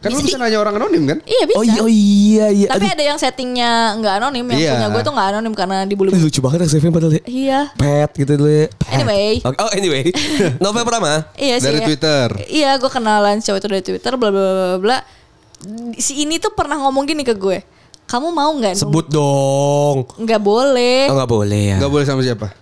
Kan 0.00 0.10
lu 0.10 0.24
bisa 0.24 0.40
nanya 0.40 0.56
orang 0.56 0.74
anonim 0.74 1.04
kan? 1.04 1.18
iya 1.22 1.44
bisa 1.44 1.60
Oh 1.60 1.62
iya 1.62 1.78
oh 1.78 1.84
iya 1.86 2.46
iya. 2.48 2.66
Tapi 2.66 2.88
Aduh, 2.88 2.96
ada 2.96 3.04
yang 3.04 3.18
settingnya 3.20 3.70
nggak 3.94 4.14
anonim, 4.16 4.48
yang 4.48 4.56
Iya. 4.56 4.72
punya 4.72 4.86
gue 4.88 5.02
tuh 5.04 5.12
nggak 5.12 5.28
anonim 5.28 5.52
karena 5.52 5.76
dibully. 5.84 6.08
Ih, 6.10 6.24
lucu 6.24 6.40
banget 6.40 6.64
SFM 6.64 6.88
padahal 6.88 7.12
ya. 7.12 7.22
Iya, 7.22 7.60
Pet 7.76 8.10
gitu 8.16 8.32
dulu 8.34 8.48
ya. 8.48 8.72
Pet. 8.72 8.96
Anyway. 8.96 9.44
Oke, 9.44 9.56
Oh 9.60 9.68
anyway. 9.70 10.08
Novel 10.64 10.82
pertama. 10.82 11.28
iya 11.36 11.60
sih. 11.60 11.68
Dari 11.68 11.78
ya. 11.78 11.86
Twitter. 11.86 12.28
Iya, 12.48 12.70
gue 12.76 12.88
kenalan 12.88 13.36
cowok 13.38 13.58
itu 13.60 13.68
dari 13.68 13.84
Twitter, 13.84 14.12
bla 14.16 14.28
bla 14.28 14.40
bla 14.40 14.52
bla, 14.54 14.78
bla. 14.80 14.98
Si 15.94 16.16
ini 16.16 16.40
tuh 16.40 16.56
pernah 16.56 16.80
ngomong 16.80 17.04
gini 17.04 17.20
ke 17.20 17.36
gue, 17.36 17.60
kamu 18.06 18.32
mau 18.32 18.48
nggak? 18.56 18.80
Sebut 18.80 19.04
dong. 19.04 20.08
Nggak 20.16 20.40
boleh. 20.40 21.12
Oh 21.12 21.14
nggak 21.14 21.28
boleh 21.30 21.62
ya. 21.66 21.76
Enggak 21.76 21.92
boleh 21.92 22.06
sama 22.08 22.24
siapa? 22.24 22.56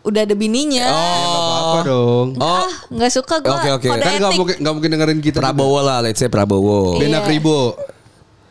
Udah 0.00 0.22
ada 0.22 0.32
bininya. 0.32 0.86
Enggak 0.86 1.42
apa-apa 1.42 1.78
dong. 1.84 2.28
Oh, 2.36 2.46
Ah, 2.60 2.70
nggak 2.88 3.10
suka 3.12 3.34
gue. 3.38 3.50
Oke, 3.50 3.68
oke. 3.74 3.88
Kode 3.88 4.00
Kan 4.00 4.12
enggak 4.14 4.30
etik. 4.30 4.38
mungkin 4.38 4.56
enggak 4.56 4.74
mungkin 4.74 4.90
dengerin 4.90 5.20
kita. 5.20 5.38
Prabowo 5.38 5.78
lah, 5.80 5.98
let's 6.00 6.16
say 6.16 6.26
Prabowo. 6.26 6.96
Iya. 6.96 7.00
Bena 7.02 7.18
Kribo. 7.22 7.60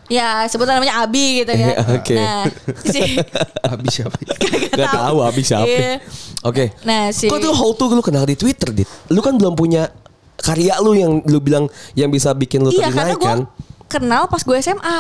Ya, 0.08 0.48
sebutan 0.48 0.80
namanya 0.80 1.04
Abi 1.04 1.44
gitu 1.44 1.52
ya. 1.52 1.76
Oke. 1.92 2.16
Nah, 2.16 2.48
si 2.82 3.20
Habis 3.68 3.92
siapa? 3.92 4.16
Gak 4.80 4.88
tahu 4.90 5.18
habis 5.20 5.44
siapa. 5.44 5.68
Iya. 5.68 6.00
Oke. 6.44 6.72
Nah, 6.82 7.12
si 7.12 7.28
Kok 7.28 7.40
tuh 7.42 7.52
how 7.52 7.76
to 7.76 7.92
lu 7.92 8.00
kenal 8.00 8.24
di 8.24 8.40
Twitter, 8.40 8.72
Dit? 8.72 8.88
Lu 9.12 9.20
kan 9.20 9.36
belum 9.36 9.52
punya 9.54 9.92
karya 10.40 10.80
lu 10.80 10.96
yang 10.96 11.20
lu 11.26 11.44
bilang 11.44 11.68
yang 11.92 12.08
bisa 12.08 12.32
bikin 12.32 12.64
lu 12.64 12.72
Iya, 12.72 12.88
gue 12.88 13.20
kan? 13.20 13.44
kenal 13.88 14.32
pas 14.32 14.40
gue 14.40 14.56
SMA. 14.58 14.98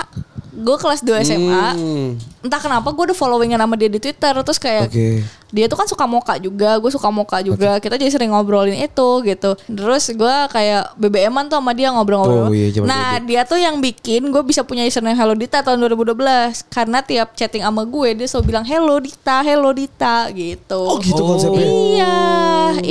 Gue 0.57 0.75
kelas 0.75 1.05
2 1.05 1.23
SMA. 1.23 1.65
Hmm. 1.71 2.07
Entah 2.41 2.57
kenapa 2.57 2.89
gue 2.89 3.03
udah 3.07 3.15
followingan 3.15 3.61
sama 3.61 3.77
dia 3.77 3.87
di 3.87 4.01
Twitter 4.01 4.33
terus 4.33 4.57
kayak 4.57 4.89
Oke. 4.89 5.23
Dia 5.47 5.71
tuh 5.71 5.79
kan 5.79 5.87
suka 5.87 6.03
moka 6.03 6.35
juga, 6.35 6.75
gue 6.75 6.91
suka 6.91 7.07
moka 7.07 7.39
juga. 7.39 7.79
Kita 7.79 7.95
jadi 7.95 8.11
sering 8.11 8.35
ngobrolin 8.35 8.75
itu 8.75 9.09
gitu. 9.23 9.55
Terus 9.63 10.11
gue 10.11 10.35
kayak 10.51 10.99
BBM-an 10.99 11.47
tuh 11.47 11.63
sama 11.63 11.71
dia 11.71 11.87
ngobrol-ngobrol. 11.95 12.51
Oh, 12.51 12.53
iya, 12.53 12.67
nah, 12.83 13.15
dia 13.23 13.47
tuh 13.47 13.55
yang 13.55 13.79
bikin 13.79 14.27
gue 14.27 14.43
bisa 14.43 14.67
punya 14.67 14.83
username 14.83 15.15
Hello 15.15 15.31
Dita 15.31 15.63
tahun 15.63 15.79
2012 15.87 16.67
karena 16.67 16.99
tiap 16.99 17.31
chatting 17.33 17.63
sama 17.63 17.87
gue 17.87 18.09
dia 18.13 18.27
selalu 18.27 18.45
bilang 18.51 18.65
Hello 18.67 18.99
Dita, 18.99 19.39
Hello 19.39 19.71
Dita 19.71 20.27
gitu. 20.35 20.81
Oh 20.83 20.99
gitu 20.99 21.21
Oh. 21.23 21.27
konsepnya. 21.35 21.63
Iya, 21.63 22.17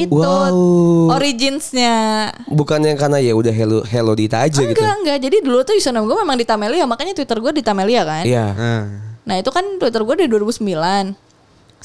itu 0.08 0.16
Wow. 0.16 1.12
originsnya. 1.12 2.32
Bukannya 2.48 2.96
karena 2.96 3.20
ya 3.20 3.36
udah 3.36 3.52
hello 3.52 3.78
hello 3.84 4.12
Dita 4.16 4.40
aja 4.40 4.64
gitu. 4.64 4.72
Enggak, 4.80 4.96
enggak. 5.04 5.18
Jadi 5.20 5.36
dulu 5.44 5.60
tuh 5.60 5.76
username 5.76 6.08
gue 6.08 6.16
memang 6.16 6.36
Dita 6.40 6.56
Melia, 6.56 6.88
makanya 6.88 7.12
Twitter 7.12 7.36
gue 7.36 7.52
Dita 7.52 7.76
Melia 7.76 8.02
kan. 8.08 8.24
Iya. 8.24 8.46
Nah, 8.56 8.84
Nah 9.26 9.42
itu 9.42 9.50
kan 9.50 9.66
Twitter 9.82 10.06
gue 10.06 10.14
dari 10.14 10.28
2009. 10.30 11.25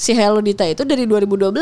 Si 0.02 0.18
Hello 0.18 0.42
Dita 0.42 0.66
itu 0.66 0.82
dari 0.82 1.06
2012, 1.06 1.54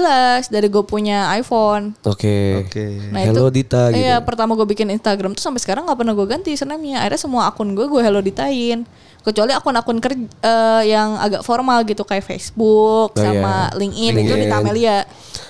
dari 0.47 0.67
gue 0.71 0.83
punya 0.87 1.27
iPhone. 1.35 1.91
Oke. 2.07 2.63
Oke. 2.63 3.11
Nah 3.11 3.19
Hello 3.27 3.51
itu, 3.51 3.59
Dita 3.59 3.91
gitu. 3.91 3.99
Iya 3.99 4.23
pertama 4.23 4.55
gue 4.55 4.63
bikin 4.63 4.87
Instagram 4.95 5.35
tuh 5.35 5.43
sampai 5.43 5.59
sekarang 5.59 5.83
nggak 5.83 5.99
pernah 5.99 6.15
gue 6.15 6.23
ganti 6.23 6.55
username-nya. 6.55 7.03
Akhirnya 7.03 7.19
semua 7.19 7.51
akun 7.51 7.75
gue 7.75 7.83
gue 7.83 7.99
Hello 7.99 8.23
Ditain. 8.23 8.87
Kecuali 9.19 9.51
akun-akun 9.51 9.99
kerja 9.99 10.15
eh, 10.23 10.95
yang 10.95 11.19
agak 11.19 11.43
formal 11.43 11.83
gitu 11.83 12.07
kayak 12.07 12.23
Facebook 12.23 13.11
Oh, 13.11 13.19
sama 13.19 13.67
iya. 13.67 13.75
LinkedIn, 13.75 14.13
itu 14.15 14.31
LinkedIn. 14.31 14.47
Dita 14.47 14.57
Melia. 14.63 14.97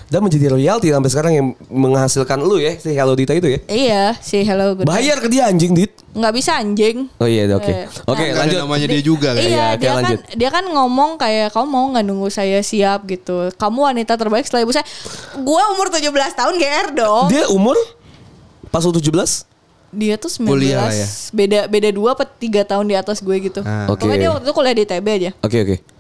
Dan 0.10 0.26
menjadi 0.26 0.50
royalti 0.50 0.90
sampai 0.90 1.10
sekarang 1.14 1.34
yang 1.38 1.48
menghasilkan 1.70 2.42
lu 2.42 2.58
ya 2.58 2.74
si 2.82 2.98
Hello 2.98 3.14
Dita 3.14 3.38
itu 3.38 3.46
ya. 3.46 3.60
Iya 3.70 4.04
si 4.18 4.42
Hello 4.42 4.74
Good. 4.74 4.90
Bayar 4.90 5.22
ke 5.22 5.30
dia 5.30 5.46
anjing 5.46 5.78
dit. 5.78 5.94
Nggak 6.18 6.34
bisa 6.34 6.58
anjing. 6.58 7.06
Oh 7.22 7.30
iya 7.30 7.46
oke. 7.54 7.70
Eh, 7.70 7.86
Oke 8.10 8.26
Nggak 8.26 8.34
ada 8.34 8.42
lanjut. 8.42 8.60
namanya 8.66 8.88
dia 8.90 9.02
juga 9.06 9.30
kan. 9.38 9.42
Iya, 9.46 9.50
Iya, 9.50 9.68
dia 9.78 9.92
kan 9.94 10.14
dia 10.34 10.50
kan 10.50 10.66
ngomong 10.66 11.22
kayak 11.22 11.54
kamu 11.54 11.66
mau 11.70 11.86
nggak 11.94 12.06
nunggu 12.10 12.34
saya 12.34 12.58
siap 12.66 13.06
gitu. 13.06 13.54
Kamu 13.54 13.86
wanita 13.86 14.18
terbaik 14.18 14.50
setelah 14.50 14.66
ibu 14.66 14.74
saya. 14.74 14.86
Gua 15.46 15.78
umur 15.78 15.94
17 15.94 16.10
tahun 16.34 16.54
GR 16.58 16.88
dong. 16.98 17.26
Dia, 17.30 17.46
Dia 17.46 17.54
umur 17.54 17.78
pas 18.74 18.82
lu 18.82 18.90
17? 18.90 19.46
tuh 20.18 20.30
19. 20.30 20.50
Kuliah 20.50 20.86
lah 20.86 20.94
ya. 20.94 21.08
Beda 21.34 21.60
beda 21.70 21.90
2 21.94 22.14
atau 22.14 22.26
3 22.26 22.62
tahun 22.66 22.86
di 22.90 22.96
atas 22.98 23.22
gue 23.22 23.36
gitu. 23.42 23.62
Ah. 23.62 23.90
Oke. 23.90 24.06
Pokoknya 24.06 24.18
dia 24.18 24.30
waktu 24.34 24.46
itu 24.46 24.54
kuliah 24.54 24.76
di 24.78 24.86
TB 24.86 25.06
aja. 25.06 25.30
Oke 25.42 25.58
oke. 25.62 25.76
Lu 25.78 25.99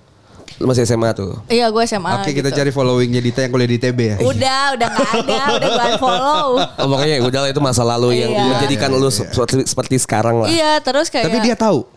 masih 0.61 0.83
SMA 0.83 1.11
tuh. 1.11 1.39
Iya, 1.45 1.67
gue 1.67 1.83
SMA. 1.83 2.19
Oke, 2.19 2.31
kita 2.31 2.47
gitu. 2.47 2.57
cari 2.57 2.69
followingnya 2.69 3.19
Dita 3.19 3.39
yang 3.39 3.51
kuliah 3.51 3.69
di 3.69 3.77
TB 3.77 3.99
ya. 3.99 4.15
Udah, 4.19 4.61
udah 4.75 4.87
gak 4.89 5.09
ada, 5.17 5.41
udah 5.55 5.69
gue 5.69 5.85
unfollow. 5.89 6.49
Oh, 6.77 6.87
makanya 6.87 7.15
udah 7.21 7.39
lah 7.41 7.49
itu 7.49 7.59
masa 7.59 7.83
lalu 7.83 8.19
yang 8.19 8.31
Iya. 8.31 8.43
menjadikan 8.49 8.89
lu 8.91 9.07
se- 9.07 9.23
seperti, 9.25 9.63
seperti 9.65 9.95
sekarang 9.97 10.43
lah. 10.43 10.47
Iya, 10.47 10.79
terus 10.79 11.07
kayak 11.07 11.27
Tapi 11.27 11.37
dia 11.41 11.55
tahu 11.55 11.87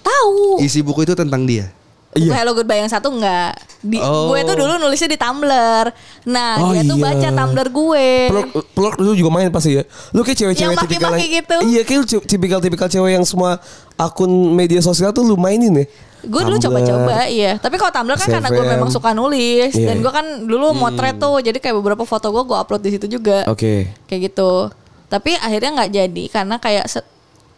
tahu. 0.00 0.62
isi 0.62 0.80
buku 0.80 1.02
itu 1.02 1.12
tentang 1.12 1.44
dia. 1.44 1.68
Buku 2.12 2.32
Hello 2.32 2.54
Goodbye 2.54 2.80
yang 2.80 2.88
satu 2.88 3.12
enggak. 3.12 3.52
Di, 3.82 4.00
Oh. 4.00 4.32
Gue 4.32 4.40
tuh 4.42 4.56
dulu 4.56 4.78
nulisnya 4.78 5.10
di 5.10 5.18
Tumblr. 5.20 5.84
Nah, 6.26 6.52
Oh, 6.58 6.72
dia 6.72 6.82
tuh 6.82 6.96
iya. 6.96 7.04
baca 7.12 7.28
Tumblr 7.28 7.68
gue. 7.68 8.08
Peluk, 8.28 8.46
peluk 8.72 8.94
lu 8.98 9.12
juga 9.12 9.30
main 9.30 9.48
pasti 9.52 9.76
ya. 9.76 9.84
Lu 10.10 10.20
kayak 10.20 10.38
cewek-cewek 10.38 10.74
Yang 10.74 10.82
tipikal 10.84 11.10
maki-maki 11.12 11.26
gitu. 11.38 11.56
Iya, 11.62 11.80
kayak 11.84 12.00
tipikal-tipikal 12.24 12.88
cewek 12.88 13.12
yang 13.14 13.24
semua 13.24 13.60
akun 13.94 14.28
media 14.52 14.80
sosial 14.80 15.12
tuh 15.12 15.22
lu 15.22 15.36
mainin 15.36 15.72
ya. 15.72 15.86
Gue 16.26 16.42
dulu 16.42 16.58
coba-coba 16.58 17.30
iya. 17.30 17.54
Tapi 17.56 17.76
kalau 17.78 17.92
Tumblr 17.94 18.16
kan 18.16 18.28
karena 18.28 18.48
gue 18.50 18.64
memang 18.66 18.90
suka 18.90 19.14
nulis 19.14 19.70
Iya. 19.72 19.92
dan 19.92 19.96
gue 20.02 20.12
kan 20.12 20.26
dulu 20.42 20.74
motret 20.74 21.16
tuh, 21.16 21.38
jadi 21.38 21.54
kayak 21.56 21.76
beberapa 21.78 22.02
foto 22.02 22.32
gue 22.32 22.42
gue 22.42 22.56
upload 22.56 22.82
di 22.82 22.90
situ 22.98 23.06
juga. 23.06 23.46
Oke. 23.46 23.92
Kayak 24.10 24.32
gitu. 24.32 24.72
Tapi 25.06 25.38
akhirnya 25.38 25.70
nggak 25.78 25.90
jadi 25.94 26.24
karena 26.26 26.56
kayak 26.58 26.90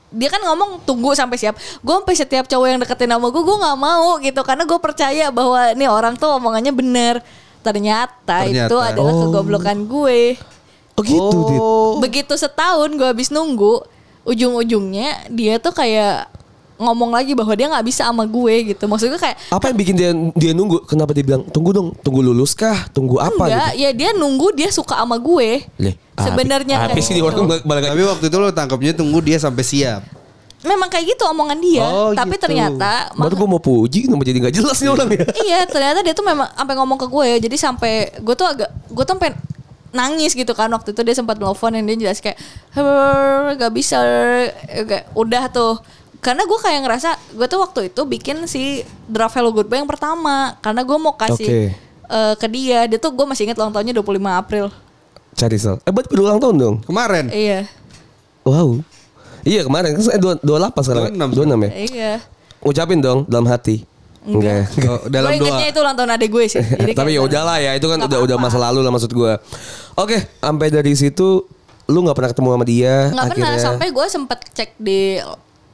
dia 0.09 0.29
kan 0.29 0.41
ngomong 0.41 0.81
tunggu 0.83 1.13
sampai 1.13 1.37
siap. 1.37 1.55
Gue 1.79 1.95
sampai 1.95 2.15
setiap 2.15 2.45
cowok 2.45 2.67
yang 2.67 2.81
deketin 2.81 3.11
sama 3.11 3.29
gue, 3.29 3.43
gue 3.43 3.57
nggak 3.59 3.79
mau 3.79 4.17
gitu 4.19 4.41
karena 4.41 4.65
gue 4.65 4.79
percaya 4.79 5.29
bahwa 5.29 5.61
nih 5.73 5.89
orang 5.89 6.15
tuh 6.15 6.33
omongannya 6.33 6.73
bener. 6.73 7.21
Ternyata, 7.59 8.47
Ternyata. 8.47 8.71
itu 8.71 8.77
adalah 8.79 9.13
Oh. 9.13 9.21
kegoblokan 9.29 9.79
gue. 9.85 10.39
Oh 10.95 11.03
gitu, 11.03 11.39
Dit. 11.45 11.61
Begitu 12.03 12.33
setahun 12.35 12.91
gue 12.91 13.05
habis 13.05 13.29
nunggu, 13.29 13.85
ujung-ujungnya 14.25 15.29
dia 15.29 15.57
tuh 15.57 15.73
kayak 15.73 16.27
ngomong 16.79 17.11
lagi 17.11 17.35
bahwa 17.35 17.51
dia 17.53 17.67
nggak 17.67 17.85
bisa 17.85 18.07
sama 18.07 18.23
gue 18.25 18.73
gitu. 18.73 18.87
Maksud 18.87 19.11
gue 19.11 19.21
kayak 19.21 19.37
Apa 19.51 19.75
yang 19.75 19.77
bikin 19.77 19.95
dia 19.99 20.11
dia 20.33 20.53
nunggu? 20.55 20.87
Kenapa 20.87 21.11
dia 21.11 21.27
bilang 21.27 21.43
tunggu 21.51 21.75
dong, 21.75 21.91
tunggu 22.01 22.23
lulus 22.23 22.55
kah? 22.55 22.87
Tunggu 22.95 23.19
apa 23.19 23.51
enggak, 23.51 23.71
gitu? 23.75 23.83
ya 23.83 23.91
dia 23.93 24.11
nunggu 24.15 24.47
dia 24.55 24.71
suka 24.71 24.95
sama 24.97 25.19
gue. 25.19 25.67
Leh, 25.77 25.95
Sebenarnya 26.15 26.87
sih 26.99 27.19
dia 27.19 27.27
gitu. 27.27 27.27
orang. 27.27 27.61
Tapi 27.67 28.03
waktu 28.07 28.25
itu 28.31 28.37
lo 28.39 28.49
tangkapnya 28.55 28.95
tunggu 28.95 29.19
dia 29.21 29.37
sampai 29.37 29.67
siap. 29.67 30.03
Memang 30.59 30.91
kayak 30.91 31.15
gitu 31.15 31.23
omongan 31.23 31.55
dia, 31.63 31.87
Oh, 31.87 32.11
tapi 32.19 32.35
gitu. 32.35 32.51
ternyata 32.51 33.15
Baru 33.15 33.39
gue 33.39 33.47
mau 33.47 33.63
puji, 33.63 34.11
kenapa 34.11 34.27
jadi 34.27 34.43
nggak 34.43 34.55
jelas 34.59 34.83
nih 34.83 34.91
orang 34.91 35.07
ya? 35.15 35.23
iya 35.47 35.59
ternyata 35.71 36.03
dia 36.03 36.15
tuh 36.19 36.27
memang 36.27 36.51
sampai 36.51 36.75
ngomong 36.75 36.99
ke 36.99 37.07
gue 37.07 37.25
ya 37.31 37.39
jadi 37.39 37.57
sampai 37.57 37.93
gue 38.19 38.35
tuh 38.35 38.43
agak 38.43 38.67
gue 38.91 39.05
tuh 39.07 39.15
sampai 39.15 39.39
nangis 39.89 40.35
gitu 40.35 40.53
kan 40.53 40.69
waktu 40.69 40.93
itu 40.93 41.01
dia 41.01 41.15
sempat 41.15 41.39
nelfon 41.39 41.73
dan 41.73 41.87
dia 41.87 41.97
jelas 41.97 42.19
kayak 42.21 42.37
"Her, 42.75 43.57
gak 43.57 43.73
bisa 43.73 43.97
kayak 44.85 45.09
udah 45.15 45.49
tuh 45.49 45.79
karena 46.19 46.43
gue 46.43 46.59
kayak 46.59 46.81
ngerasa 46.83 47.09
gue 47.33 47.47
tuh 47.47 47.61
waktu 47.61 47.81
itu 47.89 48.03
bikin 48.03 48.43
si 48.45 48.83
draft 49.05 49.33
Hello 49.33 49.51
Goodbye 49.51 49.79
yang 49.79 49.87
pertama 49.87 50.59
karena 50.59 50.83
gue 50.83 50.97
mau 50.97 51.15
kasih 51.15 51.47
Oke. 51.47 51.63
eh, 52.09 52.35
ke 52.35 52.47
dia 52.47 52.85
dia 52.85 52.99
tuh 52.99 53.11
gue 53.11 53.23
masih 53.23 53.45
inget 53.45 53.57
ulang 53.57 53.71
tahunnya 53.71 53.95
25 53.95 54.05
April 54.35 54.67
Cari 55.31 55.55
sel. 55.55 55.79
Eh, 55.81 55.95
berarti 55.95 56.11
berulang 56.11 56.43
tahun 56.43 56.57
dong? 56.57 56.75
Kemarin. 56.83 57.31
iya 57.31 57.71
Wow. 58.43 58.83
Iya 59.41 59.63
kemarin 59.63 59.95
kan 59.95 60.03
saya 60.03 60.19
dua 60.19 60.35
dua 60.37 60.59
lapan 60.61 60.83
sekarang. 60.83 61.03
26 61.15 61.31
Dua 61.31 61.45
enam 61.47 61.61
ya. 61.63 61.71
iya 61.79 62.13
Ucapin 62.59 62.99
dong 62.99 63.23
dalam 63.25 63.47
hati. 63.47 63.87
Enggak. 64.27 64.67
Oh, 64.83 64.99
dalam 65.07 65.31
gue 65.31 65.39
doa. 65.39 65.47
ingetnya 65.47 65.69
itu 65.71 65.79
ulang 65.79 65.95
tahun 65.95 66.11
adek 66.13 66.29
gue 66.29 66.45
sih 66.49 66.59
Jadi 66.83 66.93
Tapi 66.93 67.11
ya 67.13 67.17
kayak- 67.17 67.29
udahlah 67.31 67.57
ya, 67.57 67.71
itu 67.73 67.87
kan 67.87 67.99
udah 68.03 68.19
udah 68.19 68.37
masa 68.37 68.59
lalu 68.59 68.83
lah 68.83 68.91
maksud 68.91 69.09
gua. 69.11 69.39
Oke, 69.95 70.19
sampai 70.37 70.69
dari 70.69 70.93
situ 70.93 71.47
lu 71.87 71.99
nggak 72.03 72.13
pernah 72.13 72.31
ketemu 72.35 72.49
sama 72.53 72.67
dia 72.67 72.95
nggak 73.09 73.27
pernah 73.31 73.51
sampai 73.57 73.89
gue 73.89 74.07
sempet 74.07 74.39
cek 74.53 74.71
di 74.77 75.17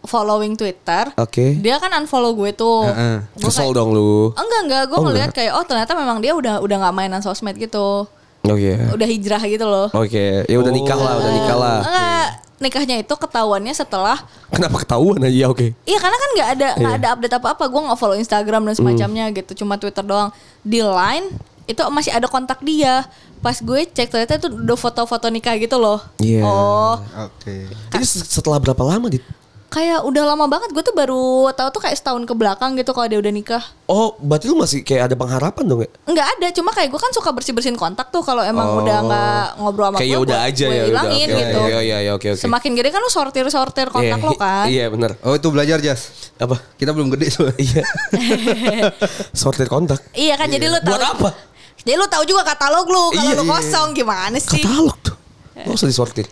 following 0.05 0.53
Twitter 0.53 1.09
Oke. 1.15 1.57
dia 1.57 1.77
kan 1.77 1.91
unfollow 1.95 2.33
gue 2.35 2.53
tuh 2.53 2.85
Heeh. 2.85 3.17
Gua 3.35 3.49
Kesel 3.49 3.65
kayak- 3.65 3.75
dong 3.75 3.91
lu. 3.91 4.31
enggak 4.33 4.61
enggak 4.63 4.83
gue 4.87 4.97
Oh, 4.97 5.03
ngeliat 5.03 5.23
enggak. 5.27 5.37
kayak 5.41 5.53
oh 5.55 5.65
ternyata 5.65 5.93
memang 5.93 6.19
dia 6.19 6.33
udah 6.33 6.59
udah 6.59 6.77
nggak 6.79 6.95
mainan 6.95 7.21
sosmed 7.21 7.55
gitu 7.55 8.05
Oke. 8.43 8.73
udah 8.91 9.07
hijrah 9.07 9.43
gitu 9.43 9.65
loh 9.65 9.89
Oke, 9.91 10.45
ya 10.45 10.57
udah 10.57 10.69
nikah 10.71 10.95
lah, 10.95 11.15
udah 11.17 11.33
nikah 11.33 11.57
lah. 11.57 11.79
enggak 11.83 12.29
nikahnya 12.55 12.97
itu 12.99 13.11
ketahuannya 13.11 13.73
setelah 13.73 14.21
Kenapa 14.49 14.79
ketahuan 14.79 15.19
aja? 15.19 15.35
Ya 15.35 15.47
oke. 15.49 15.75
Iya 15.83 15.99
karena 15.99 16.15
kan 16.15 16.29
nggak 16.31 16.49
ada 16.51 16.69
nggak 16.77 16.93
Iya. 16.93 17.01
ada 17.01 17.09
update 17.11 17.35
apa 17.35 17.49
apa 17.51 17.65
gue 17.67 17.81
nggak 17.83 17.99
follow 17.99 18.15
Instagram 18.15 18.63
dan 18.63 18.75
semacamnya 18.75 19.25
gitu 19.33 19.53
cuma 19.59 19.75
Twitter 19.75 20.01
doang 20.01 20.31
di 20.61 20.79
Line 20.79 21.35
itu 21.65 21.81
masih 21.89 22.13
ada 22.13 22.25
kontak 22.25 22.61
dia 22.61 23.09
pas 23.41 23.57
gue 23.59 23.81
cek 23.87 24.07
ternyata 24.07 24.37
itu 24.39 24.49
udah 24.49 24.79
foto-foto 24.79 25.27
nikah 25.27 25.53
gitu 25.55 25.77
loh 25.77 25.99
Iya. 26.19 26.41
oh 26.41 26.97
Oke. 27.23 27.69
Ini 27.91 28.05
se- 28.05 28.23
setelah 28.23 28.57
berapa 28.57 28.81
lama 28.81 29.09
dit? 29.09 29.25
Kayak 29.75 30.01
udah 30.01 30.23
lama 30.25 30.47
banget 30.47 30.71
gue 30.71 30.81
tuh 30.81 30.95
baru 30.95 31.25
tahu 31.51 31.69
tuh 31.69 31.83
kayak 31.83 31.95
setahun 31.95 32.23
ke 32.23 32.33
belakang 32.33 32.73
gitu 32.75 32.91
kalau 32.91 33.05
dia 33.05 33.19
udah 33.19 33.29
nikah 33.29 33.59
Oh, 33.85 34.15
berarti 34.17 34.47
lu 34.47 34.55
masih 34.55 34.81
kayak 34.81 35.03
ada 35.05 35.15
pengharapan 35.15 35.65
dong 35.65 35.81
ya? 35.81 35.91
Nggak 36.07 36.27
ada, 36.31 36.47
cuma 36.53 36.71
kayak 36.71 36.89
gue 36.89 36.97
kan 36.97 37.11
suka 37.11 37.29
bersih 37.31 37.53
bersihin 37.53 37.75
kontak 37.75 38.09
tuh 38.09 38.23
kalau 38.23 38.41
emang 38.41 38.65
Oh. 38.67 38.81
udah 38.81 38.99
nggak 39.03 39.47
ngobrol 39.59 39.87
sama 39.87 39.99
Kayak 39.99 40.07
gue, 40.07 40.15
ya 40.15 40.19
udah 40.23 40.39
gue- 40.39 40.49
aja 40.49 40.65
gue 40.65 40.71
ya, 40.71 40.73
udah. 40.73 40.89
hilangin 40.89 41.27
Oke, 41.27 41.37
gitu. 41.37 41.59
Iya, 41.61 41.81
iya, 41.83 41.97
iya, 42.01 42.13
oke, 42.13 42.29
oke. 42.31 42.41
Semakin 42.41 42.71
gede 42.73 42.89
kan 42.89 43.01
lu 43.01 43.11
sortir 43.11 43.45
sortir 43.49 43.87
kontak 43.89 44.17
Iya, 44.17 44.25
lo 44.25 44.33
kan. 44.35 44.67
Iya, 44.67 44.85
bener. 44.89 45.11
Oh 45.21 45.35
itu 45.35 45.49
belajar 45.49 45.79
Jas. 45.79 46.33
Apa? 46.37 46.57
Kita 46.75 46.91
belum 46.91 47.11
gede 47.11 47.27
soalnya. 47.29 47.59
Iya. 47.61 47.83
Sortir 49.35 49.67
kontak. 49.67 50.01
Iya 50.13 50.35
kan, 50.35 50.49
jadi 50.49 50.65
lu 50.67 50.79
tahu. 50.79 50.91
Buat 50.91 51.05
apa? 51.11 51.31
Jadi 51.77 51.93
lu 51.95 52.07
tahu 52.07 52.25
juga 52.25 52.43
katalog 52.43 52.87
lu 52.87 53.05
kalau 53.11 53.21
Iya, 53.23 53.35
lu 53.35 53.45
iya. 53.45 53.53
kosong 53.53 53.89
gimana 53.93 54.37
sih? 54.39 54.63
Katalog 54.63 54.97
tuh. 55.03 55.15
Gak 55.55 55.71
usah 55.71 55.87
disortir. 55.87 56.27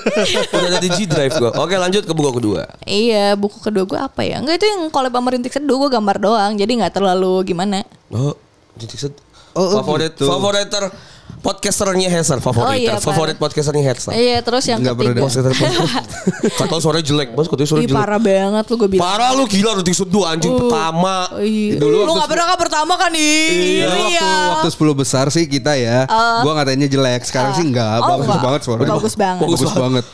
Udah 0.54 0.68
ada 0.74 0.82
di 0.82 0.90
G 0.90 1.06
Drive 1.06 1.38
gua. 1.38 1.54
Oke, 1.62 1.78
lanjut 1.78 2.02
ke 2.02 2.10
buku 2.10 2.42
kedua. 2.42 2.66
Iya, 2.82 3.38
buku 3.38 3.62
kedua 3.62 3.86
gue 3.86 4.00
apa 4.02 4.26
ya? 4.26 4.42
Enggak 4.42 4.58
itu 4.58 4.66
yang 4.66 4.90
collab 4.90 5.14
sama 5.14 5.30
Rintik 5.30 5.54
Seduh 5.54 5.78
gue 5.86 5.90
gambar 5.94 6.16
doang, 6.18 6.52
jadi 6.58 6.82
nggak 6.82 6.98
terlalu 6.98 7.46
gimana. 7.46 7.86
Oh, 8.10 8.34
titik 8.74 8.98
set. 8.98 9.14
Oh, 9.54 9.70
oh, 9.70 9.78
favorit 9.78 10.18
gitu. 10.18 10.26
favoriter 10.26 10.90
podcasternya 11.44 12.08
Heser, 12.08 12.40
favoriter. 12.40 12.72
Oh, 12.72 12.74
iya, 12.74 12.96
favorit 12.96 13.36
parah. 13.36 13.42
podcasternya 13.44 13.84
Heser. 13.84 14.12
Iya, 14.16 14.40
terus 14.40 14.64
yang 14.64 14.80
Nggak 14.80 14.94
ketiga. 14.96 15.20
Podcaster 15.20 15.52
podcast. 15.52 16.08
Katanya 16.56 16.80
suaranya 16.80 17.04
jelek, 17.04 17.28
Bos. 17.36 17.46
Katanya 17.52 17.68
suaranya 17.68 17.84
Ih, 17.84 17.90
jelek. 17.92 18.00
parah 18.00 18.20
banget 18.20 18.64
lu 18.64 18.74
gue 18.80 18.88
bilang. 18.88 19.04
Parah 19.04 19.30
lu 19.36 19.44
gila 19.44 19.70
Rintik 19.76 19.92
Seduh 19.92 20.24
anjing 20.24 20.52
pertama. 20.56 21.28
Oh, 21.28 21.44
iya. 21.44 21.76
Dulu 21.76 21.96
lu 22.08 22.12
nggak 22.16 22.30
pernah 22.32 22.46
kan 22.48 22.58
pertama 22.58 22.92
kan 22.96 23.10
nih? 23.12 23.84
Dulu 23.84 24.00
waktu 24.08 24.26
waktu 24.64 24.68
10 24.72 25.00
besar 25.04 25.24
sih 25.28 25.44
kita 25.44 25.76
ya. 25.76 26.08
gua 26.40 26.52
ngatainnya 26.56 26.88
jelek. 26.88 27.28
Sekarang 27.28 27.52
sih 27.52 27.68
enggak. 27.68 28.00
Oh, 28.00 28.08
bagus 28.16 28.26
enggak. 28.32 28.42
banget 28.42 28.60
suaranya. 28.64 28.90
Bagus 28.96 29.14
banget. 29.14 29.44
Bagus, 29.44 29.72
banget. 29.76 30.04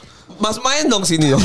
Mas 0.41 0.57
main 0.57 0.89
dong 0.89 1.05
sini 1.05 1.29
dong. 1.29 1.45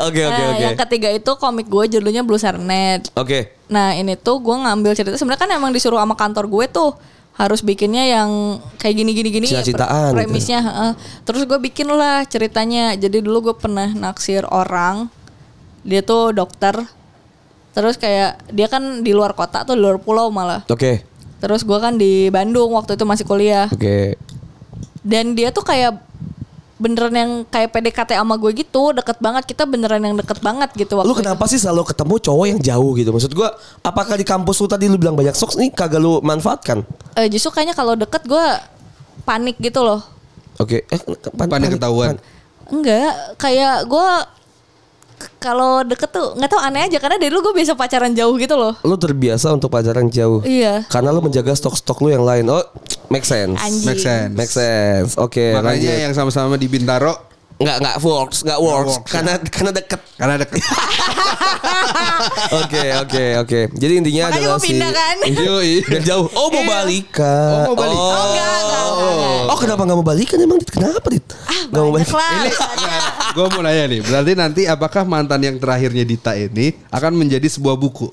Oke 0.00 0.22
oke 0.24 0.32
Nah, 0.32 0.48
oke. 0.56 0.62
yang 0.64 0.76
ketiga 0.80 1.08
itu 1.12 1.28
komik 1.36 1.68
gue 1.68 1.84
judulnya 1.92 2.24
Blue 2.24 2.40
Sernet. 2.40 3.12
Oke. 3.12 3.52
Nah 3.68 3.92
ini 3.92 4.16
tuh 4.16 4.40
gue 4.40 4.56
ngambil 4.56 4.96
cerita 4.96 5.12
sebenarnya 5.12 5.44
kan 5.44 5.50
emang 5.52 5.76
disuruh 5.76 6.00
sama 6.00 6.16
kantor 6.16 6.48
gue 6.48 6.64
tuh 6.72 6.96
harus 7.36 7.60
bikinnya 7.60 8.00
yang 8.08 8.58
kayak 8.80 8.96
gini 8.96 9.12
gini 9.12 9.28
gini 9.28 9.46
Cinta-cintaan 9.46 10.12
gitu. 10.12 10.16
premisnya 10.16 10.60
heeh. 10.64 10.90
terus 11.28 11.44
gue 11.44 11.58
bikin 11.60 11.88
lah 11.92 12.24
ceritanya 12.24 12.96
jadi 12.96 13.20
dulu 13.20 13.52
gue 13.52 13.56
pernah 13.60 13.92
naksir 13.92 14.48
orang 14.48 15.12
dia 15.84 16.00
tuh 16.00 16.32
dokter 16.32 16.72
terus 17.76 18.00
kayak 18.00 18.40
dia 18.48 18.72
kan 18.72 19.04
di 19.04 19.12
luar 19.12 19.36
kota 19.36 19.68
tuh 19.68 19.76
di 19.76 19.84
luar 19.84 20.00
pulau 20.00 20.32
malah 20.32 20.64
Oke. 20.72 21.04
terus 21.36 21.60
gue 21.60 21.76
kan 21.76 22.00
di 22.00 22.32
Bandung 22.32 22.72
waktu 22.72 22.96
itu 22.96 23.04
masih 23.04 23.28
kuliah 23.28 23.68
Oke. 23.68 24.16
dan 25.04 25.36
dia 25.36 25.52
tuh 25.52 25.60
kayak 25.60 26.00
beneran 26.76 27.08
yang 27.10 27.30
kayak 27.42 27.72
PDKT 27.72 28.10
sama 28.14 28.36
gue 28.36 28.52
gitu 28.54 28.92
deket 28.92 29.16
banget 29.16 29.48
kita 29.48 29.64
beneran 29.64 29.96
yang 29.98 30.12
deket 30.12 30.38
banget 30.38 30.68
gitu 30.72 30.92
waktu 30.94 31.08
Lu 31.08 31.16
kenapa 31.16 31.44
sih 31.44 31.56
selalu 31.56 31.88
ketemu 31.88 32.14
cowok 32.20 32.46
yang 32.46 32.60
jauh 32.60 32.92
gitu? 32.92 33.10
Maksud 33.10 33.32
gua, 33.32 33.48
apakah 33.80 34.12
di 34.12 34.22
kampus 34.22 34.60
lu 34.60 34.68
tadi 34.68 34.84
lu 34.84 34.94
bilang 34.94 35.16
banyak 35.16 35.32
socks 35.32 35.56
nih 35.56 35.70
kagak 35.70 35.98
lu 35.98 36.20
manfaatkan? 36.20 36.84
itu. 36.84 37.16
Eh, 37.16 37.28
justru 37.28 37.48
kayaknya 37.50 37.72
kalau 37.72 37.96
deket 37.96 38.22
gue 38.22 38.44
panik 39.22 39.56
gitu 39.56 39.80
loh 39.80 40.04
Oke. 40.56 40.84
Eh, 40.84 41.00
pan- 41.32 41.48
Panik 41.48 41.72
ketahuan. 41.72 42.16
enggak 42.66 43.12
kayak 43.36 43.84
gue 43.84 44.08
kalau 45.36 45.80
deket 45.80 46.10
tuh 46.10 46.34
nggak 46.34 46.48
tahu 46.48 46.60
aneh 46.60 46.82
aja 46.84 46.98
karena 46.98 47.16
dari 47.16 47.28
dulu 47.28 47.50
gue 47.50 47.54
biasa 47.56 47.72
pacaran 47.72 48.12
jauh 48.12 48.34
gitu 48.34 48.52
loh 48.52 48.74
Lu 48.82 48.94
terbiasa 48.94 49.50
untuk 49.50 49.68
pacaran 49.68 50.06
jauh. 50.06 50.40
Iya. 50.42 50.84
Karena 50.86 51.08
lu 51.08 51.20
menjaga 51.20 51.52
stok-stok 51.52 52.00
lu 52.00 52.10
yang 52.10 52.22
lain. 52.22 52.44
Oh, 52.46 52.60
make 53.08 53.24
sense. 53.24 53.56
Anjing. 53.56 53.86
Make 53.86 54.00
sense. 54.00 54.32
Make 54.34 54.52
sense. 54.52 55.10
Oke, 55.16 55.52
Makanya 55.52 55.72
lanjut. 55.88 56.04
yang 56.04 56.14
sama-sama 56.14 56.54
di 56.54 56.66
Bintaro 56.66 57.16
Nggak 57.56 57.76
nggak 57.80 57.96
works, 57.98 58.44
nggak 58.44 58.60
works. 58.60 59.00
works, 59.00 59.08
karena 59.08 59.32
karena 59.40 59.70
deket. 59.72 60.00
karena 60.14 60.34
deket. 60.36 60.60
Oke 62.52 62.84
oke 62.94 63.24
oke. 63.40 63.60
Jadi 63.72 63.92
intinya 63.96 64.28
Makanya 64.28 64.36
adalah 64.38 64.52
mau 64.52 64.60
pindah 64.60 64.90
si 64.90 64.94
kan? 64.94 65.16
Yoi. 65.32 65.72
Dan 65.82 66.00
jauh. 66.04 66.26
Oh 66.30 66.48
mau 66.48 66.60
Iya. 66.60 66.68
balikan. 66.70 67.48
Oh, 67.48 67.60
mau 67.72 67.76
balik. 67.78 67.96
oh 67.96 68.12
enggak 68.28 68.55
kenapa 69.66 69.82
nggak 69.82 69.96
mau 69.96 70.06
balikan 70.06 70.38
emang 70.38 70.56
Dit? 70.56 70.70
Kenapa 70.70 71.06
dit? 71.08 71.24
ah 71.26 71.62
Nggak 71.66 71.82
mau 71.82 71.92
banyak 71.92 72.08
balik. 72.08 72.54
lah 72.54 72.70
Ini 72.72 72.98
gue 73.28 73.46
mau 73.50 73.60
nanya 73.60 73.84
nih, 73.86 74.00
berarti 74.00 74.32
nanti 74.32 74.62
apakah 74.64 75.02
mantan 75.02 75.40
yang 75.40 75.56
terakhirnya 75.56 76.02
Dita 76.02 76.32
ini 76.32 76.72
akan 76.88 77.12
menjadi 77.12 77.44
sebuah 77.44 77.74
buku? 77.74 78.08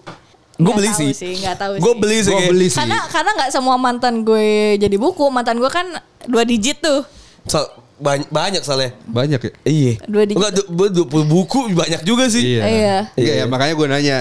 Gue 0.54 0.70
beli 0.72 0.90
sih. 0.92 1.10
sih, 1.12 1.34
tahu 1.52 1.78
Gue 1.78 1.94
sih. 1.94 2.00
beli 2.00 2.18
sih. 2.20 2.30
Gue 2.30 2.42
beli 2.48 2.68
sih. 2.68 2.78
karena 2.78 3.00
karena 3.08 3.32
nggak 3.34 3.50
semua 3.50 3.76
mantan 3.76 4.22
gue 4.22 4.50
jadi 4.76 4.96
buku 4.96 5.26
mantan 5.28 5.58
gue 5.58 5.68
kan 5.68 5.86
dua 6.26 6.44
digit 6.44 6.78
tuh 6.78 7.02
So, 7.44 7.60
banyak, 8.00 8.30
banyak 8.30 8.62
soalnya. 8.62 8.96
Banyak 9.04 9.40
ya? 9.40 9.52
Iya. 9.64 9.94
Dua 10.06 10.24
digit. 10.24 10.40
Enggak, 10.40 10.52
du- 10.56 10.70
du- 10.72 11.04
du- 11.04 11.28
buku 11.28 11.72
banyak 11.74 12.02
juga 12.02 12.26
sih. 12.26 12.56
Iya. 12.56 12.64
Iya. 12.64 12.98
Iya, 13.14 13.34
ya, 13.36 13.46
makanya 13.46 13.74
gue 13.74 13.88
nanya, 13.90 14.18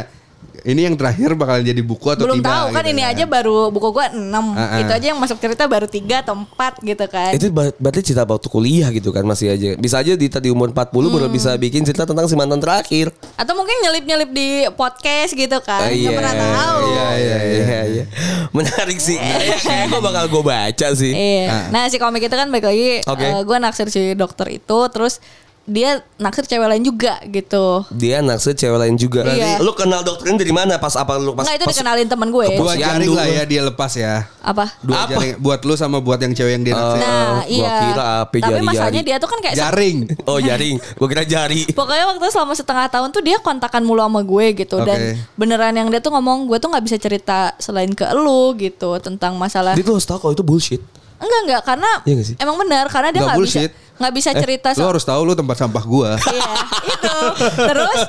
ini 0.64 0.80
yang 0.82 0.94
terakhir 0.94 1.32
bakalan 1.32 1.62
jadi 1.62 1.80
buku 1.80 2.06
atau 2.06 2.22
belum 2.22 2.38
tidak? 2.38 2.48
tahu 2.48 2.66
kan 2.70 2.82
gitu 2.82 2.92
ini 2.92 3.02
aja 3.02 3.24
baru 3.24 3.68
buku 3.68 3.88
gue 3.90 4.06
6 4.12 4.20
Ah, 4.22 4.38
ah. 4.54 4.78
itu 4.78 4.92
aja 4.92 5.06
yang 5.08 5.18
masuk 5.18 5.36
cerita 5.36 5.64
baru 5.64 5.86
tiga 5.86 6.20
atau 6.20 6.34
empat 6.36 6.78
gitu 6.80 7.04
kan 7.04 7.30
Itu 7.32 7.48
ber- 7.48 7.74
berarti 7.76 8.00
cerita 8.04 8.22
waktu 8.22 8.46
kuliah 8.46 8.88
gitu 8.88 9.10
kan 9.10 9.22
masih 9.22 9.48
aja. 9.48 9.74
Bisa 9.74 9.98
aja 9.98 10.12
di 10.12 10.26
tadi 10.26 10.48
umur 10.48 10.70
40 10.70 10.86
baru 11.08 11.24
Hmm. 11.24 11.32
bisa 11.32 11.50
bikin 11.54 11.82
cerita 11.82 12.02
tentang 12.02 12.24
si 12.24 12.34
mantan 12.34 12.58
terakhir. 12.58 13.10
atau 13.34 13.52
mungkin 13.52 13.74
nyelip 13.80 14.04
nyelip 14.04 14.30
di 14.30 14.48
podcast 14.72 15.32
gitu 15.32 15.58
kan 15.60 15.82
Ah, 15.82 15.90
nggak 15.90 16.12
pernah 16.12 16.34
tahu 16.34 16.76
Iya, 16.84 17.08
iya, 17.16 17.38
iya, 17.42 17.80
iya. 17.88 18.04
Menarik 18.50 18.98
sih. 18.98 19.16
Kayak 19.16 19.58
kayak 19.58 19.86
gue 19.88 20.00
bakal 20.00 20.24
gue 20.28 20.42
baca 20.42 20.88
sih. 20.92 21.12
Iya. 21.12 21.46
Ah. 21.48 21.64
Nah 21.70 21.82
si 21.86 21.96
komik 21.96 22.22
itu 22.22 22.32
kan 22.32 22.46
balik 22.46 22.66
lagi 22.66 23.02
Oke. 23.02 23.26
gue 23.42 23.56
naksir 23.58 23.88
si 23.88 24.14
dokter 24.14 24.46
itu 24.52 24.78
terus 24.88 25.18
dia 25.62 26.02
naksir 26.18 26.42
cewek 26.42 26.66
lain 26.66 26.82
juga 26.82 27.22
gitu. 27.22 27.86
Dia 27.88 28.18
naksir 28.18 28.50
cewek 28.52 28.78
lain 28.78 28.98
juga. 28.98 29.22
Iya. 29.24 29.62
Lu 29.62 29.70
kenal 29.72 30.02
dokter 30.02 30.26
ini 30.26 30.36
dari 30.36 30.50
mana? 30.50 30.74
Pas 30.76 30.90
apa 30.92 31.14
lu 31.16 31.32
pas 31.32 31.46
Enggak 31.46 31.56
itu 31.56 31.64
pas- 31.64 31.72
dikenalin 31.72 32.08
temen 32.08 32.28
gue. 32.28 32.46
Dua 32.52 32.74
jaring 32.74 33.10
lah 33.10 33.26
ya 33.26 33.42
dia 33.46 33.62
lepas 33.62 33.92
ya. 33.94 34.26
Apa? 34.40 34.74
Dua 34.82 35.06
Apa? 35.06 35.14
jaring 35.14 35.38
buat 35.38 35.62
lu 35.62 35.74
sama 35.74 35.98
buat 35.98 36.18
yang 36.18 36.34
cewek 36.34 36.52
yang 36.52 36.64
dia 36.64 36.74
naksir. 36.74 36.98
Nah 36.98 37.30
gua 37.38 37.46
iya. 37.46 37.74
kira 37.80 38.04
apa, 38.18 38.26
Tapi 38.26 38.38
jari-jari. 38.42 38.66
masalahnya 38.66 39.02
dia 39.02 39.16
tuh 39.16 39.28
kan 39.28 39.38
kayak 39.38 39.56
jaring. 39.56 39.96
Oh 40.30 40.38
jaring. 40.38 40.76
Gue 40.78 41.06
kira 41.06 41.22
jari. 41.24 41.62
Pokoknya 41.68 42.04
waktu 42.08 42.26
selama 42.28 42.54
setengah 42.54 42.86
tahun 42.88 43.08
tuh 43.10 43.22
dia 43.22 43.38
kontakan 43.38 43.82
mulu 43.82 44.00
sama 44.00 44.20
gue 44.20 44.46
gitu 44.56 44.82
dan 44.82 44.98
Oke. 44.98 45.22
beneran 45.36 45.74
yang 45.74 45.88
dia 45.88 45.98
tuh 45.98 46.10
ngomong 46.10 46.46
gue 46.46 46.58
tuh 46.58 46.68
nggak 46.68 46.82
bisa 46.82 46.96
cerita 46.96 47.54
selain 47.56 47.90
ke 47.90 48.02
elu 48.04 48.54
gitu 48.56 48.98
tentang 48.98 49.34
masalah 49.36 49.74
Dia 49.74 49.82
tuh 49.82 49.94
harus 49.94 50.04
tahu 50.04 50.18
kalau 50.20 50.32
itu 50.32 50.42
bullshit. 50.42 50.82
enggak 51.16 51.40
enggak 51.40 51.62
karena 51.62 51.90
sih? 52.18 52.34
emang 52.34 52.58
benar 52.58 52.90
karena 52.90 53.08
dia 53.10 53.22
Nggak 53.22 53.38
bisa 53.38 53.38
bullshit. 53.38 53.72
Nggak 53.94 54.12
bisa 54.12 54.30
Eh, 54.30 54.38
cerita 54.38 54.68
lu 54.72 54.86
harus 54.86 55.02
tahu 55.02 55.20
lu 55.22 55.32
tempat 55.32 55.56
sampah 55.56 55.84
gua. 55.84 56.10
Iya 56.26 56.50
itu 56.84 57.16
terus 57.56 58.00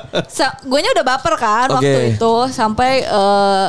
gue 0.60 0.78
nya 0.78 0.90
udah 0.92 1.04
baper 1.06 1.34
kan 1.36 1.68
Oke. 1.68 1.76
waktu 1.76 2.00
itu 2.12 2.32
sampai 2.50 2.92
eh, 3.02 3.68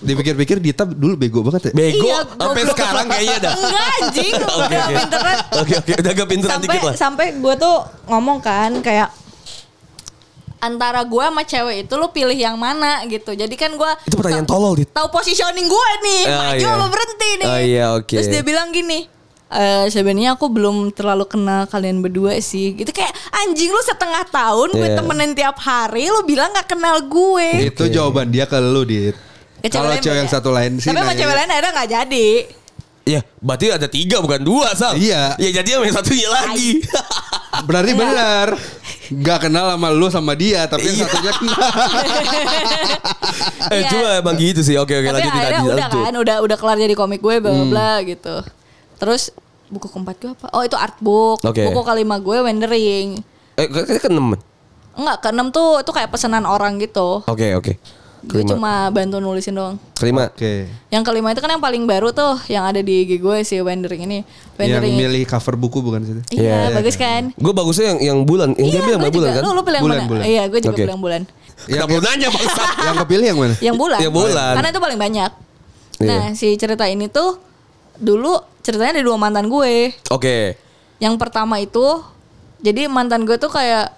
Dipikir-pikir 0.00 0.56
Dita 0.58 0.84
dulu 0.84 1.12
bego 1.14 1.40
banget 1.40 1.68
ya. 1.68 1.72
Bego. 1.72 2.04
Iya, 2.04 2.20
Sampai 2.30 2.62
sekarang 2.66 3.06
kayaknya 3.06 3.36
dah. 3.38 3.52
Enggak 3.54 3.86
anjing 3.98 4.32
Oke, 4.58 4.60
Udah 4.70 4.80
oke. 4.80 4.94
pinteran 4.94 5.36
Oke 5.56 5.72
oke 5.74 5.90
udah 5.94 6.10
agak 6.10 6.26
pinteran 6.26 6.52
Sampai 6.54 6.68
dikit 6.68 6.82
lah. 6.82 6.94
sampai 6.94 7.26
gue 7.34 7.54
tuh 7.56 7.76
ngomong 8.06 8.38
kan 8.38 8.70
Kayak 8.80 9.08
Antara 10.58 11.00
gue 11.02 11.20
sama 11.22 11.42
cewek 11.42 11.76
itu 11.80 11.94
lu 11.96 12.08
pilih 12.08 12.36
yang 12.36 12.52
mana 12.54 13.00
gitu 13.06 13.32
Jadi 13.32 13.54
kan 13.54 13.72
gue 13.72 13.90
Itu 14.04 14.16
pertanyaan 14.16 14.44
tolol 14.44 14.76
dit. 14.76 14.88
Tahu 14.88 15.08
positioning 15.08 15.64
gue 15.64 15.88
nih 16.02 16.22
Oh, 16.26 16.36
Maju 16.38 16.60
iya. 16.60 16.72
apa 16.74 16.86
berhenti 16.86 17.30
nih 17.34 17.46
Oh, 17.46 17.60
iya, 17.62 17.84
oke. 17.94 18.12
Terus 18.14 18.28
dia 18.28 18.42
bilang 18.42 18.68
gini 18.70 19.08
eh 19.50 19.86
sebenarnya 19.88 20.32
aku 20.32 20.46
belum 20.46 20.76
terlalu 20.90 21.26
kenal 21.26 21.66
kalian 21.66 21.98
berdua 21.98 22.38
sih 22.38 22.70
gitu 22.72 22.88
kayak 22.88 23.10
anjing 23.36 23.66
lu 23.66 23.82
setengah 23.82 24.22
tahun 24.24 24.68
gue 24.70 24.88
Iya. 24.88 24.96
temenin 24.96 25.32
tiap 25.32 25.58
hari 25.58 26.06
lu 26.06 26.22
bilang 26.22 26.50
nggak 26.50 26.68
kenal 26.68 27.02
gue 27.02 27.66
Itu 27.66 27.86
jawaban 27.86 28.28
dia 28.28 28.44
ke 28.44 28.54
lu, 28.56 28.82
Dit. 28.82 29.18
Kalau 29.66 29.90
cewek 29.92 30.16
yang 30.16 30.30
satu 30.30 30.48
lain 30.48 30.78
sih 30.78 30.86
tapi 30.86 30.96
sama 30.96 31.10
nanya- 31.10 31.20
cewek 31.20 31.34
lain 31.34 31.50
akhirnya 31.50 31.72
nggak 31.74 31.90
jadi 31.92 32.28
Iya, 33.00 33.20
berarti 33.36 33.66
ada 33.72 33.88
tiga 33.88 34.20
bukan 34.20 34.38
dua 34.38 34.70
Sal. 34.72 34.94
Iya. 34.94 35.34
Ya 35.34 35.50
jadi 35.52 35.68
yang 35.74 35.90
satunya 35.90 36.30
lagi. 36.30 36.78
Berarti 37.66 37.92
benar. 37.92 38.54
Gak 39.10 39.38
kenal 39.42 39.66
sama 39.68 39.88
lu 39.90 40.06
sama 40.06 40.32
dia, 40.32 40.62
tapi 40.64 40.84
yang 40.84 40.94
Iya. 40.94 41.04
satunya 41.04 41.32
kenal. 41.34 41.58
eh 43.66 43.78
Iya. 43.78 43.88
cuma 43.90 44.08
emang 44.16 44.36
gitu 44.36 44.60
sih. 44.60 44.76
Oke 44.76 44.94
oke 44.94 45.06
tapi 45.06 45.16
lanjutin 45.16 45.40
akhirnya 45.40 45.62
udah 45.64 45.76
lanjut. 45.80 46.02
kan 46.02 46.14
udah 46.14 46.36
udah 46.40 46.56
kelar 46.56 46.76
jadi 46.78 46.94
komik 46.94 47.18
gue 47.18 47.34
bla 47.36 47.50
bla 47.50 47.56
Hmm. 47.56 47.70
bla 47.70 47.92
gitu 48.04 48.36
terus 49.00 49.32
buku 49.66 49.86
keempat 49.86 50.14
gue 50.16 50.30
apa 50.30 50.46
oh 50.50 50.60
itu 50.60 50.74
artbook 50.74 51.40
Oke. 51.40 51.64
buku 51.64 51.80
kelima 51.82 52.18
gue 52.18 52.36
wandering 52.38 53.08
Eh 53.54 53.66
kayaknya 53.66 53.98
keenam. 53.98 54.36
enggak 54.92 55.16
keenam 55.20 55.48
tuh 55.48 55.78
itu 55.78 55.88
kayak 55.88 56.08
pesanan 56.08 56.44
orang 56.44 56.76
gitu 56.76 57.24
Oke 57.24 57.54
oke. 57.54 57.74
gue 58.20 58.36
Kelima. 58.36 58.50
cuma 58.50 58.72
bantu 58.90 59.16
nulisin 59.16 59.54
doang 59.54 59.76
Kelima. 59.94 60.28
Oke. 60.28 60.68
yang 60.88 61.00
kelima 61.00 61.30
itu 61.30 61.38
kan 61.38 61.48
yang 61.50 61.58
paling 61.58 61.84
baru 61.84 62.10
tuh 62.10 62.36
yang 62.46 62.62
ada 62.62 62.78
di 62.78 63.02
IG 63.02 63.16
gue 63.16 63.36
si 63.40 63.56
wandering 63.58 64.02
ini 64.02 64.18
Yang 64.54 64.76
wandering 64.76 64.92
milih 64.94 65.22
cover 65.24 65.54
buku 65.56 65.80
bukan 65.80 66.00
sih? 66.02 66.14
iya 66.34 66.68
Iya. 66.68 66.76
bagus 66.76 66.94
kan 66.94 67.32
Gue 67.34 67.50
bagusnya 67.50 67.86
yang 67.90 67.98
yang 68.02 68.18
bulan. 68.22 68.52
Yang 68.52 68.68
dia 68.68 68.74
iya 68.74 68.86
bilang 68.86 69.00
gue 69.00 69.08
bulan 69.10 69.24
juga 69.26 69.34
kan? 69.34 69.42
lu, 69.42 69.50
lu 69.50 69.62
pilih 69.62 69.72
yang 69.72 69.86
Bulan, 69.86 69.98
mana 69.98 70.10
bulan. 70.10 70.22
iya 70.26 70.42
gue 70.44 70.58
juga 70.58 70.68
Oke. 70.68 70.80
pilih 70.82 70.92
yang 70.92 71.02
bulan 71.02 71.22
Kenapa 71.60 71.90
lu 71.90 72.00
nanya 72.02 72.28
bangsa? 72.30 72.64
yang 72.82 72.96
kepilih 72.98 73.26
yang 73.26 73.38
mana? 73.38 73.54
yang 73.60 73.76
bulan 73.78 73.98
Yang 73.98 74.12
bulan. 74.14 74.52
karena 74.54 74.68
itu 74.68 74.80
paling 74.80 74.98
banyak 74.98 75.30
Iya. 75.96 76.08
nah 76.10 76.24
si 76.34 76.48
cerita 76.56 76.84
ini 76.84 77.06
tuh 77.06 77.36
dulu 77.94 78.36
ceritanya 78.60 79.00
ada 79.00 79.02
dua 79.04 79.16
mantan 79.16 79.48
gue 79.48 79.94
Oke. 80.12 80.56
Yang 81.00 81.14
pertama 81.16 81.56
itu 81.60 82.04
jadi 82.60 82.86
mantan 82.92 83.24
gue 83.24 83.40
tuh 83.40 83.48
kayak 83.48 83.96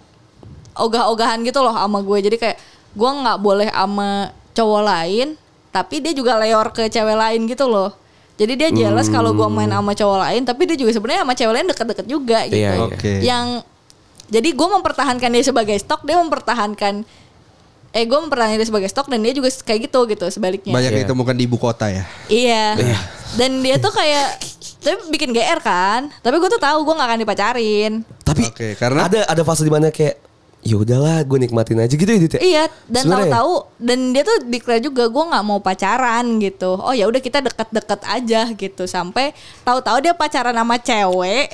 ogah-ogahan 0.78 1.42
gitu 1.42 1.60
loh 1.60 1.74
sama 1.74 2.00
gue. 2.00 2.18
Jadi 2.22 2.36
kayak 2.38 2.58
gue 2.94 3.10
nggak 3.10 3.38
boleh 3.42 3.68
sama 3.68 4.30
cowok 4.52 4.82
lain, 4.84 5.28
tapi 5.74 6.04
dia 6.04 6.12
juga 6.14 6.38
leor 6.38 6.70
ke 6.70 6.86
cewek 6.88 7.16
lain 7.16 7.40
gitu 7.50 7.66
loh. 7.66 7.90
Jadi 8.40 8.52
dia 8.58 8.68
jealous 8.72 9.12
kalau 9.12 9.36
gue 9.36 9.48
main 9.52 9.68
sama 9.68 9.92
cowok 9.92 10.18
lain, 10.24 10.42
tapi 10.42 10.64
dia 10.64 10.76
juga 10.78 10.90
sebenarnya 10.96 11.22
sama 11.22 11.34
cewek 11.36 11.52
lain 11.52 11.66
deket-deket 11.68 12.06
juga 12.08 12.38
gitu. 12.48 12.58
Iya, 12.58 12.70
iya. 12.74 12.82
Oke. 12.88 13.12
Yang 13.20 13.46
jadi 14.32 14.48
gue 14.56 14.68
mempertahankan 14.80 15.28
dia 15.28 15.44
sebagai 15.44 15.76
stok, 15.76 16.08
dia 16.08 16.16
mempertahankan 16.16 17.04
eh 17.92 18.02
gue 18.02 18.18
mempertahankan 18.18 18.56
dia 18.56 18.64
sebagai 18.64 18.88
stok 18.88 19.06
dan 19.06 19.20
dia 19.20 19.32
juga 19.32 19.52
kayak 19.52 19.80
gitu 19.86 20.00
gitu 20.06 20.24
sebaliknya. 20.28 20.72
Banyak 20.72 20.90
Iya. 20.90 21.00
ditemukan 21.04 21.34
di 21.34 21.44
ibu 21.44 21.56
kota 21.56 21.86
ya. 21.86 22.04
Iya. 22.26 22.64
Dan 23.32 23.60
dia 23.60 23.76
tuh 23.76 23.88
kayak 23.88 24.40
tapi 24.78 24.98
bikin 25.08 25.30
GR 25.30 25.60
kan. 25.60 26.08
Tapi 26.18 26.36
gue 26.36 26.50
tuh 26.50 26.58
tahu 26.58 26.82
gue 26.82 26.94
gak 26.94 27.06
akan 27.06 27.20
dipacarin. 27.20 27.92
Tapi 28.22 28.42
Oke, 28.44 28.68
karena- 28.74 29.06
ada 29.06 29.20
ada 29.24 29.42
fase 29.42 29.60
di 29.60 29.68
mana 29.68 29.88
kayak 29.88 30.16
ya 30.62 30.78
udahlah 30.78 31.20
gue 31.20 31.38
nikmatin 31.38 31.74
aja 31.76 31.90
gitu 31.90 32.06
ya 32.06 32.18
Dit 32.18 32.32
ya? 32.32 32.40
Iya, 32.40 32.64
dan 32.86 33.02
ya? 33.02 33.10
tahu-tahu 33.12 33.52
dan 33.76 33.98
dia 34.10 34.22
tuh 34.22 34.36
declare 34.46 34.78
juga 34.78 35.04
gue 35.06 35.24
nggak 35.26 35.44
mau 35.44 35.58
pacaran 35.58 36.24
gitu. 36.38 36.78
Oh 36.78 36.92
ya 36.92 37.04
udah 37.04 37.18
kita 37.18 37.42
deket-deket 37.42 38.00
aja 38.02 38.40
gitu 38.48 38.86
sampai 38.86 39.34
tahu-tahu 39.62 39.98
dia 40.00 40.14
pacaran 40.14 40.54
sama 40.54 40.78
cewek 40.78 41.50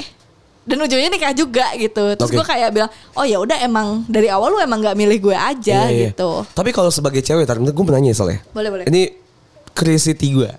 dan 0.69 0.77
ujungnya 0.79 1.09
nikah 1.09 1.33
juga 1.33 1.73
gitu. 1.75 2.13
Terus 2.13 2.29
Oke. 2.29 2.37
gue 2.37 2.45
kayak 2.47 2.69
bilang, 2.71 2.87
oh 3.17 3.25
ya 3.25 3.41
udah 3.41 3.57
emang 3.59 4.05
dari 4.05 4.29
awal 4.29 4.53
lu 4.53 4.59
emang 4.59 4.79
nggak 4.79 4.93
milih 4.95 5.19
gue 5.19 5.37
aja 5.37 5.89
Iya, 5.89 5.91
iya. 5.91 6.09
gitu. 6.13 6.45
Tapi 6.47 6.71
kalau 6.71 6.93
sebagai 6.93 7.19
cewek, 7.19 7.43
tar, 7.43 7.57
gue 7.57 7.73
mau 7.75 7.91
nanya 7.91 8.13
ya 8.13 8.17
soalnya. 8.19 8.45
Boleh 8.51 8.69
boleh. 8.69 8.85
Ini 8.85 9.17
curiosity 9.73 10.29
gue. 10.35 10.51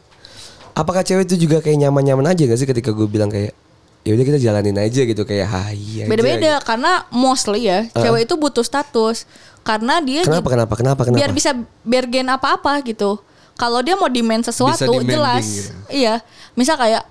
Apakah 0.73 1.03
cewek 1.03 1.27
itu 1.27 1.35
juga 1.39 1.59
kayak 1.59 1.77
nyaman-nyaman 1.77 2.25
aja 2.27 2.41
gak 2.41 2.55
sih 2.55 2.65
ketika 2.65 2.89
gue 2.89 3.05
bilang 3.05 3.27
kayak 3.27 3.53
ya 3.99 4.15
udah 4.15 4.25
kita 4.25 4.39
jalanin 4.39 4.79
aja 4.79 5.01
gitu 5.03 5.21
kayak 5.21 5.45
hai 5.45 5.75
aja. 6.01 6.07
Beda-beda 6.07 6.39
gitu. 6.55 6.65
karena 6.65 6.91
mostly 7.11 7.67
ya 7.67 7.85
cewek 7.91 8.25
itu 8.25 8.33
butuh 8.33 8.63
status 8.63 9.27
karena 9.61 9.99
dia 9.99 10.23
Kenapa 10.23 10.39
jadi- 10.41 10.53
kenapa 10.55 10.73
kenapa 10.73 11.01
kenapa? 11.03 11.19
biar 11.19 11.29
bisa 11.29 11.51
biar 11.83 12.07
gen 12.07 12.27
apa-apa 12.27 12.79
gitu. 12.81 13.19
kalau 13.53 13.83
dia 13.83 13.91
mau 13.93 14.07
demand 14.07 14.39
sesuatu 14.41 14.87
jelas. 15.03 15.43
gitu. 15.43 15.75
Iya. 15.91 16.23
Misal 16.55 16.79
kayak 16.79 17.03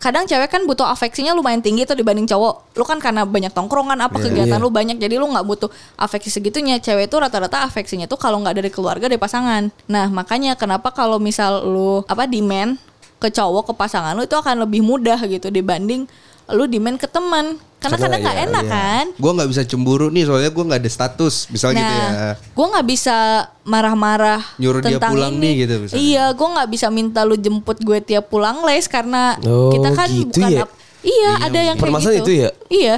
kadang 0.00 0.24
cewek 0.24 0.48
kan 0.48 0.64
butuh 0.64 0.88
afeksinya 0.88 1.36
lumayan 1.36 1.60
tinggi 1.60 1.84
tuh 1.84 1.92
dibanding 1.92 2.24
cowok. 2.24 2.72
Lu 2.72 2.84
kan 2.88 2.96
karena 2.98 3.28
banyak 3.28 3.52
tongkrongan 3.52 4.00
apa 4.00 4.16
Iya. 4.16 4.24
kegiatan 4.32 4.56
Iya. 4.56 4.64
lu 4.64 4.72
banyak 4.72 4.96
jadi 4.96 5.20
lu 5.20 5.28
nggak 5.28 5.44
butuh 5.44 5.68
afeksi 6.00 6.32
segitunya. 6.32 6.80
Cewek 6.80 7.12
itu 7.12 7.16
rata-rata 7.20 7.68
afeksinya 7.68 8.08
tuh 8.08 8.16
kalau 8.16 8.40
nggak 8.40 8.56
dari 8.56 8.70
keluarga 8.72 9.12
dari 9.12 9.20
pasangan. 9.20 9.68
Nah, 9.92 10.08
makanya 10.08 10.56
kenapa 10.56 10.88
kalau 10.90 11.20
misal 11.20 11.62
lu 11.68 12.00
apa 12.08 12.24
demand 12.24 12.80
ke 13.20 13.28
cowok 13.28 13.70
ke 13.70 13.72
pasangan 13.76 14.16
lu 14.16 14.24
itu 14.24 14.32
akan 14.32 14.64
lebih 14.64 14.80
mudah 14.80 15.20
gitu 15.28 15.52
dibanding 15.52 16.08
lu 16.52 16.64
demand 16.64 16.96
ke 16.96 17.04
teman. 17.04 17.56
Karena 17.76 17.96
Karena 17.96 18.04
kadang 18.06 18.20
nggak 18.20 18.36
iya, 18.36 18.44
enak 18.44 18.64
kan. 18.66 19.04
Gue 19.16 19.32
nggak 19.32 19.48
bisa 19.48 19.62
cemburu 19.64 20.06
nih 20.08 20.24
soalnya 20.24 20.48
gue 20.48 20.64
nggak 20.64 20.80
ada 20.80 20.90
status, 20.90 21.48
misal 21.48 21.72
gitu 21.72 21.80
ya. 21.80 22.08
Nah, 22.12 22.34
gue 22.36 22.66
nggak 22.68 22.86
bisa 22.86 23.16
marah-marah 23.64 24.42
Nyuruh 24.56 24.80
dia 24.80 25.00
tentang 25.00 25.12
pulang 25.14 25.32
ini. 25.32 25.40
nih 25.40 25.52
gitu 25.58 25.74
misalnya. 25.80 26.00
Iya, 26.02 26.24
gue 26.30 26.48
nggak 26.50 26.68
bisa 26.68 26.86
minta 26.88 27.20
lu 27.22 27.34
jemput 27.34 27.78
gue 27.78 27.98
tiap 28.00 28.28
pulang 28.28 28.60
les 28.62 28.84
karena 28.84 29.40
Oh, 29.42 29.72
kita 29.72 29.88
kan 29.92 30.08
gitu 30.08 30.28
bukan 30.36 30.50
ya? 30.52 30.62
ap- 30.64 30.76
Iya, 31.00 31.32
ada 31.40 31.60
yang 31.64 31.76
kayak 31.80 31.96
gitu. 31.96 32.12
itu 32.20 32.32
ya? 32.36 32.50
Iya. 32.68 32.96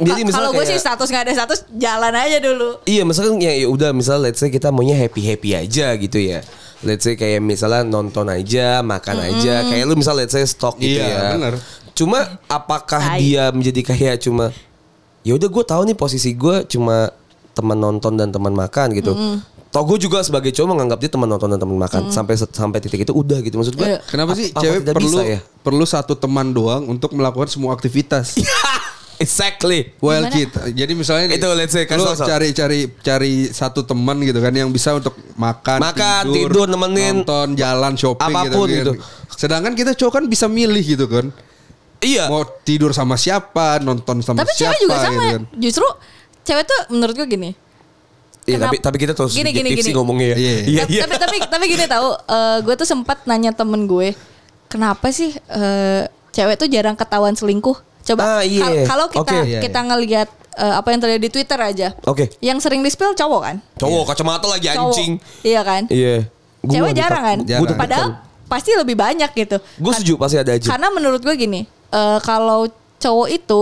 Jadi 0.00 0.08
Ka- 0.16 0.24
misalnya 0.24 0.32
kalau 0.40 0.56
gue 0.56 0.64
sih 0.64 0.78
status 0.80 1.08
nggak 1.12 1.24
ada 1.28 1.34
status 1.36 1.58
jalan 1.70 2.14
aja 2.14 2.38
dulu. 2.40 2.80
Iya 2.84 3.04
misalkan 3.04 3.36
ya, 3.36 3.52
ya 3.52 3.68
udah 3.68 3.92
misal 3.92 4.16
let's 4.18 4.40
say 4.40 4.48
kita 4.48 4.72
maunya 4.72 4.96
happy 4.96 5.20
happy 5.20 5.52
aja 5.52 5.92
gitu 5.94 6.16
ya. 6.16 6.40
Let's 6.80 7.04
say 7.04 7.12
kayak 7.12 7.40
misalnya 7.40 7.84
nonton 7.84 8.24
aja, 8.28 8.80
makan 8.80 9.16
aja. 9.20 9.60
Kayak 9.62 9.84
lu 9.84 9.94
misal 9.94 10.16
let's 10.16 10.32
say 10.32 10.40
stok 10.42 10.76
gitu 10.76 10.96
Iya, 10.96 11.04
ya. 11.04 11.20
bener. 11.36 11.54
Cuma 11.94 12.38
apakah 12.50 13.00
Tai. 13.00 13.18
dia 13.22 13.48
menjadi 13.54 13.80
kayak 13.94 14.26
cuma 14.26 14.50
ya 15.22 15.32
udah 15.38 15.48
gue 15.48 15.64
tahu 15.64 15.82
nih 15.88 15.96
posisi 15.96 16.34
gue 16.34 16.66
cuma 16.66 17.08
teman 17.54 17.78
nonton 17.78 18.18
dan 18.18 18.34
teman 18.34 18.50
makan 18.50 18.92
gitu. 18.98 19.14
Toh 19.74 19.82
gue 19.82 19.98
juga 20.06 20.22
sebagai 20.22 20.54
cowok 20.54 20.70
menganggap 20.70 20.98
dia 21.02 21.10
teman 21.10 21.26
nonton 21.26 21.50
dan 21.50 21.58
teman 21.58 21.74
makan 21.74 22.06
sampai 22.10 22.38
sampai 22.38 22.78
titik 22.78 23.06
itu 23.06 23.14
udah 23.14 23.42
gitu 23.42 23.58
maksud 23.58 23.74
gue. 23.74 23.86
Iya. 23.86 23.98
Kenapa 24.06 24.34
sih 24.38 24.54
apa 24.54 24.62
cewek 24.62 24.80
perlu 24.86 25.18
bisa 25.18 25.22
ya? 25.26 25.40
perlu 25.66 25.84
satu 25.86 26.14
teman 26.14 26.54
doang 26.54 26.86
untuk 26.86 27.10
melakukan 27.14 27.50
semua 27.50 27.74
aktivitas? 27.74 28.38
exactly. 29.24 29.94
Well 29.98 30.30
Gimana? 30.30 30.34
kid. 30.34 30.50
Jadi 30.78 30.92
misalnya 30.94 31.26
Itu, 31.34 31.46
let's 31.58 31.74
say, 31.74 31.86
lu 31.90 32.06
kasih 32.06 32.22
tahu. 32.22 32.30
cari 32.30 32.48
cari 32.54 32.78
cari 33.02 33.32
satu 33.50 33.82
teman 33.82 34.18
gitu 34.22 34.38
kan 34.38 34.54
yang 34.54 34.70
bisa 34.70 34.94
untuk 34.94 35.14
makan, 35.34 35.78
Makan, 35.82 36.22
tidur, 36.30 36.66
nemenin, 36.70 37.22
nonton, 37.22 37.58
jalan, 37.58 37.98
shopping 37.98 38.34
apa 38.34 38.50
pun 38.54 38.66
gitu, 38.70 38.78
gitu. 38.78 38.92
kan. 38.98 39.34
Sedangkan 39.34 39.72
kita 39.74 39.98
cowok 39.98 40.22
kan 40.22 40.24
bisa 40.30 40.46
milih 40.46 40.82
gitu 40.82 41.06
kan. 41.10 41.34
Iya. 42.04 42.24
Mau 42.26 42.44
tidur 42.60 42.92
sama 42.92 43.16
siapa, 43.16 43.80
nonton 43.80 44.20
sama 44.20 44.38
Tapi 44.38 44.52
siapa 44.52 44.70
cewek 44.70 44.78
juga 44.80 44.96
sama. 44.96 45.08
gitu 45.08 45.24
kan. 45.26 45.42
Justru 45.56 45.86
cewek 46.42 46.64
tuh 46.64 46.80
menurut 46.90 47.14
gue 47.14 47.26
gini. 47.26 47.50
Iya, 48.44 48.60
tapi 48.60 48.76
tapi 48.76 48.96
kita 49.00 49.16
terus 49.16 49.32
Gini, 49.32 49.48
gini, 49.50 49.72
subjektif 49.72 49.80
sih 49.80 49.90
gini. 49.90 49.96
ngomongnya 49.96 50.26
ya. 50.28 50.36
Iya. 50.36 50.52
Iya, 50.60 50.80
tapi, 50.84 50.92
iya. 50.92 51.02
tapi 51.02 51.14
tapi 51.16 51.36
tapi 51.48 51.64
gini 51.66 51.84
tahu, 51.86 52.08
eh, 52.12 52.58
gue 52.60 52.74
tuh 52.76 52.84
sempat 52.84 53.24
nanya 53.24 53.50
temen 53.50 53.88
gue, 53.88 54.12
kenapa 54.68 55.08
sih 55.08 55.32
eh, 55.32 56.02
cewek 56.30 56.56
tuh 56.56 56.68
jarang 56.68 56.92
ketahuan 56.92 57.32
selingkuh? 57.32 57.72
Coba 58.04 58.20
Ah, 58.20 58.42
iya. 58.44 58.60
kal- 58.60 58.84
kalau 58.84 59.06
kita 59.08 59.32
Oke. 59.32 59.48
Iya, 59.48 59.60
kita 59.64 59.80
ngelihat 59.80 60.28
eh, 60.54 60.74
apa 60.76 60.88
yang 60.92 61.00
terjadi 61.00 61.18
di 61.18 61.30
Twitter 61.32 61.56
aja, 61.56 61.88
Oke. 62.04 62.36
yang 62.38 62.60
sering 62.60 62.78
di 62.78 62.92
spill 62.92 63.10
cowok 63.10 63.40
kan? 63.42 63.56
Cowok 63.74 64.12
kacamata 64.12 64.44
lagi 64.46 64.68
Cowok, 64.68 64.92
anjing. 64.92 65.12
iya 65.40 65.60
kan? 65.64 65.82
Iya. 65.88 66.28
Cewek 66.62 66.92
jarang 66.92 67.24
kan? 67.24 67.38
Jarang. 67.42 67.74
Padahal 67.74 68.08
pasti 68.44 68.70
lebih 68.70 68.92
banyak 68.94 69.32
gitu. 69.32 69.56
Gue 69.80 69.92
setuju 69.96 70.14
pasti 70.14 70.36
ada 70.36 70.52
aja. 70.52 70.68
Karena 70.68 70.92
menurut 70.92 71.18
gue 71.18 71.32
gini, 71.32 71.64
eh, 71.94 72.18
kalau 72.20 72.66
cowok 72.98 73.28
itu 73.30 73.60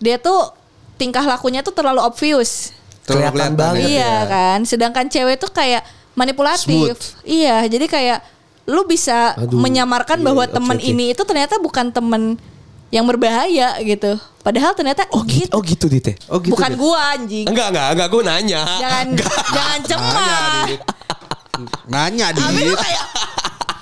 dia 0.00 0.16
tuh 0.16 0.48
tingkah 0.96 1.22
lakunya 1.22 1.60
tuh 1.60 1.76
terlalu 1.76 2.00
obvious. 2.00 2.72
Terlalu 3.04 3.20
Kelihatan 3.20 3.32
kelihatan 3.36 3.54
banget. 3.60 3.80
ya. 3.84 3.88
Iya 3.92 4.14
kan, 4.24 4.58
sedangkan 4.64 5.06
cewek 5.12 5.36
tuh 5.36 5.50
kayak 5.52 5.84
manipulatif. 6.16 6.64
Smooth. 6.64 7.04
Iya, 7.22 7.68
jadi 7.68 7.84
kayak 7.84 8.18
lu 8.64 8.88
bisa 8.88 9.36
Aduh, 9.36 9.60
menyamarkan 9.60 10.16
iya, 10.16 10.24
bahwa 10.24 10.44
oke, 10.48 10.54
temen 10.56 10.78
oke. 10.80 10.88
ini 10.88 11.04
itu 11.12 11.20
ternyata 11.28 11.60
bukan 11.60 11.92
temen 11.92 12.40
yang 12.88 13.04
berbahaya 13.04 13.76
gitu. 13.84 14.16
Padahal 14.40 14.72
ternyata 14.72 15.04
Oh 15.12 15.20
gitu, 15.26 15.50
oh 15.52 15.60
gitu 15.60 15.84
Dit 15.90 16.04
ya? 16.06 16.14
Oh 16.30 16.38
gitu. 16.40 16.54
bukan 16.56 16.72
deh. 16.72 16.78
gua 16.80 17.12
anjing. 17.12 17.44
Enggak, 17.44 17.74
enggak, 17.74 17.86
enggak. 17.92 18.08
Gue 18.08 18.22
nanya. 18.24 18.62
Jangan 18.80 19.06
jangan 19.52 19.80
cemas. 19.84 20.68
Nanya 21.90 22.26
Dit. 22.32 22.40
Nanya 22.40 22.56
lu 22.64 22.72
Dit. 22.72 22.78
kayak 22.80 23.04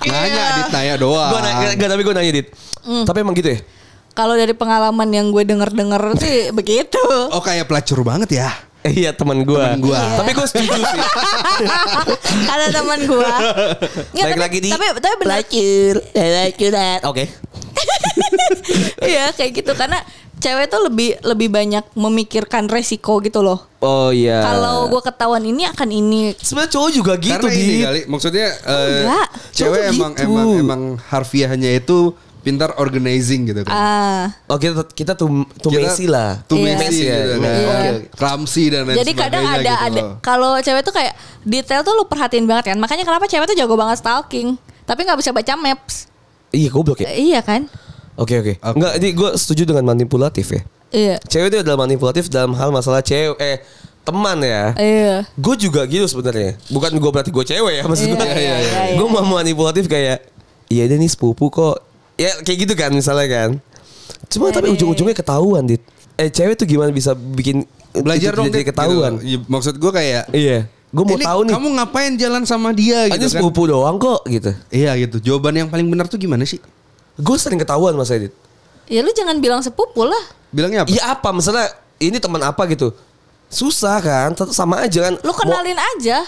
Nanya 0.05 0.27
Iya. 0.27 0.47
Dit 0.57 0.69
nanya 0.71 0.95
doang. 0.97 1.31
Gue 1.31 1.41
nanya, 1.41 1.67
enggak, 1.71 1.89
tapi 1.89 2.03
gue 2.03 2.15
nanya 2.15 2.33
Dit. 2.33 2.47
Hmm. 2.81 3.05
Tapi 3.05 3.19
emang 3.21 3.35
gitu 3.35 3.51
ya? 3.51 3.61
kalau 4.13 4.37
dari 4.37 4.53
pengalaman 4.53 5.09
yang 5.09 5.29
gue 5.29 5.41
denger-denger 5.41 6.03
sih 6.21 6.53
begitu. 6.53 7.01
Oh 7.33 7.41
kayak 7.41 7.65
pelacur 7.65 8.03
banget 8.03 8.37
ya. 8.37 8.53
Eh, 8.83 9.01
Iya 9.01 9.15
teman 9.15 9.41
gue. 9.41 9.57
Temen 9.57 9.81
gua. 9.81 9.97
Iya. 9.97 10.19
Tapi 10.19 10.31
gue 10.33 10.47
setuju 10.47 10.81
sih. 10.83 11.01
Ada 12.53 12.67
teman 12.73 13.01
gua. 13.07 13.33
Nggak, 14.13 14.21
Baik 14.21 14.35
tapi- 14.37 14.43
lagi 14.43 14.59
di 14.59 14.69
tapi 14.69 14.85
tapi 14.91 15.15
benar. 15.17 15.17
pelacur, 15.17 15.95
pelacuran. 16.13 16.99
Oke. 17.05 17.25
Iya 19.03 19.33
kayak 19.33 19.51
gitu 19.55 19.73
karena 19.73 19.99
cewek 20.43 20.67
tuh 20.67 20.83
lebih 20.83 21.15
lebih 21.23 21.49
banyak 21.49 21.87
memikirkan 21.95 22.67
resiko 22.67 23.23
gitu 23.23 23.41
loh. 23.41 23.63
Oh 23.79 24.11
iya. 24.11 24.43
Kalau 24.43 24.87
gue 24.87 24.99
ketahuan 25.01 25.43
ini 25.43 25.63
akan 25.65 25.89
ini. 25.89 26.35
sebenarnya 26.35 26.71
cowok 26.71 26.91
juga 26.91 27.13
gitu 27.17 27.39
Karena 27.41 27.55
ini 27.55 27.75
kali 27.81 28.01
maksudnya 28.07 28.47
eh, 28.51 29.07
Enggak. 29.07 29.27
cewek 29.51 29.79
Cowok 29.79 29.93
emang 29.95 30.13
gitu. 30.13 30.25
emang 30.27 30.49
emang 30.59 30.83
harfiahnya 31.01 31.71
itu 31.73 32.11
pintar 32.43 32.75
organizing 32.75 33.47
gitu 33.47 33.63
kan. 33.63 33.71
Ah, 33.71 34.23
Oh 34.47 34.59
kita 34.59 34.83
kita 34.91 35.15
tuh 35.15 35.31
tuh 35.57 35.71
Messi 35.71 36.11
lah. 36.11 36.43
Tuh 36.43 36.59
Iya. 36.59 36.75
Messi 36.75 37.05
ya. 37.07 37.15
gitu 37.17 37.35
kan. 37.39 37.47
Iya. 37.47 37.71
Oke, 37.71 37.91
Clumsy 38.13 38.65
dan 38.67 38.83
lain 38.83 38.97
jadi 38.99 39.13
kadang 39.15 39.45
ada 39.47 39.63
gitu 39.63 39.87
ada 39.87 40.01
kalau 40.19 40.59
cewek 40.59 40.83
tuh 40.83 40.91
kayak 40.91 41.15
detail 41.43 41.81
tuh 41.81 41.95
lu 41.95 42.05
perhatiin 42.05 42.43
banget 42.45 42.75
kan. 42.75 42.79
Makanya 42.79 43.03
kenapa 43.03 43.27
cewek 43.27 43.47
tuh 43.47 43.55
jago 43.55 43.75
banget 43.75 43.99
stalking, 43.99 44.59
tapi 44.83 45.07
nggak 45.07 45.19
bisa 45.19 45.31
baca 45.31 45.55
maps. 45.55 46.11
Iya 46.51 46.69
goblok 46.69 47.01
ya. 47.01 47.15
Iya 47.15 47.41
kan? 47.41 47.65
Oke 48.15 48.35
oke. 48.37 48.53
Oke. 48.55 48.75
Enggak, 48.75 48.93
ini 48.97 49.09
gue 49.11 49.31
setuju 49.35 49.63
dengan 49.65 49.85
manipulatif 49.87 50.47
ya. 50.49 50.63
Iya. 50.89 51.17
Cewek 51.23 51.49
itu 51.49 51.59
adalah 51.61 51.81
manipulatif 51.81 52.29
dalam 52.29 52.53
hal 52.53 52.69
masalah 52.69 53.01
cewek 53.01 53.37
eh 53.39 53.65
teman 54.03 54.37
ya. 54.39 54.77
Iya. 54.77 55.15
Gue 55.35 55.57
juga 55.57 55.85
gitu 55.85 56.05
sebenarnya. 56.05 56.61
Bukan 56.69 56.93
gue 56.93 57.11
berarti 57.11 57.31
gue 57.31 57.45
cewek 57.47 57.75
ya 57.75 57.83
maksud 57.83 58.05
Iya, 58.05 58.15
gue. 58.15 58.27
iya, 58.27 58.37
iya, 58.37 58.57
iya, 58.59 58.79
Gue 58.95 59.07
iya. 59.07 59.15
mau 59.19 59.35
manipulatif 59.35 59.87
kayak 59.87 60.21
iya 60.69 60.85
deh 60.85 60.97
nih 60.97 61.09
sepupu 61.09 61.49
kok. 61.49 61.81
Ya 62.15 62.37
kayak 62.39 62.59
gitu 62.61 62.75
kan 62.75 62.91
misalnya 62.91 63.27
kan. 63.27 63.51
Cuma 64.29 64.49
Iya, 64.49 64.55
tapi 64.55 64.67
iya, 64.69 64.75
ujung-ujungnya 64.77 65.17
ketahuan 65.17 65.65
dit. 65.65 65.81
Eh 66.15 66.29
cewek 66.29 66.55
tuh 66.55 66.69
gimana 66.69 66.91
bisa 66.91 67.17
bikin 67.17 67.65
belajar 67.95 68.33
dong 68.35 68.47
jadi 68.47 68.61
Dit, 68.61 68.69
ketahuan. 68.69 69.13
gitu. 69.19 69.45
Maksud 69.47 69.75
gue 69.77 69.91
kayak 69.91 70.29
Iya. 70.31 70.69
Gue 70.93 71.05
mau 71.07 71.17
"Ini 71.17 71.25
tahu 71.25 71.41
nih. 71.43 71.53
Kamu 71.57 71.69
ngapain 71.73 72.13
jalan 72.15 72.43
sama 72.45 72.69
dia 72.71 73.09
Ini 73.09 73.17
gitu 73.17 73.25
kan. 73.27 73.41
sepupu 73.41 73.65
doang 73.65 73.97
kok 73.97 74.21
gitu. 74.29 74.53
Iya 74.69 74.93
gitu. 74.99 75.17
Jawaban 75.19 75.57
yang 75.57 75.69
paling 75.69 75.89
benar 75.89 76.05
tuh 76.05 76.21
gimana 76.21 76.45
sih? 76.45 76.61
Gue 77.17 77.37
sering 77.37 77.61
ketahuan 77.61 77.93
mas 77.93 78.09
Edit. 78.09 78.33
Ya 78.87 79.01
lu 79.01 79.13
jangan 79.13 79.39
bilang 79.39 79.61
sepupu 79.61 80.05
lah. 80.05 80.25
Bilangnya 80.49 80.85
apa? 80.85 80.89
Iya 80.91 81.03
apa 81.11 81.29
misalnya 81.31 81.69
ini 81.97 82.17
teman 82.17 82.41
apa 82.41 82.63
gitu. 82.67 82.93
Susah 83.47 84.01
kan, 84.01 84.33
tetap 84.33 84.53
sama 84.53 84.81
aja 84.81 85.07
kan. 85.07 85.15
Lu 85.21 85.29
Mau- 85.29 85.37
kenalin 85.37 85.77
aja. 85.77 86.25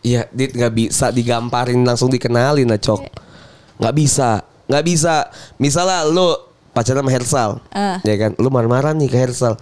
Iya, 0.00 0.30
Dit 0.30 0.54
nggak 0.54 0.72
bisa 0.72 1.10
digamparin 1.10 1.82
langsung 1.82 2.08
dikenalin 2.08 2.64
lah, 2.64 2.78
Cok. 2.78 3.00
Nggak 3.76 3.94
bisa, 3.94 4.30
nggak 4.64 4.84
bisa. 4.86 5.14
Misalnya 5.58 6.06
lu 6.06 6.30
pacaran 6.70 7.02
sama 7.02 7.10
Hersal, 7.10 7.50
Ah. 7.68 7.98
ya 8.00 8.14
kan? 8.16 8.32
Lu 8.38 8.48
marah-marah 8.48 8.94
nih 8.94 9.08
ke 9.08 9.18
Hersal. 9.18 9.58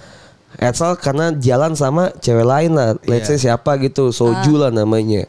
Hersal 0.54 0.94
karena 0.94 1.34
jalan 1.34 1.74
sama 1.74 2.14
cewek 2.20 2.46
lain 2.46 2.76
lah, 2.76 2.94
let's 3.08 3.26
say 3.26 3.34
Iya. 3.34 3.58
siapa 3.58 3.74
gitu, 3.80 4.14
Soju 4.14 4.54
lah 4.54 4.70
namanya. 4.70 5.26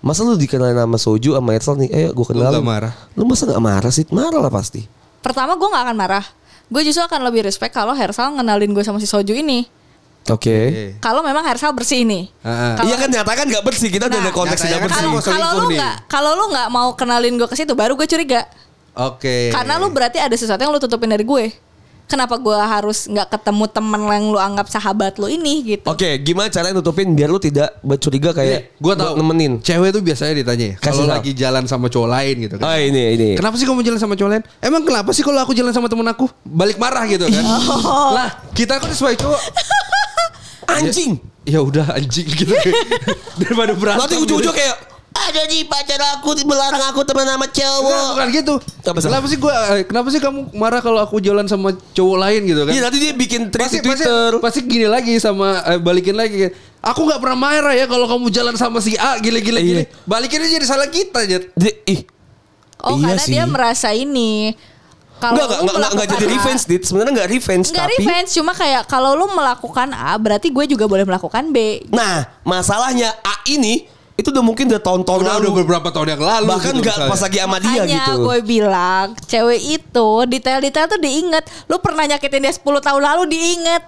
Masa 0.00 0.24
lu 0.24 0.36
dikenalin 0.40 0.76
sama 0.76 0.96
Soju 0.96 1.36
sama 1.36 1.52
Hersal 1.52 1.76
nih, 1.76 1.88
eh 1.92 2.06
gue 2.08 2.16
Lu 2.16 2.24
kenalin. 2.24 2.60
nggak 2.60 2.64
marah? 2.64 2.92
Lu 3.12 3.28
masa 3.28 3.44
nggak 3.44 3.60
marah 3.60 3.92
sih? 3.92 4.08
Marah 4.08 4.40
lah 4.40 4.48
pasti. 4.48 4.88
Pertama 5.20 5.60
gue 5.60 5.68
nggak 5.68 5.84
akan 5.92 5.96
marah. 5.96 6.24
Gue 6.72 6.80
justru 6.88 7.04
akan 7.04 7.20
lebih 7.28 7.44
respect 7.44 7.76
kalau 7.76 7.92
Hersal 7.92 8.32
ngenalin 8.40 8.72
gue 8.72 8.80
sama 8.80 8.96
si 8.96 9.04
Soju 9.04 9.36
ini. 9.36 9.68
Oke. 10.28 10.56
Oke. 10.72 10.86
Kalau 11.04 11.20
memang 11.20 11.44
Hersal 11.44 11.76
bersih. 11.76 12.04
Ah, 12.40 12.80
ah. 12.80 12.84
Iya 12.84 12.96
kan 12.96 13.08
nyata 13.12 13.32
kan 13.32 13.44
nggak 13.44 13.64
bersih, 13.64 13.88
kita 13.92 14.08
udah 14.08 14.20
Nah, 14.20 14.26
ada 14.28 14.32
konteks 14.32 14.60
tidak 14.64 14.78
kan 14.84 14.88
bersih. 14.88 15.32
Kalau 15.32 15.48
lu 15.60 15.66
nggak 15.68 15.94
kalau 16.08 16.30
lu 16.32 16.44
nggak 16.48 16.68
mau 16.72 16.88
kenalin 16.96 17.36
gue 17.36 17.48
ke 17.48 17.56
situ, 17.56 17.72
baru 17.76 17.92
gue 17.92 18.08
curiga. 18.08 18.48
Oke. 18.96 19.52
Karena 19.52 19.76
lu 19.76 19.92
berarti 19.92 20.16
ada 20.16 20.32
sesuatu 20.32 20.60
yang 20.60 20.72
lu 20.72 20.80
tutupin 20.80 21.12
dari 21.12 21.24
gue. 21.24 21.52
Kenapa 22.10 22.34
gue 22.42 22.58
harus 22.58 23.06
nggak 23.06 23.38
ketemu 23.38 23.64
temen 23.70 24.02
yang 24.10 24.24
lu 24.34 24.38
anggap 24.42 24.66
sahabat 24.66 25.14
lu 25.22 25.30
ini 25.30 25.62
gitu? 25.62 25.86
Oke, 25.86 26.18
gimana 26.26 26.50
caranya 26.50 26.82
nutupin 26.82 27.14
biar 27.14 27.30
lu 27.30 27.38
tidak 27.38 27.78
bercuriga 27.86 28.34
kayak 28.34 28.74
gue 28.82 28.92
tau 28.98 29.14
nemenin. 29.14 29.62
Cewek 29.62 29.94
tuh 29.94 30.02
biasanya 30.02 30.34
ditanya 30.34 30.74
ya, 30.74 30.76
Kasih 30.82 31.06
kalau 31.06 31.14
lagi 31.14 31.30
jalan 31.38 31.70
sama 31.70 31.86
cowok 31.86 32.10
lain 32.10 32.34
gitu 32.50 32.54
kan. 32.58 32.66
Oh 32.66 32.74
ini 32.74 33.02
ini. 33.14 33.28
Kenapa 33.38 33.54
sih 33.54 33.62
kamu 33.62 33.86
jalan 33.86 34.02
sama 34.02 34.18
cowok 34.18 34.30
lain? 34.34 34.42
Emang 34.58 34.82
kenapa 34.82 35.14
sih 35.14 35.22
kalau 35.22 35.38
aku 35.38 35.54
jalan 35.54 35.70
sama 35.70 35.86
temen 35.86 36.02
aku 36.10 36.26
balik 36.42 36.82
marah 36.82 37.06
gitu 37.06 37.30
kan? 37.30 37.44
Oh. 37.46 38.10
Lah 38.18 38.42
kita 38.58 38.82
kan 38.82 38.90
sebagai 38.90 39.22
cowok 39.22 39.40
Anjing. 40.82 41.18
ya 41.46 41.58
udah 41.62 41.94
anjing 41.94 42.26
gitu 42.26 42.54
daripada 43.40 43.74
berantem. 43.74 44.02
Nanti 44.06 44.16
ujung-ujung 44.18 44.54
gitu. 44.54 44.60
kayak 44.60 44.76
Ada 45.10 45.42
di 45.46 45.66
pacar 45.66 45.98
aku 46.16 46.38
melarang 46.46 46.80
aku 46.86 47.02
teman 47.02 47.26
sama 47.26 47.44
Enggak, 47.44 47.58
cowok. 47.60 48.06
bukan 48.14 48.28
gitu. 48.30 48.54
Apa 48.80 48.98
kenapa 49.02 49.26
sih 49.26 49.38
gua 49.38 49.52
eh, 49.74 49.82
kenapa 49.82 50.08
sih 50.08 50.20
kamu 50.22 50.40
marah 50.54 50.78
kalau 50.78 50.98
aku 50.98 51.18
jalan 51.18 51.44
sama 51.44 51.74
cowok 51.92 52.16
lain 52.16 52.40
gitu 52.46 52.62
kan? 52.62 52.72
Iya 52.72 52.80
nanti 52.86 52.98
dia 52.98 53.12
bikin 53.12 53.50
tweet 53.50 53.66
pasti, 53.66 53.78
di 53.78 53.84
Twitter. 53.84 54.30
Pasti, 54.38 54.62
pasti 54.62 54.70
gini 54.70 54.86
lagi 54.86 55.18
sama 55.18 55.66
eh, 55.66 55.78
balikin 55.78 56.14
lagi. 56.14 56.48
Aku 56.80 57.04
nggak 57.04 57.20
pernah 57.20 57.36
marah 57.36 57.74
ya 57.74 57.84
kalau 57.84 58.06
kamu 58.06 58.30
jalan 58.30 58.54
sama 58.54 58.78
si 58.78 58.94
A 58.96 59.18
gile-gile 59.18 59.60
Iya. 59.60 59.66
gini. 59.66 59.82
Balikin 60.06 60.40
aja 60.40 60.50
jadi 60.56 60.66
salah 60.66 60.88
kita 60.88 61.26
Jet. 61.26 61.52
Ih. 61.84 62.06
Oh 62.80 62.96
Iya 62.96 63.12
karena 63.12 63.22
sih. 63.22 63.32
dia 63.34 63.44
merasa 63.44 63.88
ini. 63.92 64.54
Kalau 65.20 65.36
Enggak, 65.36 65.46
enggak, 65.52 65.60
lu 65.60 65.70
enggak, 65.76 65.92
enggak 65.92 66.08
jadi 66.16 66.26
revenge, 66.32 66.62
Dit. 66.64 66.82
Sebenarnya 66.88 67.12
enggak 67.12 67.28
revenge, 67.28 67.66
Nggak 67.68 67.84
tapi 67.84 67.94
revenge, 68.00 68.30
cuma 68.32 68.52
kayak 68.56 68.82
kalau 68.88 69.12
lu 69.12 69.28
melakukan 69.28 69.92
A, 69.92 70.16
berarti 70.16 70.48
gue 70.48 70.64
juga 70.64 70.88
boleh 70.88 71.04
melakukan 71.04 71.44
B. 71.52 71.84
Nah, 71.92 72.24
masalahnya 72.40 73.12
A 73.20 73.44
ini 73.44 73.84
itu 74.20 74.28
udah 74.28 74.44
mungkin 74.44 74.68
udah 74.68 74.78
tahun-tahun 74.78 75.20
Udah, 75.20 75.32
lalu. 75.34 75.44
udah 75.46 75.54
beberapa 75.58 75.88
tahun 75.88 76.08
yang 76.10 76.22
lalu. 76.22 76.46
Bahkan 76.46 76.60
gitu 76.66 76.78
enggak 76.78 76.96
misalnya. 76.96 77.10
pas 77.10 77.20
lagi 77.22 77.38
sama 77.38 77.56
dia 77.56 77.68
Makanya 77.72 77.96
gitu. 77.96 78.12
gue 78.20 78.38
bilang, 78.44 79.06
cewek 79.24 79.60
itu 79.72 80.08
detail-detail 80.28 80.86
tuh 80.86 81.00
diinget. 81.00 81.44
Lu 81.64 81.76
pernah 81.78 82.04
nyakitin 82.06 82.40
dia 82.42 82.52
10 82.52 82.60
tahun 82.78 83.00
lalu 83.02 83.22
diinget. 83.26 83.82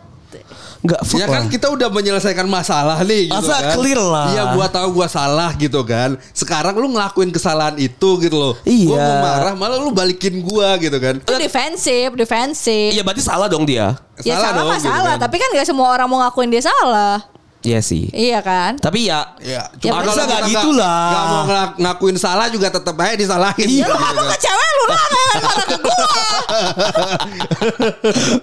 Enggak 0.82 0.98
fuck 1.04 1.14
Ya 1.14 1.26
kan 1.28 1.46
lah. 1.46 1.46
kita 1.46 1.66
udah 1.68 1.88
menyelesaikan 1.88 2.42
masalah 2.44 2.98
nih 3.02 3.30
gitu 3.30 3.38
Masa 3.38 3.54
kan. 3.60 3.76
clear 3.76 4.00
lah. 4.00 4.26
Iya 4.28 4.42
gua 4.50 4.66
tahu 4.66 4.88
gua 4.92 5.06
salah 5.06 5.54
gitu 5.54 5.78
kan. 5.82 6.18
Sekarang 6.32 6.74
lu 6.74 6.90
ngelakuin 6.90 7.30
kesalahan 7.30 7.78
itu 7.78 8.08
gitu 8.18 8.34
loh. 8.34 8.52
Iya. 8.64 8.88
Gua 8.88 8.98
mau 8.98 9.16
marah 9.20 9.54
malah 9.54 9.78
lu 9.78 9.92
balikin 9.92 10.42
gua 10.42 10.74
gitu 10.76 10.98
kan. 10.98 11.20
Itu 11.20 11.38
defensif, 11.38 12.08
defensif. 12.16 12.90
Iya 12.90 13.04
berarti 13.04 13.22
salah 13.22 13.46
dong 13.46 13.62
dia. 13.62 13.94
ya 14.20 14.34
salah 14.36 14.50
dong, 14.56 14.68
mah 14.68 14.78
gitu 14.78 14.88
salah, 14.88 15.14
kan. 15.14 15.22
tapi 15.22 15.36
kan 15.36 15.48
gak 15.50 15.66
semua 15.66 15.88
orang 15.88 16.06
mau 16.06 16.18
ngakuin 16.20 16.50
dia 16.50 16.62
salah. 16.62 17.22
Iya 17.62 17.78
sih. 17.78 18.10
Iya 18.10 18.38
kan? 18.40 18.74
Tapi 18.76 19.06
ya 19.06 19.22
Ya, 19.38 19.62
Ya, 19.62 19.90
cuma 19.90 20.00
masa 20.00 20.12
kalau 20.12 20.24
nggak 20.24 20.42
kita 20.42 20.50
gitu 20.52 20.70
lah. 20.74 21.02
Nggak 21.06 21.24
mau 21.24 21.42
ngakuin 21.78 22.16
salah 22.16 22.46
juga 22.46 22.68
tetap 22.68 22.94
aja 22.96 23.14
disalahin. 23.14 23.66
Ya 23.66 23.86
gitu 23.86 23.92
lu 23.92 23.96
kan. 23.96 24.14
ke 24.28 24.38
cewek 24.40 24.70
lu 24.72 24.84
lah 24.84 25.04
kan 25.04 25.10
marah 25.32 25.64
ke 25.64 25.76
gua. 25.78 26.06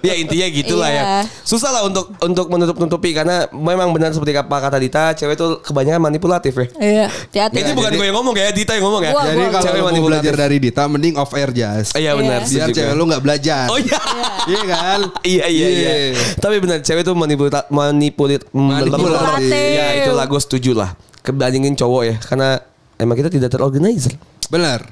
ya 0.02 0.14
intinya 0.14 0.46
gitulah 0.48 0.88
Iya. 0.88 1.00
ya. 1.00 1.20
Susah 1.42 1.70
lah 1.70 1.82
untuk 1.82 2.12
untuk 2.18 2.46
menutup-nutupi 2.48 3.12
karena 3.12 3.46
memang 3.50 3.90
benar 3.90 4.10
seperti 4.10 4.32
apa 4.34 4.56
kata 4.58 4.78
Dita, 4.78 5.12
cewek 5.14 5.34
tuh 5.34 5.60
kebanyakan 5.60 6.00
manipulatif 6.02 6.52
ya. 6.54 6.66
Iya, 6.76 7.06
hati-hati. 7.08 7.54
Ini 7.56 7.62
Ya, 7.62 7.74
bukan 7.74 7.90
jadi- 7.90 7.98
gue 7.98 8.06
yang 8.06 8.16
ngomong 8.16 8.34
ya, 8.34 8.48
Dita 8.50 8.72
yang 8.72 8.84
ngomong 8.84 9.02
ya. 9.02 9.12
Gua- 9.12 9.26
Jadi 9.26 9.36
gua- 9.38 9.52
kalau 9.52 9.64
mau 9.70 9.86
manipulatif. 9.86 10.08
belajar 10.22 10.34
dari 10.38 10.56
Dita 10.58 10.82
mending 10.86 11.14
off 11.14 11.32
air 11.32 11.50
jas. 11.50 11.86
Iya 11.92 12.12
benar. 12.14 12.40
Iya. 12.42 12.48
Biar 12.50 12.68
cewek 12.70 12.94
lu 12.94 13.04
nggak 13.06 13.22
belajar. 13.22 13.66
Oh 13.68 13.78
iya. 13.78 14.00
Iya 14.46 14.62
kan? 14.66 15.00
Iya 15.22 15.44
iya 15.46 15.68
iya. 15.68 15.92
Tapi 16.36 16.56
benar 16.58 16.80
cewek 16.80 17.02
tuh 17.02 17.14
manipulat 17.14 17.64
manipulit 17.68 18.42
Manipulatif. 19.10 19.70
Ya 19.74 19.86
itu 20.04 20.10
lah 20.14 20.24
gue 20.28 20.40
setuju 20.40 20.70
lah. 20.76 20.90
Kebandingin 21.20 21.76
cowok 21.76 22.02
ya 22.06 22.16
karena 22.22 22.62
emang 22.96 23.16
kita 23.18 23.28
tidak 23.32 23.50
terorganizer. 23.52 24.14
Benar. 24.48 24.86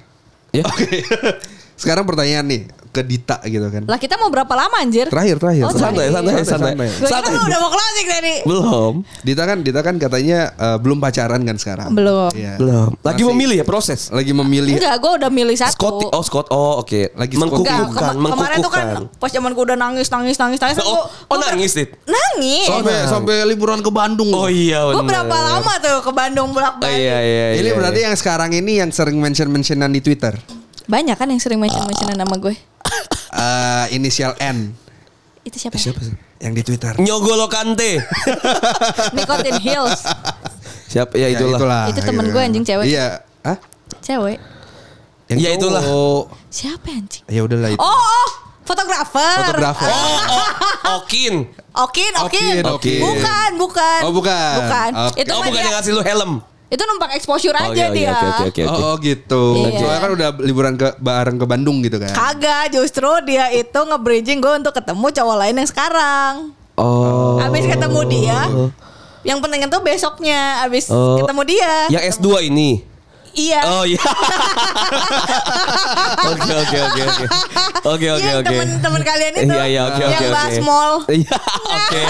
Ya. 0.50 0.64
Oke. 0.64 1.04
Sekarang 1.80 2.08
pertanyaan 2.08 2.46
nih 2.50 2.62
ke 2.98 3.02
Dita 3.06 3.38
gitu 3.46 3.66
kan. 3.70 3.82
Lah 3.86 3.96
kita 3.96 4.18
mau 4.18 4.26
berapa 4.28 4.50
lama 4.50 4.76
anjir? 4.76 5.06
Terakhir 5.06 5.38
terakhir. 5.38 5.62
Oh, 5.64 5.72
Santai, 5.72 6.10
santai, 6.10 6.34
santai. 6.42 6.74
santai. 6.74 6.88
Gue 6.90 7.08
kira 7.08 7.28
lu 7.30 7.40
udah 7.46 7.58
mau 7.62 7.70
closing 7.70 8.06
tadi. 8.10 8.34
Belum. 8.42 8.92
Dita 9.22 9.42
kan 9.46 9.58
Dita 9.62 9.80
kan 9.80 9.94
katanya 9.96 10.38
eh, 10.52 10.76
belum 10.82 10.98
pacaran 10.98 11.40
kan 11.46 11.56
sekarang. 11.56 11.94
Belum. 11.94 12.30
Iya. 12.34 12.58
Belum. 12.58 12.90
Lagi 13.00 13.22
Masih- 13.22 13.30
memilih 13.30 13.56
ya 13.62 13.66
proses. 13.66 14.00
Lagi 14.10 14.32
memilih. 14.34 14.74
Enggak, 14.74 14.96
gue 14.98 15.12
udah 15.22 15.30
milih 15.30 15.54
satu. 15.54 15.74
Scott 15.78 15.98
oh 16.10 16.22
Scott 16.26 16.46
oh 16.50 16.82
oke. 16.82 17.14
Lagi 17.14 17.34
Enggak, 17.38 17.42
mengkukuhkan, 17.54 18.14
kema- 18.18 18.32
kemarin 18.34 18.56
tuh 18.58 18.72
kan 18.72 18.86
mengkukuhkan. 18.98 19.20
pas 19.22 19.30
zaman 19.30 19.50
gue 19.54 19.64
udah 19.64 19.78
nangis, 19.78 20.08
nangis, 20.10 20.36
nangis, 20.36 20.58
nangis. 20.58 20.76
Oh, 20.82 21.06
oh 21.06 21.36
nangis, 21.38 21.70
Dit? 21.78 21.94
Nangis. 22.04 22.66
Sampai 22.66 22.94
nah. 22.94 23.06
sampai 23.06 23.34
liburan 23.46 23.78
ke 23.78 23.90
Bandung. 23.92 24.30
Oh 24.34 24.50
iya 24.50 24.82
Gue 24.90 25.04
berapa 25.04 25.36
lama 25.36 25.72
tuh 25.78 25.98
ke 26.02 26.10
Bandung 26.10 26.50
bolak 26.50 26.74
Oh, 26.78 26.82
balik. 26.82 26.98
iya 26.98 27.18
iya. 27.20 27.46
Ini 27.58 27.68
iya, 27.70 27.74
berarti 27.74 28.00
iya. 28.02 28.06
yang 28.10 28.16
sekarang 28.16 28.50
ini 28.52 28.72
yang 28.78 28.90
sering 28.90 29.18
mention-mentionan 29.18 29.90
di 29.90 30.00
Twitter. 30.00 30.34
Banyak 30.88 31.14
kan 31.14 31.28
yang 31.28 31.36
sering 31.36 31.60
mention-mentionan 31.60 32.16
nama 32.16 32.34
gue. 32.34 32.56
Eh 33.28 33.86
inisial 33.92 34.32
N 34.38 34.72
Itu 35.44 35.56
siapa? 35.58 35.76
siapa 35.76 36.00
sih? 36.00 36.16
yang 36.38 36.54
di 36.54 36.62
Twitter. 36.62 36.94
Nyogolo 36.96 37.44
Kante. 37.46 37.98
Nicotine 39.16 39.58
Hills. 39.58 40.00
Siapa 40.86 41.12
ya 41.14 41.28
Ya, 41.28 41.36
itulah. 41.36 41.84
Itu 41.86 42.00
temen 42.00 42.30
gue, 42.30 42.38
anjing, 42.38 42.62
cewek. 42.62 42.86
Iya. 42.86 43.20
Hah? 43.42 43.58
Cewek. 44.00 44.38
Yang 45.28 45.38
Ya, 45.38 45.50
itulah. 45.52 45.82
Siapa 46.48 46.88
anjing? 46.88 47.24
Ya 47.26 47.42
udahlah 47.42 47.68
itu. 47.68 47.78
Oh, 47.78 47.90
oh, 47.90 48.28
fotografer. 48.62 49.34
Fotografer. 49.44 49.90
Oh, 49.90 50.18
oh, 50.32 50.48
Okin. 51.02 51.52
Okin, 51.74 52.12
Okin. 52.16 52.62
Okin, 52.62 52.64
Okin. 52.64 53.00
Bukan, 53.02 53.50
bukan. 53.58 54.00
Oh, 54.06 54.12
bukan. 54.14 54.54
Bukan. 54.56 54.90
Oke. 55.10 55.18
Itu 55.20 55.30
Oh 55.34 55.42
mah 55.42 55.46
bukan 55.46 55.52
dia- 55.52 55.66
yang 55.66 55.74
ngasih 55.76 55.92
lu 55.92 56.02
helm. 56.02 56.32
Itu 56.68 56.84
numpang 56.84 57.16
exposure 57.16 57.56
Oh 57.56 57.72
aja 57.72 57.88
iya, 57.88 57.88
dia. 57.88 58.04
iya, 58.04 58.12
oke 58.12 58.28
oke 58.28 58.44
oke. 58.44 58.62
oke. 58.62 58.62
Oh, 58.68 58.84
oh 58.84 58.94
gitu. 59.00 59.42
Iya. 59.64 59.78
Soalnya 59.80 60.00
kan 60.04 60.10
udah 60.12 60.28
liburan 60.44 60.74
ke 60.76 60.88
bareng 61.00 61.36
ke 61.40 61.46
Bandung 61.48 61.80
gitu 61.80 61.96
kan. 61.96 62.12
Kagak, 62.12 62.76
justru 62.76 63.08
dia 63.24 63.48
itu 63.48 63.80
nge-bridging 63.80 64.38
gue 64.38 64.52
untuk 64.60 64.76
ketemu 64.76 65.06
cowok 65.08 65.36
lain 65.40 65.54
yang 65.56 65.68
sekarang. 65.68 66.32
Oh. 66.76 67.40
Abis 67.40 67.64
ketemu 67.64 68.00
dia, 68.06 68.40
yang 69.24 69.40
penting 69.40 69.64
itu 69.64 69.78
besoknya 69.80 70.62
abis 70.62 70.92
Oh. 70.92 71.18
ketemu 71.18 71.42
dia. 71.48 71.72
Yang 71.88 72.20
S2 72.20 72.52
ini. 72.52 72.84
Iya. 73.38 73.60
Oh 73.70 73.84
iya. 73.86 74.02
Oke 76.28 76.50
oke 76.52 76.78
oke 76.82 77.00
oke. 77.04 77.24
Oke 77.86 78.06
oke 78.10 78.20
Yang 78.20 78.38
oke. 78.40 78.48
temen-temen 78.50 79.00
kalian 79.00 79.32
itu. 79.38 79.48
Iya 79.48 79.64
iya 79.64 79.80
oke 79.86 80.02
oke 80.02 80.10
Yang 80.10 80.22
oke. 80.22 80.34
bahas 80.34 80.56
mall. 80.60 80.94
Iya 81.08 81.36
oke. 81.38 82.02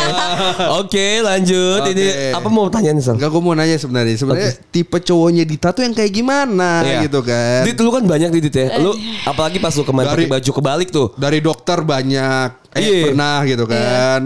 Oke 0.80 1.06
lanjut. 1.20 1.80
Oke. 1.84 1.90
Ini 1.92 2.06
apa 2.32 2.48
mau 2.48 2.66
tanya 2.68 2.90
nih 2.90 3.04
Sal? 3.04 3.14
Enggak 3.14 3.30
gue 3.30 3.42
mau 3.42 3.54
nanya 3.54 3.76
sebenarnya. 3.76 4.14
Sebenarnya 4.16 4.52
tipe 4.66 4.98
cowoknya 4.98 5.44
Dita 5.44 5.68
tuh 5.70 5.82
yang 5.84 5.94
kayak 5.94 6.10
gimana 6.10 6.82
Iya. 6.82 6.98
gitu 7.04 7.20
kan. 7.20 7.62
Dit 7.62 7.78
lu 7.78 7.90
kan 7.90 8.04
banyak 8.04 8.28
nih 8.32 8.42
Dit 8.42 8.56
ya. 8.56 8.66
Lu 8.80 8.92
apalagi 9.22 9.58
pas 9.58 9.72
lu 9.72 9.84
kemarin 9.84 10.08
pakai 10.08 10.26
baju 10.30 10.50
kebalik 10.50 10.88
tuh. 10.88 11.12
Dari 11.14 11.38
dokter 11.38 11.78
banyak 11.80 12.48
eh 12.72 12.80
Iya. 12.80 13.02
pernah 13.06 13.38
gitu 13.44 13.64
kan. 13.68 14.22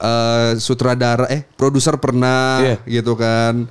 Eh 0.00 0.50
sutradara 0.58 1.28
eh 1.28 1.44
produser 1.46 1.94
pernah 1.96 2.58
Iya. 2.58 2.76
gitu 2.90 3.12
kan. 3.14 3.68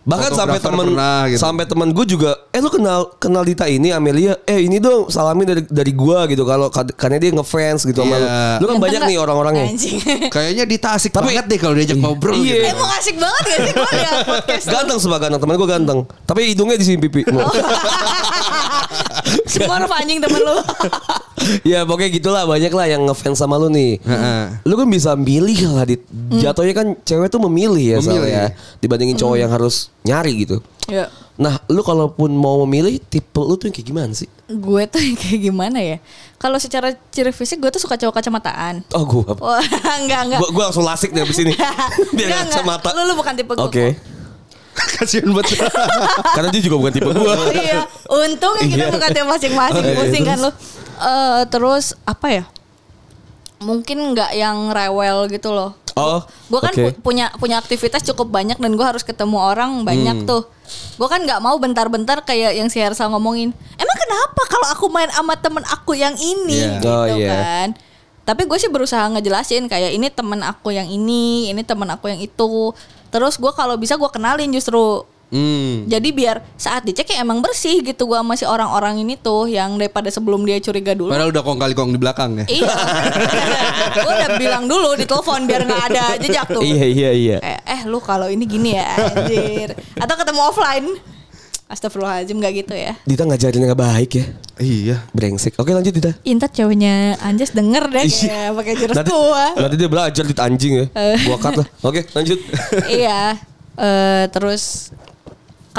Bahkan 0.00 0.32
sampai 0.32 0.56
temen 0.58 0.86
pernah, 0.90 1.28
gitu. 1.28 1.38
sampai 1.38 1.64
temen 1.68 1.88
gue 1.92 2.06
juga 2.08 2.32
eh 2.50 2.58
lu 2.58 2.68
kenal 2.68 3.12
kenal 3.16 3.44
Dita 3.44 3.64
ini 3.64 3.92
Amelia 3.92 4.32
eh 4.42 4.64
ini 4.64 4.80
dong 4.80 5.06
salamin 5.06 5.44
dari 5.44 5.62
dari 5.62 5.92
gua 5.92 6.24
gitu 6.24 6.42
kalau 6.42 6.72
karena 6.72 7.20
dia 7.20 7.30
ngefans 7.30 7.84
gitu 7.84 8.00
sama 8.00 8.16
lu. 8.16 8.24
Iya. 8.24 8.56
Lu 8.58 8.66
kan 8.66 8.76
banyak 8.80 9.00
nih 9.04 9.16
orang-orangnya. 9.16 9.66
Kayaknya 10.34 10.64
Dita 10.64 10.88
asik 10.96 11.12
Tapi- 11.12 11.30
banget 11.30 11.44
deh 11.46 11.58
kalau 11.58 11.74
diajak 11.74 11.98
ngobrol 12.02 12.32
Iya. 12.34 12.42
gitu. 12.42 12.64
Emang 12.72 12.90
asik 12.96 13.16
banget 13.16 13.42
gak 13.44 13.58
sih 13.60 13.72
gue 13.72 13.86
podcast 14.24 14.64
lu? 14.64 14.72
Ganteng 14.72 14.98
sebab 14.98 15.18
ganteng 15.20 15.40
teman 15.40 15.54
gue 15.54 15.68
ganteng. 15.68 15.98
Tapi 16.24 16.40
hidungnya 16.48 16.76
di 16.76 16.86
sini 16.86 16.98
pipi. 16.98 17.20
Oh. 17.30 17.52
Semua 19.46 19.78
orang 19.78 19.92
anjing 19.94 20.18
temen 20.18 20.40
lu. 20.40 20.56
ya 21.72 21.84
pokoknya 21.84 22.10
gitulah 22.10 22.42
banyak 22.44 22.72
lah 22.72 22.86
yang 22.88 23.02
ngefans 23.04 23.36
sama 23.36 23.56
lu 23.56 23.68
nih. 23.68 24.00
Heeh. 24.00 24.42
Lu 24.64 24.74
kan 24.74 24.88
bisa 24.88 25.12
milih 25.12 25.70
lah 25.70 25.84
dit. 25.84 26.02
Jatuhnya 26.32 26.72
kan 26.72 26.86
cewek 27.00 27.28
tuh 27.28 27.40
memilih 27.42 27.84
ya 27.84 27.98
Memilih. 28.00 28.30
ya. 28.30 28.44
Dibandingin 28.78 29.16
cowok 29.16 29.36
yang 29.36 29.50
harus 29.50 29.89
nyari 30.02 30.32
gitu. 30.40 30.58
Ya. 30.86 31.06
Nah, 31.34 31.56
lu 31.66 31.80
kalaupun 31.80 32.28
mau 32.30 32.60
memilih 32.62 33.00
tipe 33.00 33.38
lu 33.38 33.56
tuh 33.56 33.66
yang 33.66 33.74
kayak 33.74 33.88
gimana 33.88 34.12
sih? 34.12 34.28
Gue 34.46 34.84
tuh 34.84 35.00
yang 35.00 35.16
kayak 35.16 35.40
gimana 35.40 35.78
ya? 35.78 35.96
Kalau 36.36 36.56
secara 36.56 36.92
ciri 37.08 37.30
fisik 37.30 37.56
gue 37.56 37.70
tuh 37.70 37.80
suka 37.80 37.96
cowok 37.96 38.12
kacamataan. 38.16 38.84
Oh, 38.92 39.04
gua. 39.04 39.32
Wah, 39.44 39.64
enggak 39.96 40.20
enggak. 40.28 40.40
Gua, 40.40 40.50
gua 40.52 40.64
langsung 40.68 40.84
lasik 40.84 41.10
deh 41.10 41.20
abis 41.20 41.40
ini. 41.40 41.56
Biar 42.16 42.28
Enggak, 42.28 42.40
enggak. 42.44 42.60
kacamata. 42.60 42.88
Lu, 42.92 43.02
lu 43.06 43.14
bukan 43.16 43.32
tipe 43.32 43.52
gue. 43.54 43.62
Oke. 43.64 43.86
Kasihan 45.00 45.32
banget. 45.32 45.64
Karena 46.30 46.48
dia 46.52 46.62
juga 46.62 46.76
bukan 46.76 46.92
tipe 46.92 47.08
gua. 47.08 47.34
iya, 47.52 47.84
untungnya 48.06 48.64
kita 48.66 48.84
Iya. 48.84 48.92
bukan 48.92 49.08
tipe 49.08 49.26
masing-masing 49.26 49.84
pusing 49.96 50.24
kan 50.24 50.38
lu. 50.40 50.50
Eh, 51.00 51.40
terus 51.48 51.96
apa 52.04 52.26
ya? 52.28 52.44
Mungkin 53.60 54.12
nggak 54.12 54.32
yang 54.34 54.72
rewel 54.72 55.28
gitu 55.28 55.52
loh. 55.52 55.76
Oh, 56.00 56.20
Gue 56.48 56.60
kan 56.60 56.72
oke. 56.72 56.82
pu- 56.90 57.00
punya 57.04 57.28
punya 57.34 57.56
aktivitas 57.56 58.00
cukup 58.02 58.28
banyak 58.28 58.56
dan 58.56 58.72
gue 58.72 58.82
harus 58.82 59.00
ketemu 59.00 59.36
orang 59.36 59.82
banyak 59.82 60.24
tuh. 60.24 60.48
Gue 60.96 61.06
kan 61.06 61.20
nggak 61.20 61.38
mau 61.38 61.54
bentar-bentar 61.54 62.20
kayak 62.20 62.54
yang 62.54 62.66
si 62.66 62.78
Hersa 62.78 63.06
ngomongin. 63.06 63.50
Emang 63.74 63.96
kenapa 63.98 64.42
kalau 64.48 64.66
aku 64.70 64.86
main 64.88 65.08
sama 65.08 65.34
temen 65.34 65.62
aku 65.64 65.92
yang 65.92 66.14
ini 66.14 66.56
Iya. 66.56 66.70
gitu 66.74 66.88
Oh, 66.88 67.04
iya. 67.12 67.28
kan? 67.28 67.68
Tapi 68.22 68.42
gue 68.44 68.56
sih 68.56 68.68
berusaha 68.68 69.02
ngejelasin 69.10 69.66
kayak 69.66 69.90
ini 69.90 70.08
temen 70.08 70.40
aku 70.40 70.70
yang 70.70 70.86
ini, 70.86 71.48
ini 71.48 71.60
temen 71.60 71.86
aku 71.86 72.06
yang 72.06 72.18
itu. 72.18 72.70
Terus 73.08 73.34
gue 73.34 73.50
kalau 73.50 73.74
bisa 73.74 73.94
gue 73.94 74.06
kenalin 74.08 74.50
justru. 74.50 75.02
Hmm. 75.30 75.86
Jadi 75.86 76.10
biar 76.10 76.42
saat 76.58 76.82
dicek 76.82 77.14
ya 77.14 77.22
emang 77.22 77.38
bersih 77.38 77.80
gitu 77.86 78.10
gue 78.10 78.18
sama 78.18 78.34
si 78.34 78.42
orang-orang 78.42 78.98
ini 79.06 79.14
tuh 79.14 79.46
yang 79.46 79.78
daripada 79.78 80.10
sebelum 80.10 80.42
dia 80.42 80.58
curiga 80.58 80.92
dulu. 80.92 81.14
Padahal 81.14 81.30
udah 81.30 81.42
kong 81.46 81.58
kali 81.62 81.74
kong 81.78 81.90
di 81.94 82.00
belakang 82.02 82.30
ya. 82.42 82.46
Iya. 82.50 82.74
gue 84.04 84.10
udah 84.10 84.30
bilang 84.42 84.64
dulu 84.66 84.98
di 84.98 85.06
telepon 85.06 85.46
biar 85.46 85.62
nggak 85.70 85.84
ada 85.94 86.04
jejak 86.18 86.46
tuh. 86.50 86.62
Iya, 86.66 86.86
iya, 86.86 87.10
iya. 87.14 87.36
Eh, 87.38 87.58
eh 87.62 87.80
lu 87.86 88.02
kalau 88.02 88.26
ini 88.26 88.42
gini 88.42 88.74
ya 88.74 88.90
anjir. 88.98 89.78
Atau 90.02 90.14
ketemu 90.18 90.40
offline. 90.42 90.88
Astagfirullahaladzim 91.70 92.42
gak 92.42 92.66
gitu 92.66 92.74
ya. 92.74 92.98
Dita 93.06 93.22
ngajarin 93.22 93.62
gak 93.70 93.78
baik 93.78 94.10
ya. 94.18 94.26
Iya. 94.58 94.96
Brengsek. 95.14 95.54
Oke 95.62 95.70
lanjut 95.70 95.94
Dita. 95.94 96.10
Intat 96.26 96.50
ceweknya 96.50 97.14
Anjas 97.22 97.54
denger 97.54 97.86
deh 97.94 98.10
kayak 98.10 98.58
pakai 98.58 98.74
jurus 98.74 98.96
Nanti, 98.98 99.10
tua. 99.14 99.44
nanti 99.54 99.76
dia 99.78 99.86
belajar 99.86 100.24
di 100.26 100.34
anjing 100.34 100.72
ya. 100.74 100.86
Eh. 100.90 101.18
Gua 101.30 101.38
cut 101.38 101.62
lah. 101.62 101.68
Oke 101.86 102.02
lanjut. 102.10 102.42
iya. 102.90 103.38
Eh 103.78 104.26
terus 104.34 104.90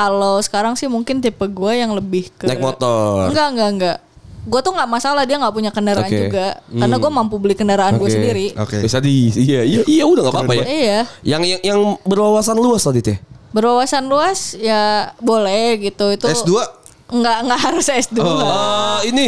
kalau 0.02 0.41
sekarang 0.41 0.74
sih 0.74 0.89
mungkin 0.89 1.22
tipe 1.22 1.45
gue 1.45 1.72
yang 1.78 1.93
lebih 1.93 2.34
ke 2.34 2.49
Naik 2.49 2.58
motor. 2.58 3.30
Enggak, 3.30 3.47
enggak, 3.54 3.70
enggak. 3.70 3.97
Gue 4.41 4.60
tuh 4.66 4.74
nggak 4.74 4.89
masalah 4.89 5.22
dia 5.30 5.38
nggak 5.38 5.54
punya 5.54 5.70
kendaraan 5.70 6.10
Oke. 6.10 6.18
juga, 6.18 6.58
karena 6.74 6.95
gue 6.97 7.12
mampu 7.14 7.36
beli 7.38 7.54
kendaraan 7.54 8.02
gue 8.02 8.10
Oke. 8.10 8.16
sendiri. 8.18 8.45
Oke. 8.58 8.82
Bisa 8.82 8.97
di 8.97 9.30
iya 9.38 9.62
iya 9.62 9.82
iya 9.86 10.04
udah 10.10 10.26
nggak 10.26 10.34
apa-apa 10.34 10.54
ya. 10.58 10.66
Iya. 10.66 10.99
Yang 11.22 11.41
yang 11.45 11.62
yang 11.62 11.80
berwawasan 12.02 12.58
luas 12.58 12.82
tadi 12.82 13.06
teh. 13.06 13.18
Berwawasan 13.54 14.10
luas 14.10 14.58
ya 14.58 15.14
boleh 15.22 15.78
gitu 15.86 16.10
itu. 16.10 16.26
S2? 16.26 16.58
Enggak, 17.14 17.38
enggak 17.45 17.60
harus 17.62 17.86
S2. 17.86 18.18
Eh 18.18 18.99
ini 19.14 19.28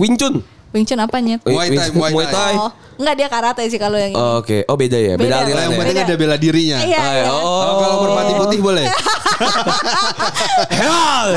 Wing 0.00 0.16
Chun. 0.16 0.40
Wing 0.76 0.84
Chun 0.84 1.00
apanya? 1.00 1.40
Muay 1.40 1.72
Thai, 1.72 1.88
Muay 1.96 2.12
Muay 2.12 2.26
Thai. 2.28 2.36
Thai. 2.36 2.54
Oh, 2.60 2.70
enggak 3.00 3.14
dia 3.16 3.28
karate 3.32 3.64
sih 3.72 3.80
kalau 3.80 3.96
yang 3.96 4.12
ini. 4.12 4.20
Oh, 4.20 4.44
Oke, 4.44 4.60
oh 4.68 4.76
beda 4.76 5.00
ya, 5.00 5.16
beda, 5.16 5.24
Beda. 5.24 5.36
aliran 5.40 5.62
Yang 5.64 5.72
ya. 5.72 5.78
penting 5.80 5.96
ada 6.04 6.14
bela 6.20 6.36
dirinya. 6.36 6.78
Iya, 6.84 7.00
ya. 7.00 7.12
iya. 7.16 7.24
Oh, 7.32 7.40
Oh, 7.40 7.74
kalau 7.80 7.96
merpati 8.04 8.32
putih 8.36 8.60
boleh. 8.60 8.84
Hell. 10.76 11.28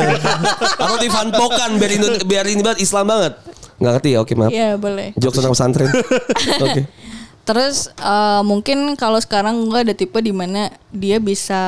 Atau 0.75 0.97
di 0.99 1.07
Pokan 1.09 1.71
biar 1.79 1.91
ini 1.95 2.07
biar 2.27 2.45
ini 2.51 2.59
banget 2.59 2.83
Islam 2.83 3.07
banget. 3.07 3.33
Nggak 3.79 3.91
ngerti 3.95 4.09
ya, 4.11 4.19
oke 4.19 4.33
maaf. 4.35 4.51
Iya, 4.51 4.69
boleh. 4.75 5.07
Jokes 5.15 5.35
tentang 5.39 5.55
pesantren. 5.55 5.87
Oke. 6.67 6.81
Terus 7.47 7.87
eh, 7.95 8.41
mungkin 8.43 8.99
kalau 8.99 9.23
sekarang 9.23 9.71
gue 9.71 9.79
ada 9.87 9.95
tipe 9.95 10.19
di 10.19 10.35
mana 10.35 10.67
dia 10.91 11.15
bisa 11.23 11.61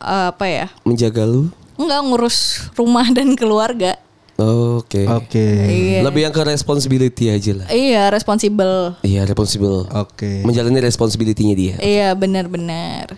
eh, 0.00 0.26
apa 0.32 0.48
ya? 0.48 0.66
Menjaga 0.88 1.28
lu. 1.28 1.52
Enggak 1.76 2.00
ngurus 2.08 2.64
rumah 2.72 3.04
dan 3.12 3.36
keluarga. 3.36 4.00
Oke. 4.34 5.04
Oke. 5.06 5.46
Iya. 5.62 6.00
Lebih 6.02 6.20
yang 6.24 6.32
ke 6.32 6.42
responsibility 6.42 7.28
aja 7.28 7.52
lah. 7.54 7.66
Iya, 7.68 8.08
responsible. 8.08 8.96
Iya, 9.00 9.22
responsible. 9.22 9.86
Oke. 9.92 10.40
Menjalani 10.42 10.80
responsibility-nya 10.80 11.54
dia. 11.54 11.74
Iya, 11.78 12.08
benar-benar. 12.12 13.12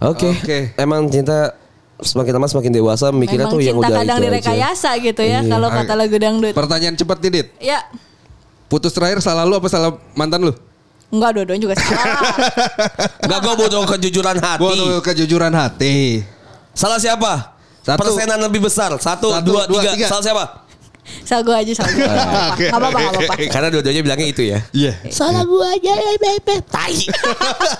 Oke. 0.00 0.30
Oke. 0.32 0.58
Emang 0.74 1.06
cinta 1.06 1.52
semakin 2.00 2.32
lama 2.32 2.48
semakin 2.48 2.72
dewasa 2.72 3.12
mikirnya 3.12 3.44
Memang 3.44 3.52
tuh 3.52 3.60
yang 3.60 3.76
cinta 3.76 3.84
udah 3.84 3.98
kadang 4.00 4.08
itu 4.08 4.16
aja. 4.16 4.28
direkayasa 4.32 4.90
gitu 4.98 5.20
ya 5.20 5.38
Iya. 5.38 5.50
kalau 5.50 5.68
kata 5.68 5.92
lagu 5.92 6.16
dangdut. 6.16 6.54
Pertanyaan 6.56 6.96
cepat 6.96 7.18
Didit. 7.20 7.46
Ya, 7.60 7.84
Putus 8.66 8.94
terakhir 8.94 9.18
salah 9.18 9.42
lu 9.42 9.52
apa 9.52 9.66
salah 9.66 9.98
mantan 10.14 10.40
lu? 10.42 10.54
enggak 11.10 11.34
dua-duanya 11.34 11.58
juga 11.60 11.74
salah. 11.74 12.06
Enggak 13.26 13.38
gue 13.42 13.54
butuh 13.58 13.82
kejujuran 13.84 14.36
hati. 14.38 14.62
Gua 14.62 14.72
tuh 14.72 15.02
kejujuran 15.02 15.50
hati. 15.50 16.22
Salah 16.70 16.96
siapa? 16.96 17.58
Satu. 17.80 17.98
Persenan 17.98 18.38
lebih 18.40 18.60
besar. 18.60 18.90
Satu, 18.94 19.30
Satu, 19.30 19.44
dua, 19.44 19.62
dua, 19.64 19.80
tiga. 19.82 19.92
tiga. 19.94 20.06
Salah 20.08 20.24
siapa? 20.24 20.46
salah 21.26 21.42
gue 21.42 21.56
aja 21.56 21.72
salah 21.74 21.90
gue. 21.96 22.06
Enggak 22.06 22.70
apa-apa, 22.70 22.98
enggak 23.00 23.12
apa-apa. 23.18 23.34
Karena 23.50 23.68
dua-duanya 23.68 24.02
bilangnya 24.04 24.28
itu 24.30 24.42
ya. 24.46 24.58
Iya. 24.70 24.92
Salah 25.10 25.42
gua 25.42 25.74
aja 25.74 25.90
ya 26.06 26.14
bebe. 26.14 26.56
Tai. 26.62 26.94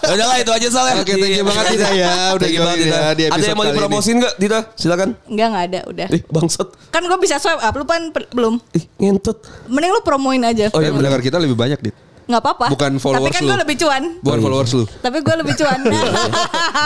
Udah 0.09 0.27
lah 0.27 0.37
itu 0.41 0.51
aja 0.51 0.67
salah. 0.67 0.99
Oke, 0.99 1.15
thank 1.15 1.39
you 1.39 1.45
banget, 1.47 1.65
Dita, 1.71 1.89
ya. 1.95 2.11
Udah 2.35 2.43
Thank 2.43 2.57
you 2.57 2.63
banget, 2.65 2.79
Dita. 2.81 2.97
ya 2.97 3.11
di 3.15 3.23
Ada 3.29 3.45
yang 3.45 3.59
mau 3.61 3.67
dipromosin 3.69 4.15
enggak, 4.19 4.35
Dita? 4.35 4.59
Silakan. 4.75 5.09
Enggak, 5.31 5.47
enggak 5.47 5.65
ada, 5.69 5.81
udah. 5.87 6.09
Eh, 6.11 6.23
bangsat. 6.27 6.69
Kan 6.91 7.03
gue 7.07 7.19
bisa 7.23 7.39
swipe 7.39 7.63
up, 7.63 7.75
lu 7.77 7.85
kan 7.87 8.03
belum. 8.11 8.55
Ih, 8.75 8.85
ngentut. 8.99 9.39
Mending 9.69 9.93
lu 9.93 10.01
promoin 10.03 10.41
aja. 10.43 10.67
Oh, 10.75 10.83
Eh, 10.83 10.89
iya, 10.89 10.91
pendengar 10.91 11.21
kita 11.23 11.39
lebih 11.39 11.55
banyak, 11.55 11.79
Dit. 11.79 11.95
Nggak 12.31 12.43
apa-apa. 12.47 12.67
Bukan 12.71 12.93
Tapi 12.95 13.03
followers 13.03 13.35
kan 13.35 13.43
lu. 13.43 13.51
gue 13.51 13.59
lebih 13.67 13.77
cuan. 13.83 14.03
Bukan 14.23 14.39
followers 14.39 14.71
lu. 14.79 14.85
Tapi 15.03 15.19
gue 15.19 15.35
lebih 15.43 15.55
cuan. 15.59 15.79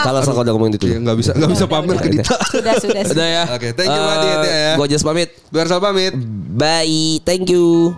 Kalau 0.05 0.19
saya 0.25 0.33
udah 0.41 0.53
ngomongin 0.57 0.73
itu. 0.81 0.85
Iya, 0.89 0.97
nggak 1.05 1.17
bisa 1.21 1.31
nggak 1.37 1.51
bisa 1.53 1.65
pamer 1.69 1.97
ke 2.01 2.09
Dita. 2.09 2.35
sudah, 2.49 2.73
sudah. 2.81 3.01
Udah 3.05 3.27
ya. 3.29 3.43
Oke, 3.53 3.69
thank 3.77 3.93
you 3.93 4.01
banget, 4.01 4.39
ya. 4.49 4.73
Gue 4.81 4.87
just 4.89 5.05
pamit. 5.05 5.29
Biar 5.53 5.69
pamit. 5.77 6.13
Bye. 6.57 7.21
Thank 7.21 7.53
you. 7.53 7.93